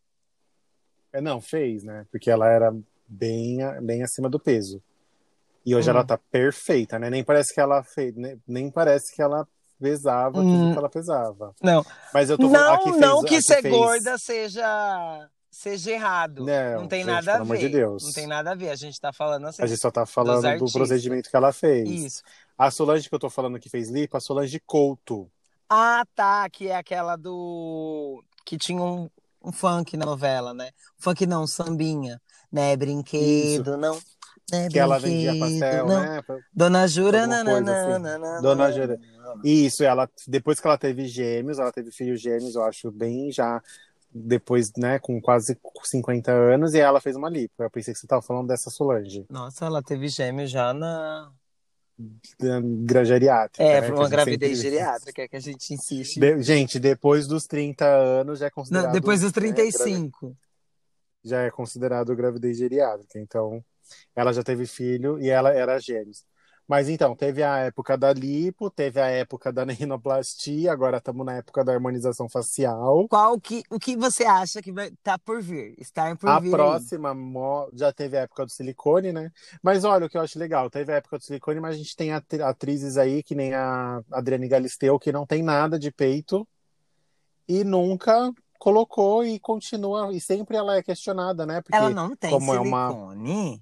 É, 1.13 1.21
não, 1.21 1.41
fez, 1.41 1.85
né? 1.85 2.07
Porque 2.11 2.31
ela 2.31 2.49
era 2.49 2.75
bem, 3.07 3.59
bem 3.83 4.03
acima 4.03 4.31
do 4.31 4.41
peso. 4.41 4.83
E 5.65 5.77
hoje 5.77 5.89
hum. 5.89 5.93
ela 5.93 6.05
tá 6.05 6.17
perfeita, 6.17 6.99
né? 6.99 7.11
Nem 7.11 7.23
parece 7.23 7.55
que 7.55 7.61
ela 7.61 7.83
fez, 7.83 8.17
nem, 8.17 8.41
nem 8.49 8.71
parece 8.71 9.15
que 9.15 9.21
ela 9.21 9.47
pesava 9.79 10.41
hum. 10.41 10.45
tudo 10.45 10.73
que 10.73 10.79
ela 10.79 10.89
pesava. 10.89 11.55
Não. 11.63 11.85
Mas 12.15 12.31
eu 12.31 12.39
tô 12.39 12.49
não, 12.49 12.83
fez, 12.83 12.97
não 12.97 13.23
que 13.23 13.43
ser 13.43 13.61
fez... 13.61 13.75
gorda 13.75 14.17
seja 14.17 15.29
seja 15.53 15.93
errado. 15.93 16.45
Não, 16.45 16.81
não 16.81 16.89
tem 16.89 17.05
gente, 17.05 17.13
nada 17.13 17.35
a 17.37 17.45
ver. 17.45 17.59
De 17.59 17.69
Deus. 17.69 18.03
Não 18.03 18.13
tem 18.13 18.27
nada 18.27 18.53
a 18.53 18.55
ver. 18.55 18.71
A 18.71 18.75
gente 18.75 18.99
tá 18.99 19.13
falando 19.13 19.47
assim. 19.47 19.63
A 19.63 19.67
gente 19.67 19.81
só 19.81 19.91
tá 19.91 20.07
falando 20.07 20.59
do 20.59 20.73
procedimento 20.73 21.31
que 21.31 21.37
ela 21.37 21.53
fez. 21.53 21.89
Isso. 21.89 22.23
A 22.57 22.71
Solange 22.71 23.09
que 23.09 23.15
eu 23.15 23.19
tô 23.19 23.29
falando 23.29 23.61
que 23.61 23.69
fez 23.69 23.91
lipo, 23.91 24.17
a 24.17 24.21
Solange 24.21 24.59
Couto. 24.67 25.31
Ah, 25.69 26.05
tá. 26.15 26.49
Que 26.51 26.69
é 26.69 26.77
aquela 26.77 27.17
do. 27.17 28.25
Que 28.47 28.57
tinha 28.57 28.83
um, 28.83 29.11
um 29.45 29.53
funk 29.53 29.97
na 29.97 30.07
novela, 30.07 30.55
né? 30.55 30.71
Funk 30.99 31.27
não, 31.27 31.47
sambinha. 31.47 32.21
Né? 32.51 32.75
Brinquedo, 32.75 33.71
Isso. 33.71 33.77
não. 33.77 33.99
Né, 34.51 34.69
que 34.69 34.79
ela 34.79 34.99
vendia 34.99 35.39
pastel, 35.39 35.87
não. 35.87 36.01
né? 36.01 36.21
Dona 36.53 36.87
Jura, 36.87 37.27
nananana, 37.27 38.35
assim. 38.35 38.43
Dona 38.43 38.73
Jura. 38.73 38.99
Isso, 39.43 39.85
ela 39.85 40.11
depois 40.27 40.61
que 40.61 40.67
ela 40.67 40.77
teve 40.77 41.07
gêmeos, 41.07 41.59
ela 41.59 41.73
teve 41.73 41.91
filhos 41.91 42.21
gêmeos, 42.21 42.55
eu 42.55 42.65
acho 42.65 42.91
bem 42.91 43.31
já 43.33 43.63
depois, 44.15 44.73
né, 44.77 44.99
com 44.99 45.21
quase 45.21 45.59
50 45.83 46.31
anos, 46.31 46.75
e 46.75 46.81
ela 46.81 47.01
fez 47.01 47.17
uma 47.17 47.29
lipo. 47.29 47.63
Eu 47.63 47.71
pensei 47.71 47.95
que 47.95 48.01
você 48.01 48.07
estava 48.07 48.23
falando 48.23 48.49
dessa 48.49 48.71
Solange. 48.71 49.25
Nossa, 49.31 49.65
ela 49.65 49.83
teve 49.83 50.09
gêmeo 50.09 50.47
já 50.47 50.73
na. 50.75 51.31
Geriátrica. 53.05 53.63
É, 53.63 53.81
né, 53.81 53.93
uma 53.93 54.09
gravidez 54.09 54.59
sempre... 54.59 54.71
geriátrica 54.71 55.29
que 55.29 55.37
a 55.37 55.41
gente 55.41 55.73
insiste. 55.73 56.19
De... 56.19 56.43
Gente, 56.43 56.81
depois 56.81 57.27
dos 57.27 57.47
30 57.47 57.87
anos 57.87 58.41
já 58.41 58.47
é 58.47 58.51
considerado. 58.51 58.87
Não, 58.87 58.93
depois 58.93 59.21
dos 59.21 59.31
35. 59.31 60.29
Né, 60.29 60.35
já 61.25 61.43
é 61.43 61.51
considerado 61.51 62.15
gravidez 62.17 62.59
geriátrica, 62.59 63.19
então. 63.19 63.65
Ela 64.17 64.33
já 64.33 64.43
teve 64.43 64.67
filho 64.67 65.21
e 65.21 65.29
ela 65.29 65.53
era 65.53 65.79
gêmeos. 65.79 66.25
Mas 66.69 66.89
então, 66.89 67.15
teve 67.15 67.43
a 67.43 67.59
época 67.59 67.99
da 67.99 68.13
lipo, 68.13 68.71
teve 68.71 69.01
a 69.01 69.07
época 69.07 69.53
da 69.53 69.65
rinoplastia, 69.73 70.73
agora 70.73 70.99
estamos 70.99 71.27
na 71.27 71.35
época 71.35 71.65
da 71.65 71.73
harmonização 71.73 72.29
facial. 72.29 73.07
Qual 73.09 73.41
que, 73.41 73.63
o 73.71 73.79
que 73.79 73.97
você 73.97 74.25
acha 74.25 74.63
que 74.63 74.73
vai 74.73 74.89
estar 74.89 75.19
tá 75.19 75.19
por 75.19 75.43
vir? 75.43 75.75
Estar 75.79 76.17
por 76.17 76.29
a 76.29 76.39
vir. 76.39 76.49
A 76.49 76.57
próxima 76.57 77.15
já 77.75 77.93
teve 77.93 78.17
a 78.17 78.23
época 78.23 78.47
do 78.47 78.53
silicone, 78.53 79.13
né? 79.13 79.31
Mas 79.63 79.85
olha 79.85 80.07
o 80.07 80.09
que 80.09 80.17
eu 80.17 80.23
acho 80.23 80.39
legal, 80.39 80.71
teve 80.71 80.93
a 80.93 80.97
época 80.97 81.19
do 81.19 81.25
silicone, 81.25 81.61
mas 81.61 81.75
a 81.75 81.79
gente 81.79 81.97
tem 81.97 82.13
atrizes 82.13 82.97
aí, 82.97 83.23
que 83.23 83.35
nem 83.35 83.55
a 83.55 84.01
Adriane 84.11 84.49
Galisteu, 84.49 84.99
que 84.99 85.13
não 85.13 85.27
tem 85.27 85.43
nada 85.43 85.79
de 85.79 85.91
peito 85.91 86.47
e 87.49 87.65
nunca 87.65 88.33
colocou 88.59 89.25
e 89.25 89.41
continua, 89.41 90.13
e 90.13 90.21
sempre 90.21 90.57
ela 90.57 90.77
é 90.77 90.83
questionada, 90.83 91.45
né? 91.45 91.61
Porque 91.61 91.77
ela 91.77 91.91
não 91.91 92.15
tem 92.15 92.31
como 92.31 92.53
silicone? 92.53 93.31
É 93.31 93.35
uma... 93.35 93.61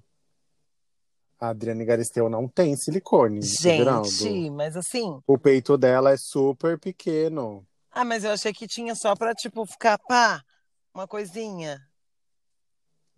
A 1.41 1.49
Adriane 1.49 1.83
Galisteu 1.83 2.29
não 2.29 2.47
tem 2.47 2.75
silicone. 2.75 3.41
Gente, 3.41 3.77
Geraldo. 3.77 4.51
mas 4.53 4.77
assim. 4.77 5.19
O 5.25 5.39
peito 5.39 5.75
dela 5.75 6.11
é 6.11 6.17
super 6.17 6.77
pequeno. 6.77 7.65
Ah, 7.91 8.05
mas 8.05 8.23
eu 8.23 8.29
achei 8.29 8.53
que 8.53 8.67
tinha 8.67 8.93
só 8.93 9.15
pra, 9.15 9.33
tipo, 9.33 9.65
ficar, 9.65 9.97
pá, 9.97 10.43
uma 10.93 11.07
coisinha. 11.07 11.81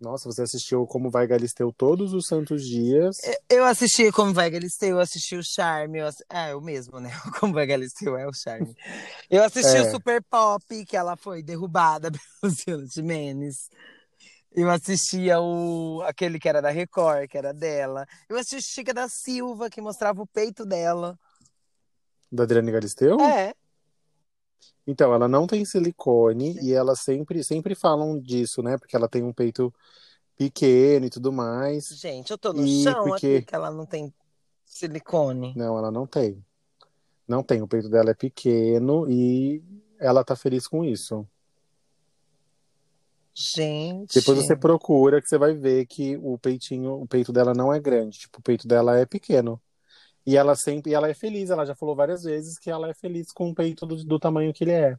Nossa, 0.00 0.24
você 0.30 0.40
assistiu 0.40 0.86
Como 0.86 1.10
Vai 1.10 1.26
Galisteu 1.26 1.70
todos 1.70 2.14
os 2.14 2.26
santos 2.26 2.64
dias. 2.64 3.18
Eu 3.48 3.62
assisti 3.64 4.10
Como 4.10 4.32
Vai 4.32 4.50
Galisteu, 4.50 4.96
eu 4.96 5.00
assisti 5.00 5.36
o 5.36 5.42
Charme. 5.42 5.98
Eu 5.98 6.06
ass... 6.06 6.22
É, 6.30 6.54
o 6.54 6.62
mesmo, 6.62 7.00
né? 7.00 7.10
Como 7.38 7.52
Vai 7.52 7.66
Galisteu 7.66 8.16
é 8.16 8.26
o 8.26 8.32
Charme. 8.32 8.74
Eu 9.30 9.42
assisti 9.44 9.76
é. 9.76 9.82
o 9.82 9.90
Super 9.90 10.22
Pop, 10.22 10.64
que 10.86 10.96
ela 10.96 11.14
foi 11.14 11.42
derrubada 11.42 12.10
pelo 12.10 12.22
Luciano 12.42 12.86
Jimenez. 12.86 13.68
Eu 14.54 14.70
assistia 14.70 15.40
o 15.40 16.00
aquele 16.02 16.38
que 16.38 16.48
era 16.48 16.62
da 16.62 16.70
Record, 16.70 17.28
que 17.28 17.36
era 17.36 17.52
dela. 17.52 18.06
Eu 18.28 18.38
assisti 18.38 18.74
Chica 18.74 18.94
da 18.94 19.08
Silva, 19.08 19.68
que 19.68 19.80
mostrava 19.80 20.22
o 20.22 20.26
peito 20.26 20.64
dela. 20.64 21.18
Da 22.30 22.44
Adriane 22.44 22.70
Galisteu? 22.70 23.20
É. 23.20 23.52
Então, 24.86 25.12
ela 25.12 25.26
não 25.26 25.46
tem 25.46 25.64
silicone 25.64 26.54
Sim. 26.54 26.66
e 26.66 26.72
elas 26.72 27.00
sempre, 27.00 27.42
sempre 27.42 27.74
falam 27.74 28.20
disso, 28.20 28.62
né? 28.62 28.78
Porque 28.78 28.94
ela 28.94 29.08
tem 29.08 29.24
um 29.24 29.32
peito 29.32 29.74
pequeno 30.36 31.06
e 31.06 31.10
tudo 31.10 31.32
mais. 31.32 31.86
Gente, 31.88 32.30
eu 32.30 32.38
tô 32.38 32.52
no 32.52 32.64
e 32.64 32.84
chão 32.84 33.04
porque... 33.04 33.36
aqui 33.36 33.46
que 33.46 33.54
ela 33.54 33.72
não 33.72 33.86
tem 33.86 34.14
silicone. 34.64 35.52
Não, 35.56 35.76
ela 35.76 35.90
não 35.90 36.06
tem. 36.06 36.44
Não 37.26 37.42
tem. 37.42 37.60
O 37.60 37.68
peito 37.68 37.88
dela 37.88 38.10
é 38.10 38.14
pequeno 38.14 39.10
e 39.10 39.62
ela 39.98 40.22
tá 40.22 40.36
feliz 40.36 40.68
com 40.68 40.84
isso. 40.84 41.26
Gente. 43.34 44.14
Depois 44.14 44.38
você 44.38 44.54
procura 44.54 45.20
que 45.20 45.28
você 45.28 45.36
vai 45.36 45.54
ver 45.54 45.86
que 45.86 46.16
o 46.18 46.38
peitinho, 46.38 46.92
o 47.00 47.06
peito 47.06 47.32
dela 47.32 47.52
não 47.52 47.72
é 47.72 47.80
grande, 47.80 48.18
tipo, 48.18 48.38
o 48.38 48.42
peito 48.42 48.68
dela 48.68 48.96
é 48.96 49.04
pequeno. 49.04 49.60
E 50.24 50.36
ela 50.36 50.54
sempre, 50.54 50.94
ela 50.94 51.08
é 51.08 51.14
feliz, 51.14 51.50
ela 51.50 51.66
já 51.66 51.74
falou 51.74 51.96
várias 51.96 52.22
vezes 52.22 52.58
que 52.58 52.70
ela 52.70 52.88
é 52.88 52.94
feliz 52.94 53.32
com 53.32 53.50
o 53.50 53.54
peito 53.54 53.84
do, 53.84 53.96
do 54.04 54.18
tamanho 54.18 54.54
que 54.54 54.64
ele 54.64 54.70
é. 54.70 54.96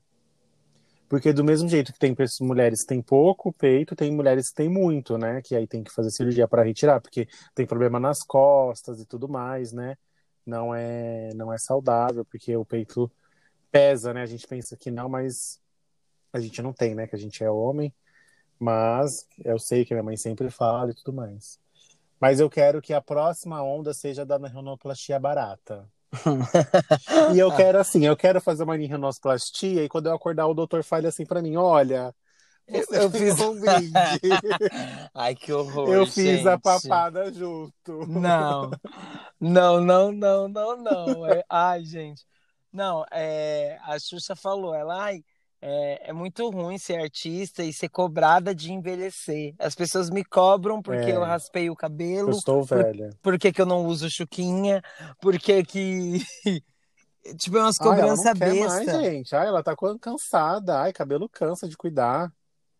Porque 1.07 1.31
do 1.31 1.43
mesmo 1.43 1.69
jeito 1.69 1.93
que 1.93 1.99
tem 1.99 2.15
mulheres 2.41 2.81
que 2.81 2.88
têm 2.88 3.01
pouco 3.01 3.53
peito, 3.53 3.95
tem 3.95 4.11
mulheres 4.11 4.49
que 4.49 4.55
têm 4.55 4.69
muito, 4.69 5.17
né? 5.17 5.41
Que 5.41 5.55
aí 5.55 5.67
tem 5.67 5.83
que 5.83 5.91
fazer 5.93 6.11
cirurgia 6.11 6.47
para 6.47 6.63
retirar, 6.63 6.99
porque 6.99 7.27
tem 7.53 7.65
problema 7.65 7.99
nas 7.99 8.23
costas 8.23 8.99
e 8.99 9.05
tudo 9.05 9.29
mais, 9.29 9.71
né? 9.71 9.95
Não 10.45 10.73
é, 10.75 11.29
não 11.36 11.53
é 11.53 11.57
saudável, 11.57 12.25
porque 12.25 12.55
o 12.55 12.65
peito 12.65 13.11
pesa, 13.71 14.13
né? 14.13 14.23
A 14.23 14.25
gente 14.25 14.47
pensa 14.47 14.75
que 14.75 14.91
não, 14.91 15.07
mas 15.07 15.59
a 16.33 16.39
gente 16.39 16.61
não 16.61 16.73
tem, 16.73 16.95
né? 16.95 17.07
Que 17.07 17.15
a 17.15 17.19
gente 17.19 17.43
é 17.43 17.49
homem. 17.49 17.93
Mas 18.60 19.28
eu 19.43 19.60
sei 19.60 19.86
que 19.86 19.93
minha 19.93 20.03
mãe 20.03 20.18
sempre 20.18 20.49
fala 20.49 20.91
e 20.91 20.95
tudo 20.95 21.14
mais. 21.14 21.60
Mas 22.20 22.39
eu 22.39 22.49
quero 22.49 22.82
que 22.82 22.93
a 22.93 23.01
próxima 23.01 23.62
onda 23.62 23.93
seja 23.93 24.26
da 24.26 24.38
rinoplastia 24.38 25.20
barata. 25.20 25.88
e 27.34 27.39
eu 27.39 27.53
quero 27.56 27.78
assim, 27.78 28.06
eu 28.06 28.16
quero 28.16 28.39
fazer 28.39 28.64
uma 28.64 28.76
rinoplastia 28.76 29.84
e 29.84 29.89
quando 29.89 30.08
eu 30.08 30.14
acordar 30.14 30.47
o 30.47 30.53
doutor 30.53 30.84
fale 30.84 31.08
assim 31.08 31.26
para 31.26 31.41
mim, 31.41 31.58
olha, 31.58 32.16
eu, 32.68 32.84
eu 32.91 33.10
fiz 33.12 33.39
um 33.39 33.60
brinde. 33.60 33.93
Ai, 35.14 35.36
que 35.36 35.51
horror. 35.53 35.89
Eu 35.89 36.06
fiz 36.06 36.38
gente. 36.38 36.47
a 36.47 36.58
papada 36.58 37.32
junto. 37.32 38.08
Não. 38.08 38.72
Não, 39.39 39.82
não, 39.82 40.12
não, 40.12 40.47
não, 40.47 40.78
não. 40.78 41.28
É... 41.28 41.43
Ai, 41.49 41.84
gente. 41.84 42.24
Não, 42.72 43.06
é... 43.12 43.78
a 43.84 43.97
Xuxa 43.99 44.36
falou, 44.36 44.74
ela, 44.74 45.01
ai, 45.01 45.24
é, 45.68 46.09
é, 46.09 46.13
muito 46.13 46.47
ruim 46.51 46.78
ser 46.78 47.01
artista 47.01 47.63
e 47.63 47.74
ser 47.74 47.89
cobrada 47.89 48.53
de 48.53 48.72
envelhecer. 48.72 49.55
As 49.57 49.74
pessoas 49.74 50.11
me 50.11 50.24
cobram 50.24 50.80
porque 50.80 51.09
é, 51.09 51.16
eu 51.16 51.24
raspei 51.24 51.72
o 51.72 51.76
cabelo. 51.76 52.30
Eu 52.30 52.38
estou 52.38 52.63
velha. 52.63 53.09
Por, 53.24 53.34
por 53.34 53.39
que, 53.39 53.59
eu 53.59 53.66
não 53.66 53.84
uso 53.88 54.07
chuquinha? 54.07 54.84
Por 55.20 55.39
que 55.39 55.63
que... 55.63 56.24
tipo, 57.39 57.57
é 57.57 57.61
umas 57.61 57.80
cobranças 57.80 58.28
ah, 58.28 58.36
mais, 58.36 58.86
gente. 58.86 59.36
Ai, 59.36 59.47
ela 59.47 59.63
tá 59.63 59.76
cansada. 59.99 60.82
Ai, 60.82 60.93
cabelo 60.93 61.28
cansa 61.28 61.68
de 61.68 61.76
cuidar. 61.76 62.32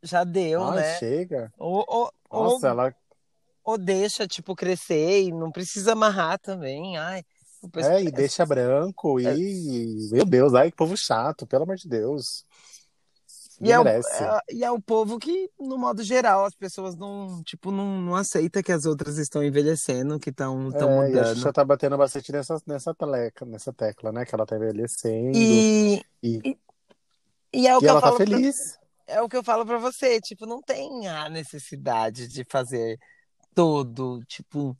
Já 0.04 0.24
deu, 0.24 0.64
Ai, 0.66 0.76
né? 0.76 1.00
chega. 1.00 1.52
Ou, 1.58 1.84
ou, 1.88 2.12
Nossa, 2.32 2.68
ou, 2.68 2.72
ela... 2.72 2.96
Ou 3.64 3.78
deixa, 3.80 4.28
tipo, 4.28 4.56
crescer 4.56 5.24
e 5.24 5.32
não 5.32 5.52
precisa 5.52 5.94
amarrar 5.94 6.38
também. 6.38 6.98
Ai... 6.98 7.24
É, 7.78 8.04
e 8.04 8.12
deixa 8.12 8.46
branco 8.46 9.20
e. 9.20 9.26
É. 9.26 10.14
Meu 10.14 10.24
Deus, 10.24 10.54
ai, 10.54 10.70
que 10.70 10.78
povo 10.78 10.96
chato, 10.96 11.48
pelo 11.48 11.64
amor 11.64 11.78
de 11.78 11.88
Deus. 11.88 12.46
E 13.62 13.72
é, 13.72 13.80
o, 13.80 13.88
é, 13.88 14.02
e 14.52 14.64
é 14.64 14.72
o 14.72 14.82
povo 14.82 15.18
que, 15.18 15.50
no 15.58 15.78
modo 15.78 16.04
geral, 16.04 16.44
as 16.44 16.54
pessoas 16.54 16.96
não, 16.96 17.42
tipo, 17.44 17.72
não, 17.72 18.02
não 18.02 18.16
aceita 18.16 18.62
que 18.62 18.72
as 18.72 18.86
outras 18.86 19.18
estão 19.18 19.44
envelhecendo, 19.44 20.20
que 20.20 20.30
estão 20.30 20.54
é, 20.54 20.64
mudando. 20.64 21.20
A 21.20 21.34
já 21.34 21.54
tá 21.54 21.64
batendo 21.64 21.98
bastante 21.98 22.32
nessa, 22.32 22.62
nessa, 22.68 22.94
teleca, 22.94 23.46
nessa 23.46 23.72
tecla, 23.72 24.12
né? 24.12 24.26
Que 24.26 24.36
ela 24.36 24.46
tá 24.46 24.58
envelhecendo. 24.58 25.38
E, 25.38 26.04
e, 26.22 26.42
e, 26.44 26.58
e 27.54 27.68
é 27.68 27.78
o 27.78 27.80
que 27.80 27.88
ela 27.88 28.02
tá 28.02 28.14
feliz. 28.14 28.56
Pra, 29.06 29.16
é 29.16 29.22
o 29.22 29.30
que 29.30 29.38
eu 29.38 29.44
falo 29.44 29.66
pra 29.66 29.78
você, 29.78 30.20
tipo, 30.20 30.46
não 30.46 30.62
tem 30.62 31.08
a 31.08 31.30
necessidade 31.30 32.28
de 32.28 32.44
fazer 32.44 33.00
todo, 33.54 34.20
tipo. 34.28 34.76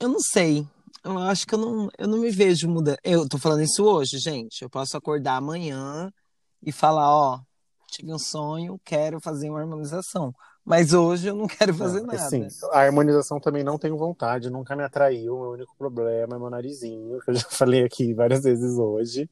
Eu 0.00 0.08
não 0.08 0.20
sei. 0.20 0.66
Eu 1.04 1.18
acho 1.18 1.46
que 1.46 1.54
eu 1.54 1.58
não, 1.58 1.88
eu 1.98 2.08
não 2.08 2.18
me 2.18 2.30
vejo 2.30 2.68
mudando. 2.68 2.96
Eu 3.04 3.28
tô 3.28 3.36
falando 3.38 3.62
isso 3.62 3.84
hoje, 3.84 4.18
gente. 4.18 4.62
Eu 4.62 4.70
posso 4.70 4.96
acordar 4.96 5.36
amanhã 5.36 6.10
e 6.62 6.70
falar, 6.70 7.10
ó, 7.10 7.40
tive 7.88 8.12
um 8.12 8.18
sonho, 8.18 8.80
quero 8.84 9.20
fazer 9.20 9.50
uma 9.50 9.60
harmonização. 9.60 10.34
Mas 10.64 10.92
hoje 10.92 11.26
eu 11.26 11.34
não 11.34 11.46
quero 11.48 11.74
fazer 11.74 12.00
não, 12.00 12.06
nada. 12.06 12.30
Sim, 12.30 12.46
a 12.70 12.80
harmonização 12.80 13.40
também 13.40 13.64
não 13.64 13.76
tenho 13.76 13.96
vontade, 13.96 14.48
nunca 14.48 14.76
me 14.76 14.84
atraiu. 14.84 15.34
O 15.34 15.40
meu 15.40 15.50
único 15.50 15.74
problema 15.76 16.36
é 16.36 16.38
meu 16.38 16.48
narizinho, 16.48 17.20
que 17.20 17.30
eu 17.30 17.34
já 17.34 17.46
falei 17.50 17.84
aqui 17.84 18.14
várias 18.14 18.44
vezes 18.44 18.78
hoje. 18.78 19.28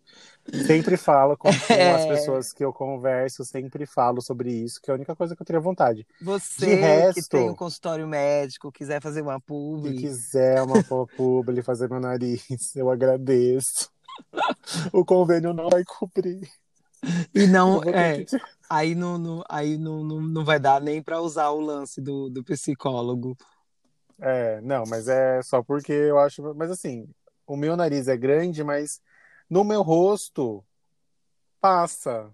Sempre 0.66 0.97
falo 0.97 1.37
com, 1.37 1.49
com 1.66 1.72
é... 1.72 1.95
as 1.95 2.07
pessoas 2.07 2.53
que 2.53 2.64
eu 2.64 2.72
converso, 2.72 3.45
sempre 3.45 3.87
falo 3.87 4.20
sobre 4.20 4.53
isso, 4.53 4.81
que 4.83 4.91
é 4.91 4.93
a 4.93 4.97
única 4.97 5.14
coisa 5.14 5.37
que 5.37 5.43
eu 5.43 5.47
teria 5.47 5.61
vontade. 5.61 6.05
Você 6.20 6.66
De 6.66 6.74
resto, 6.74 7.22
que 7.22 7.28
tem 7.28 7.49
um 7.49 7.55
consultório 7.55 8.07
médico, 8.09 8.72
quiser 8.72 9.01
fazer 9.01 9.22
uma 9.22 9.41
publi. 9.41 9.97
Se 9.97 10.03
quiser 10.03 10.62
uma 10.62 10.83
publi, 11.16 11.62
fazer 11.62 11.89
meu 11.89 12.01
nariz, 12.01 12.74
eu 12.74 12.91
agradeço. 12.91 13.89
o 14.93 15.05
convênio 15.05 15.55
não 15.55 15.68
vai 15.70 15.85
cobrir. 15.85 16.49
E 17.34 17.46
não, 17.46 17.82
é, 17.84 18.24
aí, 18.68 18.94
não, 18.94 19.16
não, 19.16 19.44
aí 19.48 19.78
não, 19.78 20.05
não, 20.05 20.20
não 20.20 20.44
vai 20.44 20.59
dar 20.59 20.80
nem 20.80 21.03
para 21.03 21.20
usar 21.20 21.51
o 21.51 21.61
lance 21.61 22.01
do, 22.01 22.28
do 22.28 22.44
psicólogo. 22.44 23.36
É, 24.20 24.61
não, 24.61 24.84
mas 24.86 25.09
é 25.09 25.40
só 25.42 25.62
porque 25.62 25.92
eu 25.92 26.18
acho. 26.18 26.42
Mas 26.55 26.70
assim, 26.70 27.09
o 27.46 27.57
meu 27.57 27.76
nariz 27.76 28.07
é 28.07 28.16
grande, 28.16 28.62
mas 28.62 29.01
no 29.48 29.64
meu 29.64 29.82
rosto 29.82 30.64
passa. 31.61 32.30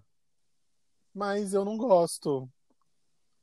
Mas 1.13 1.53
eu 1.53 1.63
não 1.63 1.77
gosto. 1.77 2.49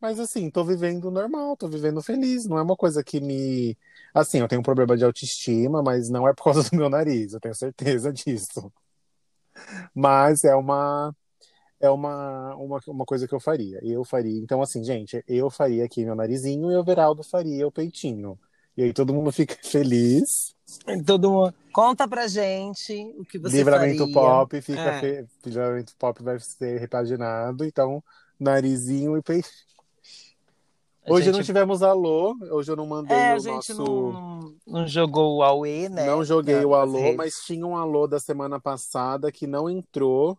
Mas 0.00 0.20
assim, 0.20 0.50
tô 0.50 0.62
vivendo 0.62 1.10
normal, 1.10 1.56
tô 1.56 1.66
vivendo 1.66 2.02
feliz. 2.02 2.44
Não 2.44 2.58
é 2.58 2.62
uma 2.62 2.76
coisa 2.76 3.02
que 3.02 3.20
me. 3.20 3.76
Assim, 4.12 4.38
eu 4.38 4.48
tenho 4.48 4.60
um 4.60 4.64
problema 4.64 4.96
de 4.96 5.04
autoestima, 5.04 5.82
mas 5.82 6.10
não 6.10 6.28
é 6.28 6.34
por 6.34 6.44
causa 6.44 6.68
do 6.68 6.76
meu 6.76 6.90
nariz, 6.90 7.32
eu 7.32 7.40
tenho 7.40 7.54
certeza 7.54 8.12
disso. 8.12 8.70
Mas 9.94 10.44
é 10.44 10.54
uma 10.54 11.14
é 11.80 11.90
uma, 11.90 12.54
uma, 12.56 12.80
uma 12.86 13.04
coisa 13.04 13.28
que 13.28 13.34
eu 13.34 13.40
faria. 13.40 13.78
Eu 13.82 14.04
faria. 14.04 14.38
Então, 14.38 14.62
assim, 14.62 14.82
gente, 14.82 15.22
eu 15.28 15.50
faria 15.50 15.84
aqui 15.84 16.04
meu 16.04 16.14
narizinho 16.14 16.70
e 16.72 16.76
o 16.76 16.84
Veraldo 16.84 17.22
faria 17.22 17.66
o 17.66 17.72
peitinho. 17.72 18.38
E 18.76 18.82
aí 18.82 18.92
todo 18.92 19.12
mundo 19.12 19.30
fica 19.30 19.56
feliz. 19.62 20.54
Todo 21.04 21.30
mundo. 21.30 21.54
Conta 21.72 22.08
pra 22.08 22.26
gente 22.26 23.14
o 23.18 23.24
que 23.24 23.38
você 23.38 23.58
Livramento 23.58 23.98
faria. 23.98 24.14
Pop 24.14 24.62
fica. 24.62 24.80
É. 24.80 25.00
Fe... 25.00 25.26
Livramento 25.44 25.94
Pop 25.98 26.22
vai 26.22 26.38
ser 26.40 26.78
repaginado. 26.78 27.64
Então, 27.64 28.02
narizinho 28.40 29.16
e 29.16 29.22
peitinho. 29.22 29.73
Hoje 31.06 31.26
gente... 31.26 31.36
não 31.36 31.42
tivemos 31.42 31.82
alô, 31.82 32.34
hoje 32.50 32.72
eu 32.72 32.76
não 32.76 32.86
mandei 32.86 33.16
é, 33.16 33.32
o 33.32 33.36
a 33.36 33.38
gente 33.38 33.74
nosso... 33.74 33.84
não, 33.84 34.56
não 34.66 34.86
jogou 34.86 35.36
o 35.36 35.42
Aue, 35.42 35.88
né? 35.90 36.06
Não 36.06 36.24
joguei 36.24 36.64
o 36.64 36.74
alô, 36.74 37.12
mas 37.14 37.34
tinha 37.44 37.66
um 37.66 37.76
alô 37.76 38.06
da 38.06 38.18
semana 38.18 38.58
passada 38.58 39.30
que 39.30 39.46
não 39.46 39.68
entrou. 39.68 40.38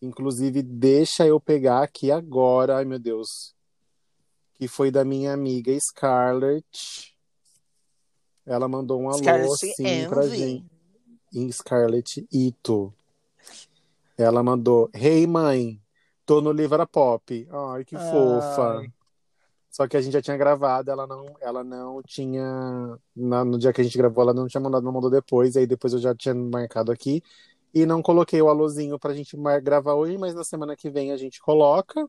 Inclusive, 0.00 0.62
deixa 0.62 1.26
eu 1.26 1.38
pegar 1.38 1.82
aqui 1.82 2.10
agora. 2.10 2.76
Ai, 2.76 2.84
meu 2.84 2.98
Deus. 2.98 3.54
que 4.54 4.66
foi 4.66 4.90
da 4.90 5.04
minha 5.04 5.32
amiga 5.32 5.76
Scarlett. 5.78 7.14
Ela 8.46 8.68
mandou 8.68 9.00
um 9.00 9.08
alô 9.08 9.18
Scarlett 9.18 9.52
assim 9.52 10.08
pra 10.08 10.26
gente. 10.26 10.64
Em 11.34 11.50
Scarlett 11.52 12.26
Ito. 12.32 12.94
Ela 14.16 14.42
mandou: 14.42 14.88
Hey 14.94 15.26
mãe, 15.26 15.80
tô 16.24 16.40
no 16.40 16.52
Livra 16.52 16.86
Pop. 16.86 17.46
Ai, 17.50 17.84
que 17.84 17.96
Ai. 17.96 18.10
fofa. 18.10 18.95
Só 19.76 19.86
que 19.86 19.94
a 19.94 20.00
gente 20.00 20.14
já 20.14 20.22
tinha 20.22 20.38
gravado, 20.38 20.90
ela 20.90 21.06
não, 21.06 21.36
ela 21.38 21.62
não 21.62 22.02
tinha. 22.02 22.98
Na, 23.14 23.44
no 23.44 23.58
dia 23.58 23.74
que 23.74 23.82
a 23.82 23.84
gente 23.84 23.98
gravou, 23.98 24.22
ela 24.22 24.32
não 24.32 24.48
tinha 24.48 24.58
mandado, 24.58 24.82
não 24.82 24.90
mandou 24.90 25.10
depois. 25.10 25.54
Aí 25.54 25.66
depois 25.66 25.92
eu 25.92 25.98
já 25.98 26.14
tinha 26.14 26.34
marcado 26.34 26.90
aqui. 26.90 27.22
E 27.74 27.84
não 27.84 28.00
coloquei 28.00 28.40
o 28.40 28.48
alôzinho 28.48 28.98
pra 28.98 29.12
gente 29.12 29.36
gravar 29.62 29.92
hoje, 29.92 30.16
mas 30.16 30.34
na 30.34 30.44
semana 30.44 30.74
que 30.74 30.88
vem 30.88 31.12
a 31.12 31.16
gente 31.18 31.42
coloca. 31.42 32.08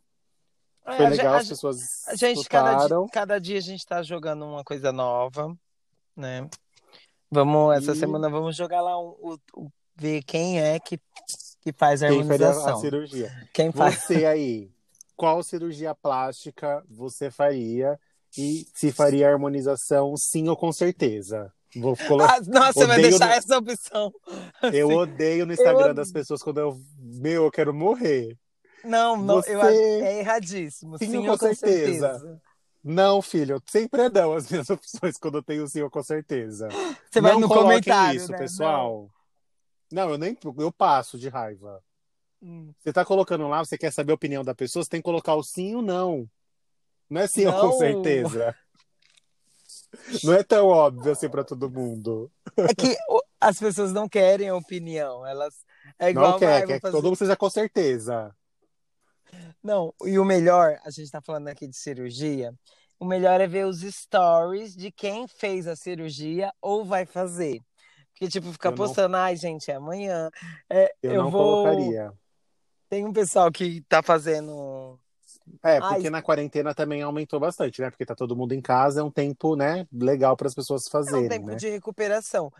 É, 0.85 0.95
Foi 0.95 1.09
legal, 1.09 1.33
a, 1.33 1.37
as 1.39 1.49
pessoas. 1.49 2.07
A 2.07 2.15
gente, 2.15 2.47
cada 2.47 2.87
dia, 2.87 3.05
cada 3.11 3.37
dia, 3.37 3.57
a 3.57 3.61
gente 3.61 3.85
tá 3.85 4.01
jogando 4.01 4.45
uma 4.45 4.63
coisa 4.63 4.93
nova, 4.93 5.53
né? 6.15 6.49
Vamos, 7.29 7.75
essa 7.75 7.91
e... 7.91 7.95
semana 7.97 8.29
vamos 8.29 8.55
jogar 8.55 8.79
lá 8.79 8.97
o, 8.97 9.37
o, 9.53 9.69
ver 9.93 10.23
quem 10.23 10.61
é 10.61 10.79
que, 10.79 10.97
que 11.59 11.73
faz 11.73 12.01
a 12.01 12.07
harmonização. 12.07 12.39
Quem 12.39 12.63
faz 12.63 12.77
a 12.77 12.79
cirurgia. 12.79 13.49
Quem 13.51 13.71
faz... 13.73 13.95
Você 14.03 14.25
aí, 14.25 14.71
qual 15.17 15.43
cirurgia 15.43 15.95
plástica 15.95 16.83
você 16.87 17.31
faria 17.31 17.99
e 18.37 18.67
se 18.73 18.91
faria 18.91 19.29
harmonização 19.29 20.15
sim 20.15 20.47
ou 20.47 20.55
com 20.55 20.71
certeza? 20.71 21.51
Vou 21.75 21.97
colocar. 21.97 22.35
Ah, 22.35 22.41
nossa, 22.47 22.73
você 22.73 22.85
vai 22.85 23.01
deixar 23.01 23.27
no... 23.27 23.33
essa 23.33 23.57
opção. 23.57 24.13
Eu 24.73 24.89
odeio 24.89 25.45
no 25.45 25.53
Instagram 25.53 25.89
eu... 25.89 25.93
das 25.93 26.11
pessoas 26.11 26.41
quando 26.41 26.59
eu. 26.59 26.79
Meu, 26.97 27.45
eu 27.45 27.51
quero 27.51 27.73
morrer. 27.73 28.37
Não, 28.85 29.17
não, 29.17 29.35
você... 29.35 29.55
eu 29.55 29.61
acho 29.61 29.71
é 29.71 30.19
erradíssimo. 30.19 30.97
Sim, 30.97 31.07
sim 31.07 31.25
com, 31.25 31.27
com 31.27 31.37
certeza. 31.37 32.13
certeza. 32.13 32.41
Não, 32.83 33.21
filho, 33.21 33.61
sempre 33.67 34.03
é 34.03 34.09
não 34.09 34.33
as 34.33 34.47
minhas 34.49 34.69
opções 34.69 35.17
quando 35.17 35.39
eu 35.39 35.43
tenho 35.43 35.67
sim 35.67 35.81
ou 35.81 35.89
com 35.89 36.01
certeza. 36.01 36.69
Você 37.09 37.19
vai 37.19 37.33
não 37.33 37.41
no 37.41 37.47
comentário, 37.49 38.17
isso, 38.17 38.31
né? 38.31 38.37
pessoal. 38.37 39.09
Não. 39.91 40.05
não, 40.05 40.11
eu 40.11 40.17
nem 40.17 40.37
eu 40.57 40.71
passo 40.71 41.17
de 41.17 41.27
raiva. 41.27 41.83
Hum. 42.47 42.73
Você 42.79 42.93
tá 42.93 43.03
colocando 43.03 43.45
lá, 43.49 43.63
você 43.63 43.77
quer 43.77 43.91
saber 43.91 44.13
a 44.13 44.15
opinião 44.15 44.41
da 44.41 44.55
pessoa, 44.55 44.81
você 44.81 44.89
tem 44.89 45.01
que 45.01 45.05
colocar 45.05 45.35
o 45.35 45.43
sim 45.43 45.75
ou 45.75 45.81
não. 45.81 46.29
Não 47.09 47.19
é 47.19 47.27
sim 47.27 47.43
não. 47.43 47.53
ou 47.53 47.71
com 47.71 47.77
certeza. 47.77 48.55
Não 50.23 50.33
é 50.33 50.43
tão 50.43 50.67
óbvio 50.67 51.11
assim 51.11 51.29
para 51.29 51.43
todo 51.43 51.69
mundo. 51.69 52.31
É 52.57 52.73
que 52.75 52.95
as 53.39 53.57
pessoas 53.57 53.93
não 53.93 54.07
querem 54.07 54.51
opinião, 54.51 55.25
elas 55.25 55.65
é 55.97 56.09
igual 56.09 56.31
não 56.31 56.39
quer, 56.39 56.65
quer 56.65 56.79
fazer... 56.79 56.81
que 56.81 56.91
todo 56.91 57.05
mundo 57.05 57.15
seja 57.15 57.35
com 57.35 57.49
certeza. 57.49 58.35
Não, 59.63 59.93
e 60.03 60.19
o 60.19 60.25
melhor, 60.25 60.77
a 60.83 60.89
gente 60.91 61.09
tá 61.09 61.21
falando 61.21 61.47
aqui 61.47 61.67
de 61.67 61.75
cirurgia, 61.75 62.53
o 62.99 63.05
melhor 63.05 63.39
é 63.39 63.47
ver 63.47 63.65
os 63.65 63.81
stories 63.81 64.75
de 64.75 64.91
quem 64.91 65.27
fez 65.27 65.67
a 65.67 65.75
cirurgia 65.75 66.51
ou 66.61 66.83
vai 66.83 67.05
fazer. 67.05 67.61
Porque, 68.11 68.27
tipo, 68.27 68.51
ficar 68.51 68.71
postando, 68.71 69.09
não... 69.09 69.19
ai, 69.19 69.35
gente, 69.35 69.71
é 69.71 69.75
amanhã. 69.75 70.29
É, 70.69 70.91
eu, 71.01 71.13
eu 71.13 71.23
não 71.23 71.31
vou... 71.31 71.63
colocaria. 71.63 72.13
Tem 72.89 73.05
um 73.05 73.11
pessoal 73.11 73.51
que 73.51 73.81
tá 73.81 74.01
fazendo. 74.01 74.99
É, 75.63 75.79
porque 75.79 76.07
ai, 76.07 76.09
na 76.09 76.21
quarentena 76.21 76.73
também 76.73 77.01
aumentou 77.01 77.39
bastante, 77.39 77.81
né? 77.81 77.89
Porque 77.89 78.05
tá 78.05 78.15
todo 78.15 78.35
mundo 78.35 78.53
em 78.53 78.61
casa, 78.61 79.01
é 79.01 79.03
um 79.03 79.11
tempo, 79.11 79.55
né, 79.55 79.87
legal 79.91 80.35
para 80.35 80.47
as 80.47 80.55
pessoas 80.55 80.87
fazerem. 80.87 81.23
É 81.23 81.25
um 81.25 81.29
tempo 81.29 81.47
né? 81.47 81.55
de 81.55 81.69
recuperação. 81.69 82.51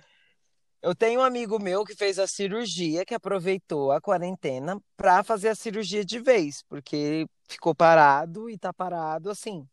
Eu 0.82 0.94
tenho 0.94 1.22
um 1.22 1.24
amigo 1.24 1.60
meu 1.60 1.84
que 1.84 1.96
fez 1.96 2.20
a 2.20 2.28
cirurgia, 2.28 3.06
que 3.06 3.14
aproveitou 3.14 3.92
a 3.92 4.00
quarentena 4.00 4.80
para 4.96 5.24
fazer 5.24 5.50
a 5.50 5.56
cirurgia 5.56 6.06
de 6.06 6.20
vez, 6.20 6.64
porque 6.70 7.28
ficou 7.48 7.74
parado 7.74 8.50
e 8.50 8.58
tá 8.58 8.72
parado 8.72 9.30
assim. 9.30 9.68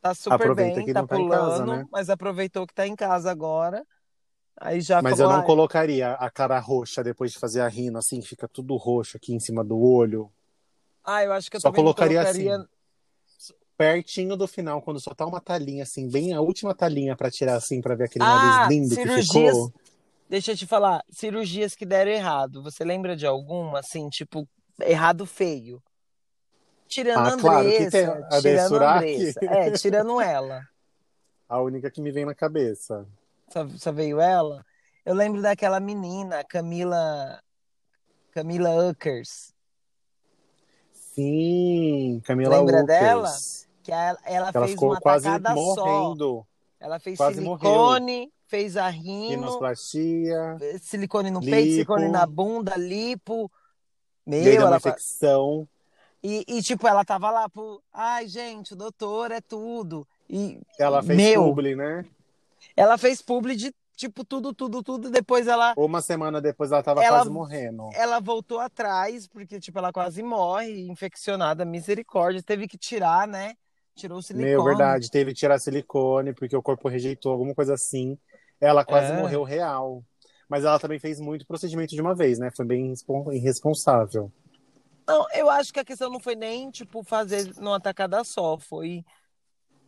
Tá 0.00 0.14
super 0.14 0.34
Aproveita 0.34 0.76
bem, 0.76 0.92
tá, 0.94 1.02
tá 1.02 1.06
pulando, 1.06 1.30
casa, 1.30 1.66
né? 1.66 1.86
mas 1.92 2.08
aproveitou 2.08 2.66
que 2.66 2.72
tá 2.72 2.86
em 2.86 2.96
casa 2.96 3.30
agora 3.30 3.86
Aí 4.60 4.82
já 4.82 5.00
Mas 5.00 5.16
falou, 5.16 5.32
eu 5.32 5.36
não 5.38 5.42
ah, 5.42 5.46
colocaria 5.46 6.12
a 6.12 6.30
cara 6.30 6.58
roxa 6.58 7.02
depois 7.02 7.32
de 7.32 7.38
fazer 7.38 7.62
a 7.62 7.68
rina, 7.68 7.98
assim, 7.98 8.20
fica 8.20 8.46
tudo 8.46 8.76
roxo 8.76 9.16
aqui 9.16 9.32
em 9.32 9.40
cima 9.40 9.64
do 9.64 9.80
olho. 9.80 10.30
Ah, 11.02 11.24
eu 11.24 11.32
acho 11.32 11.50
que 11.50 11.56
eu 11.56 11.60
só 11.62 11.72
colocaria, 11.72 12.20
colocaria, 12.20 12.56
assim. 12.56 12.66
Pertinho 13.78 14.36
do 14.36 14.46
final, 14.46 14.82
quando 14.82 15.00
só 15.00 15.14
tá 15.14 15.24
uma 15.24 15.40
talinha, 15.40 15.84
assim, 15.84 16.06
bem 16.10 16.34
a 16.34 16.42
última 16.42 16.74
talinha 16.74 17.16
para 17.16 17.30
tirar, 17.30 17.54
assim, 17.54 17.80
para 17.80 17.94
ver 17.94 18.04
aquele 18.04 18.22
ah, 18.22 18.36
nariz 18.36 18.68
lindo 18.68 18.94
cirurgias... 18.94 19.26
que 19.26 19.48
ficou. 19.48 19.72
Deixa 20.28 20.52
eu 20.52 20.56
te 20.58 20.66
falar, 20.66 21.02
cirurgias 21.08 21.74
que 21.74 21.86
deram 21.86 22.12
errado. 22.12 22.62
Você 22.62 22.84
lembra 22.84 23.16
de 23.16 23.26
alguma, 23.26 23.78
assim, 23.78 24.10
tipo, 24.10 24.46
errado 24.78 25.24
feio? 25.24 25.82
Tirando 26.86 27.18
ah, 27.18 27.30
a 27.30 27.32
Andressa, 27.32 27.40
claro, 27.40 27.62
tem 27.70 28.26
a 28.26 28.40
tirando 28.40 28.82
a 28.82 28.96
Andressa. 28.98 29.40
É, 29.42 29.70
tirando 29.70 30.20
ela. 30.20 30.60
A 31.48 31.60
única 31.60 31.90
que 31.90 32.00
me 32.00 32.12
vem 32.12 32.24
na 32.24 32.32
cabeça 32.32 33.04
só, 33.50 33.68
só 33.76 33.92
veio 33.92 34.20
ela. 34.20 34.64
Eu 35.04 35.14
lembro 35.14 35.42
daquela 35.42 35.80
menina, 35.80 36.44
Camila. 36.44 37.40
Camila 38.32 38.88
Uckers. 38.88 39.52
Sim, 40.92 42.20
Camila 42.24 42.58
Lembra 42.58 42.82
Uckers. 42.82 42.86
dela? 42.86 43.32
Que 43.82 43.92
ela, 43.92 44.18
ela, 44.24 44.50
ela 44.54 44.66
fez 44.66 44.80
uma 44.80 45.00
quase 45.00 45.24
tacada 45.24 45.54
morrendo. 45.54 46.36
só. 46.36 46.46
Ela 46.78 46.98
fez 46.98 47.16
quase 47.16 47.36
silicone, 47.36 48.16
morreu. 48.18 48.32
fez 48.46 48.76
a 48.76 48.88
rino. 48.88 49.46
Rinoplastia. 49.46 50.56
Silicone 50.80 51.30
no 51.30 51.40
lipo. 51.40 51.50
peito, 51.50 51.72
silicone 51.72 52.08
na 52.08 52.24
bunda, 52.26 52.76
lipo. 52.76 53.50
Meu, 54.24 54.62
ela 54.62 54.76
infecção. 54.76 55.68
E, 56.22 56.44
e, 56.46 56.62
tipo, 56.62 56.86
ela 56.86 57.04
tava 57.04 57.30
lá 57.30 57.48
por. 57.48 57.82
Ai, 57.92 58.28
gente, 58.28 58.74
o 58.74 58.76
doutor 58.76 59.30
é 59.30 59.40
tudo. 59.40 60.06
E, 60.28 60.60
ela 60.78 61.02
fez 61.02 61.16
meu, 61.16 61.44
publi, 61.44 61.74
né? 61.74 62.04
Ela 62.76 62.98
fez 62.98 63.22
publi 63.22 63.56
de 63.56 63.74
tipo 64.00 64.24
tudo, 64.24 64.54
tudo, 64.54 64.82
tudo. 64.82 65.10
Depois 65.10 65.46
ela. 65.46 65.74
Uma 65.76 66.00
semana 66.00 66.40
depois 66.40 66.72
ela 66.72 66.82
tava 66.82 67.04
ela, 67.04 67.18
quase 67.18 67.30
morrendo. 67.30 67.90
Ela 67.94 68.18
voltou 68.18 68.58
atrás, 68.58 69.26
porque, 69.26 69.60
tipo, 69.60 69.78
ela 69.78 69.92
quase 69.92 70.22
morre, 70.22 70.88
infeccionada, 70.88 71.64
misericórdia. 71.64 72.42
Teve 72.42 72.66
que 72.66 72.78
tirar, 72.78 73.28
né? 73.28 73.54
Tirou 73.94 74.18
o 74.18 74.22
silicone. 74.22 74.50
Meu, 74.50 74.64
verdade, 74.64 75.10
teve 75.10 75.32
que 75.32 75.40
tirar 75.40 75.58
silicone, 75.58 76.32
porque 76.32 76.56
o 76.56 76.62
corpo 76.62 76.88
rejeitou, 76.88 77.32
alguma 77.32 77.54
coisa 77.54 77.74
assim. 77.74 78.16
Ela 78.60 78.84
quase 78.84 79.12
é. 79.12 79.16
morreu 79.16 79.42
real. 79.42 80.02
Mas 80.48 80.64
ela 80.64 80.78
também 80.80 80.98
fez 80.98 81.20
muito 81.20 81.46
procedimento 81.46 81.94
de 81.94 82.00
uma 82.00 82.14
vez, 82.14 82.38
né? 82.38 82.50
Foi 82.50 82.64
bem 82.64 82.92
irresponsável. 83.32 84.32
Não, 85.06 85.26
eu 85.34 85.48
acho 85.50 85.72
que 85.72 85.80
a 85.80 85.84
questão 85.84 86.10
não 86.10 86.20
foi 86.20 86.34
nem, 86.34 86.70
tipo, 86.70 87.02
fazer 87.04 87.52
numa 87.58 87.80
tacada 87.80 88.24
só. 88.24 88.58
Foi 88.58 89.04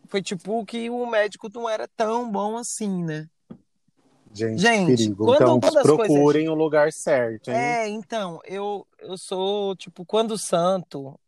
foi 0.06 0.22
tipo 0.22 0.64
que 0.64 0.90
o 0.90 1.06
médico 1.06 1.48
não 1.52 1.68
era 1.68 1.88
tão 1.88 2.30
bom 2.30 2.56
assim, 2.56 3.02
né? 3.04 3.28
Gente, 4.34 4.60
Gente 4.60 4.96
perigo. 4.96 5.24
Quando, 5.24 5.56
então 5.56 5.60
procurem 5.60 6.46
coisas... 6.46 6.48
o 6.48 6.54
lugar 6.54 6.92
certo, 6.92 7.50
hein? 7.50 7.56
É, 7.56 7.88
então, 7.88 8.40
eu, 8.44 8.86
eu 8.98 9.18
sou, 9.18 9.76
tipo, 9.76 10.06
quando 10.06 10.32
o 10.32 10.38
santo. 10.38 11.18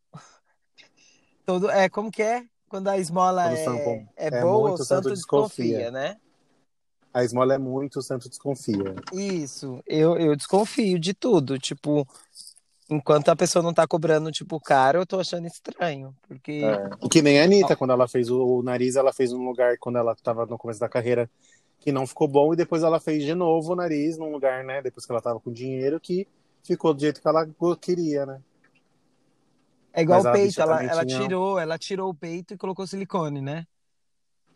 Todo, 1.45 1.71
é, 1.71 1.89
como 1.91 2.11
que 2.11 2.23
é? 2.23 2.45
Quando 2.67 2.89
a 2.89 2.99
esmola 2.99 3.45
quando 3.63 3.79
é, 3.79 4.09
é, 4.17 4.27
é, 4.29 4.41
boa, 4.41 4.73
o 4.73 4.79
santo, 4.79 5.11
desconfia, 5.11 5.65
desconfia, 5.67 5.91
né? 5.91 6.17
A 7.13 7.23
esmola 7.23 7.55
é 7.55 7.59
muito, 7.59 7.99
o 7.99 8.03
santo 8.03 8.29
desconfia. 8.29 8.95
Isso, 9.13 9.81
eu, 9.87 10.17
eu 10.17 10.35
desconfio 10.35 10.99
de 10.99 11.13
tudo. 11.13 11.59
Tipo, 11.59 12.09
Enquanto 12.91 13.31
a 13.31 13.37
pessoa 13.37 13.63
não 13.63 13.73
tá 13.73 13.87
cobrando, 13.87 14.31
tipo, 14.31 14.61
caro, 14.61 14.99
eu 15.01 15.07
tô 15.07 15.19
achando 15.19 15.47
estranho. 15.47 16.15
Porque. 16.29 16.63
É. 16.65 17.09
Que 17.09 17.23
nem 17.23 17.41
a 17.41 17.45
Anitta, 17.45 17.75
quando 17.75 17.93
ela 17.93 18.07
fez 18.07 18.31
o, 18.31 18.59
o, 18.59 18.63
nariz, 18.63 18.97
ela 18.97 19.13
fez 19.13 19.33
um 19.33 19.43
lugar 19.45 19.79
quando 19.79 19.97
ela 19.97 20.15
tava 20.17 20.45
no 20.45 20.59
começo 20.59 20.81
da 20.81 20.89
carreira 20.89 21.31
que 21.81 21.93
não 21.93 22.07
ficou 22.07 22.27
bom, 22.27 22.53
e 22.53 22.57
depois 22.57 22.83
ela 22.83 22.99
fez 22.99 23.25
de 23.25 23.35
novo 23.35 23.73
o 23.73 23.77
nariz 23.77 24.17
num 24.17 24.31
lugar, 24.31 24.65
né? 24.65 24.81
Depois 24.81 25.05
que 25.05 25.13
ela 25.13 25.21
tava 25.21 25.39
com 25.39 25.53
dinheiro, 25.53 26.01
que 26.01 26.27
ficou 26.63 26.95
do 26.95 27.01
jeito 27.01 27.21
que 27.21 27.29
ela 27.29 27.47
queria, 27.79 28.25
né? 28.25 28.41
É 29.93 30.03
igual 30.03 30.23
Mas 30.23 30.31
o 30.31 30.33
peito, 30.33 30.61
ela, 30.61 30.83
ela 30.83 31.05
tinha... 31.05 31.21
tirou, 31.21 31.59
ela 31.59 31.79
tirou 31.79 32.11
o 32.11 32.15
peito 32.15 32.55
e 32.55 32.57
colocou 32.57 32.87
silicone, 32.87 33.41
né? 33.41 33.67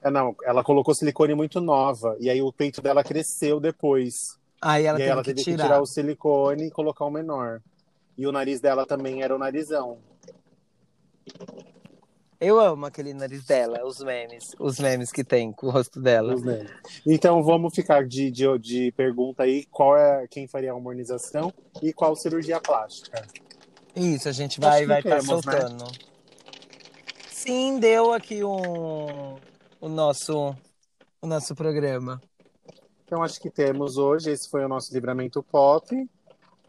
É, 0.02 0.10
não, 0.10 0.34
ela 0.42 0.64
colocou 0.64 0.94
silicone 0.94 1.34
muito 1.34 1.60
nova, 1.60 2.16
e 2.18 2.30
aí 2.30 2.40
o 2.40 2.52
peito 2.52 2.80
dela 2.80 3.04
cresceu 3.04 3.60
depois. 3.60 4.38
Aí 4.60 4.84
ela, 4.84 4.98
e 4.98 5.02
aí 5.02 5.08
ela 5.08 5.22
teve 5.22 5.36
que, 5.36 5.44
tirar. 5.44 5.56
que 5.56 5.62
tirar 5.62 5.82
o 5.82 5.86
silicone 5.86 6.66
e 6.66 6.70
colocar 6.70 7.04
o 7.04 7.10
menor. 7.10 7.60
E 8.18 8.26
o 8.26 8.32
nariz 8.32 8.60
dela 8.60 8.84
também 8.84 9.22
era 9.22 9.32
o 9.32 9.38
narizão. 9.38 9.98
Eu 12.40 12.58
amo 12.58 12.86
aquele 12.86 13.14
nariz 13.14 13.44
dela, 13.44 13.84
os 13.84 14.00
memes, 14.00 14.54
os 14.58 14.78
memes 14.80 15.12
que 15.12 15.22
tem 15.22 15.52
com 15.52 15.68
o 15.68 15.70
rosto 15.70 16.00
dela. 16.00 16.34
Então 17.06 17.42
vamos 17.44 17.74
ficar 17.74 18.04
de, 18.04 18.30
de, 18.30 18.58
de, 18.58 18.92
pergunta 18.92 19.44
aí, 19.44 19.64
qual 19.66 19.96
é 19.96 20.26
quem 20.28 20.48
faria 20.48 20.72
a 20.72 20.74
harmonização 20.74 21.52
e 21.80 21.92
qual 21.92 22.16
cirurgia 22.16 22.60
plástica. 22.60 23.24
Isso, 23.94 24.28
a 24.28 24.32
gente 24.32 24.60
vai 24.60 24.84
vai 24.84 24.98
estar 24.98 25.16
tá 25.16 25.20
soltando. 25.20 25.84
Né? 25.84 25.90
Sim, 27.28 27.78
deu 27.78 28.12
aqui 28.12 28.42
um 28.42 29.36
o 29.80 29.88
nosso 29.88 30.56
o 31.22 31.26
nosso 31.26 31.54
programa. 31.54 32.20
Então 33.04 33.22
acho 33.22 33.40
que 33.40 33.50
temos 33.50 33.96
hoje, 33.96 34.30
esse 34.30 34.48
foi 34.48 34.64
o 34.64 34.68
nosso 34.68 34.92
livramento 34.92 35.42
pop 35.42 36.08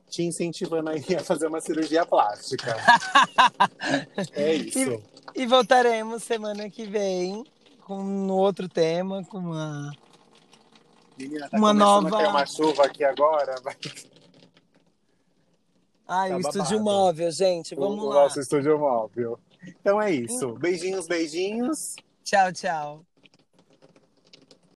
te 0.10 0.24
incentivando 0.24 0.90
aí 0.90 1.04
a 1.16 1.24
fazer 1.24 1.48
uma 1.48 1.62
cirurgia 1.62 2.06
plástica. 2.06 2.76
é 4.34 4.56
isso. 4.56 5.02
E, 5.36 5.44
E 5.44 5.46
voltaremos 5.46 6.24
semana 6.24 6.70
que 6.70 6.86
vem 6.86 7.46
com 7.86 8.04
um 8.04 8.32
outro 8.32 8.68
tema, 8.68 9.24
com 9.26 9.38
uma. 9.38 9.92
Menina, 11.18 11.50
tá 11.50 11.58
uma 11.58 11.74
nova. 11.74 12.18
Tem 12.18 12.28
uma 12.28 12.46
chuva 12.46 12.86
aqui 12.86 13.04
agora. 13.04 13.56
Vai... 13.64 13.76
Ai, 16.08 16.30
tá 16.30 16.38
o 16.38 16.42
babado. 16.42 16.58
estúdio 16.58 16.84
móvel, 16.84 17.32
gente. 17.32 17.76
Vamos 17.76 18.04
o, 18.04 18.08
lá. 18.08 18.16
O 18.16 18.24
nosso 18.24 18.40
estúdio 18.40 18.78
móvel. 18.78 19.40
Então 19.66 20.02
é 20.02 20.12
isso. 20.12 20.54
Beijinhos, 20.54 21.08
beijinhos. 21.08 21.96
Tchau, 22.24 22.52
tchau. 22.52 23.09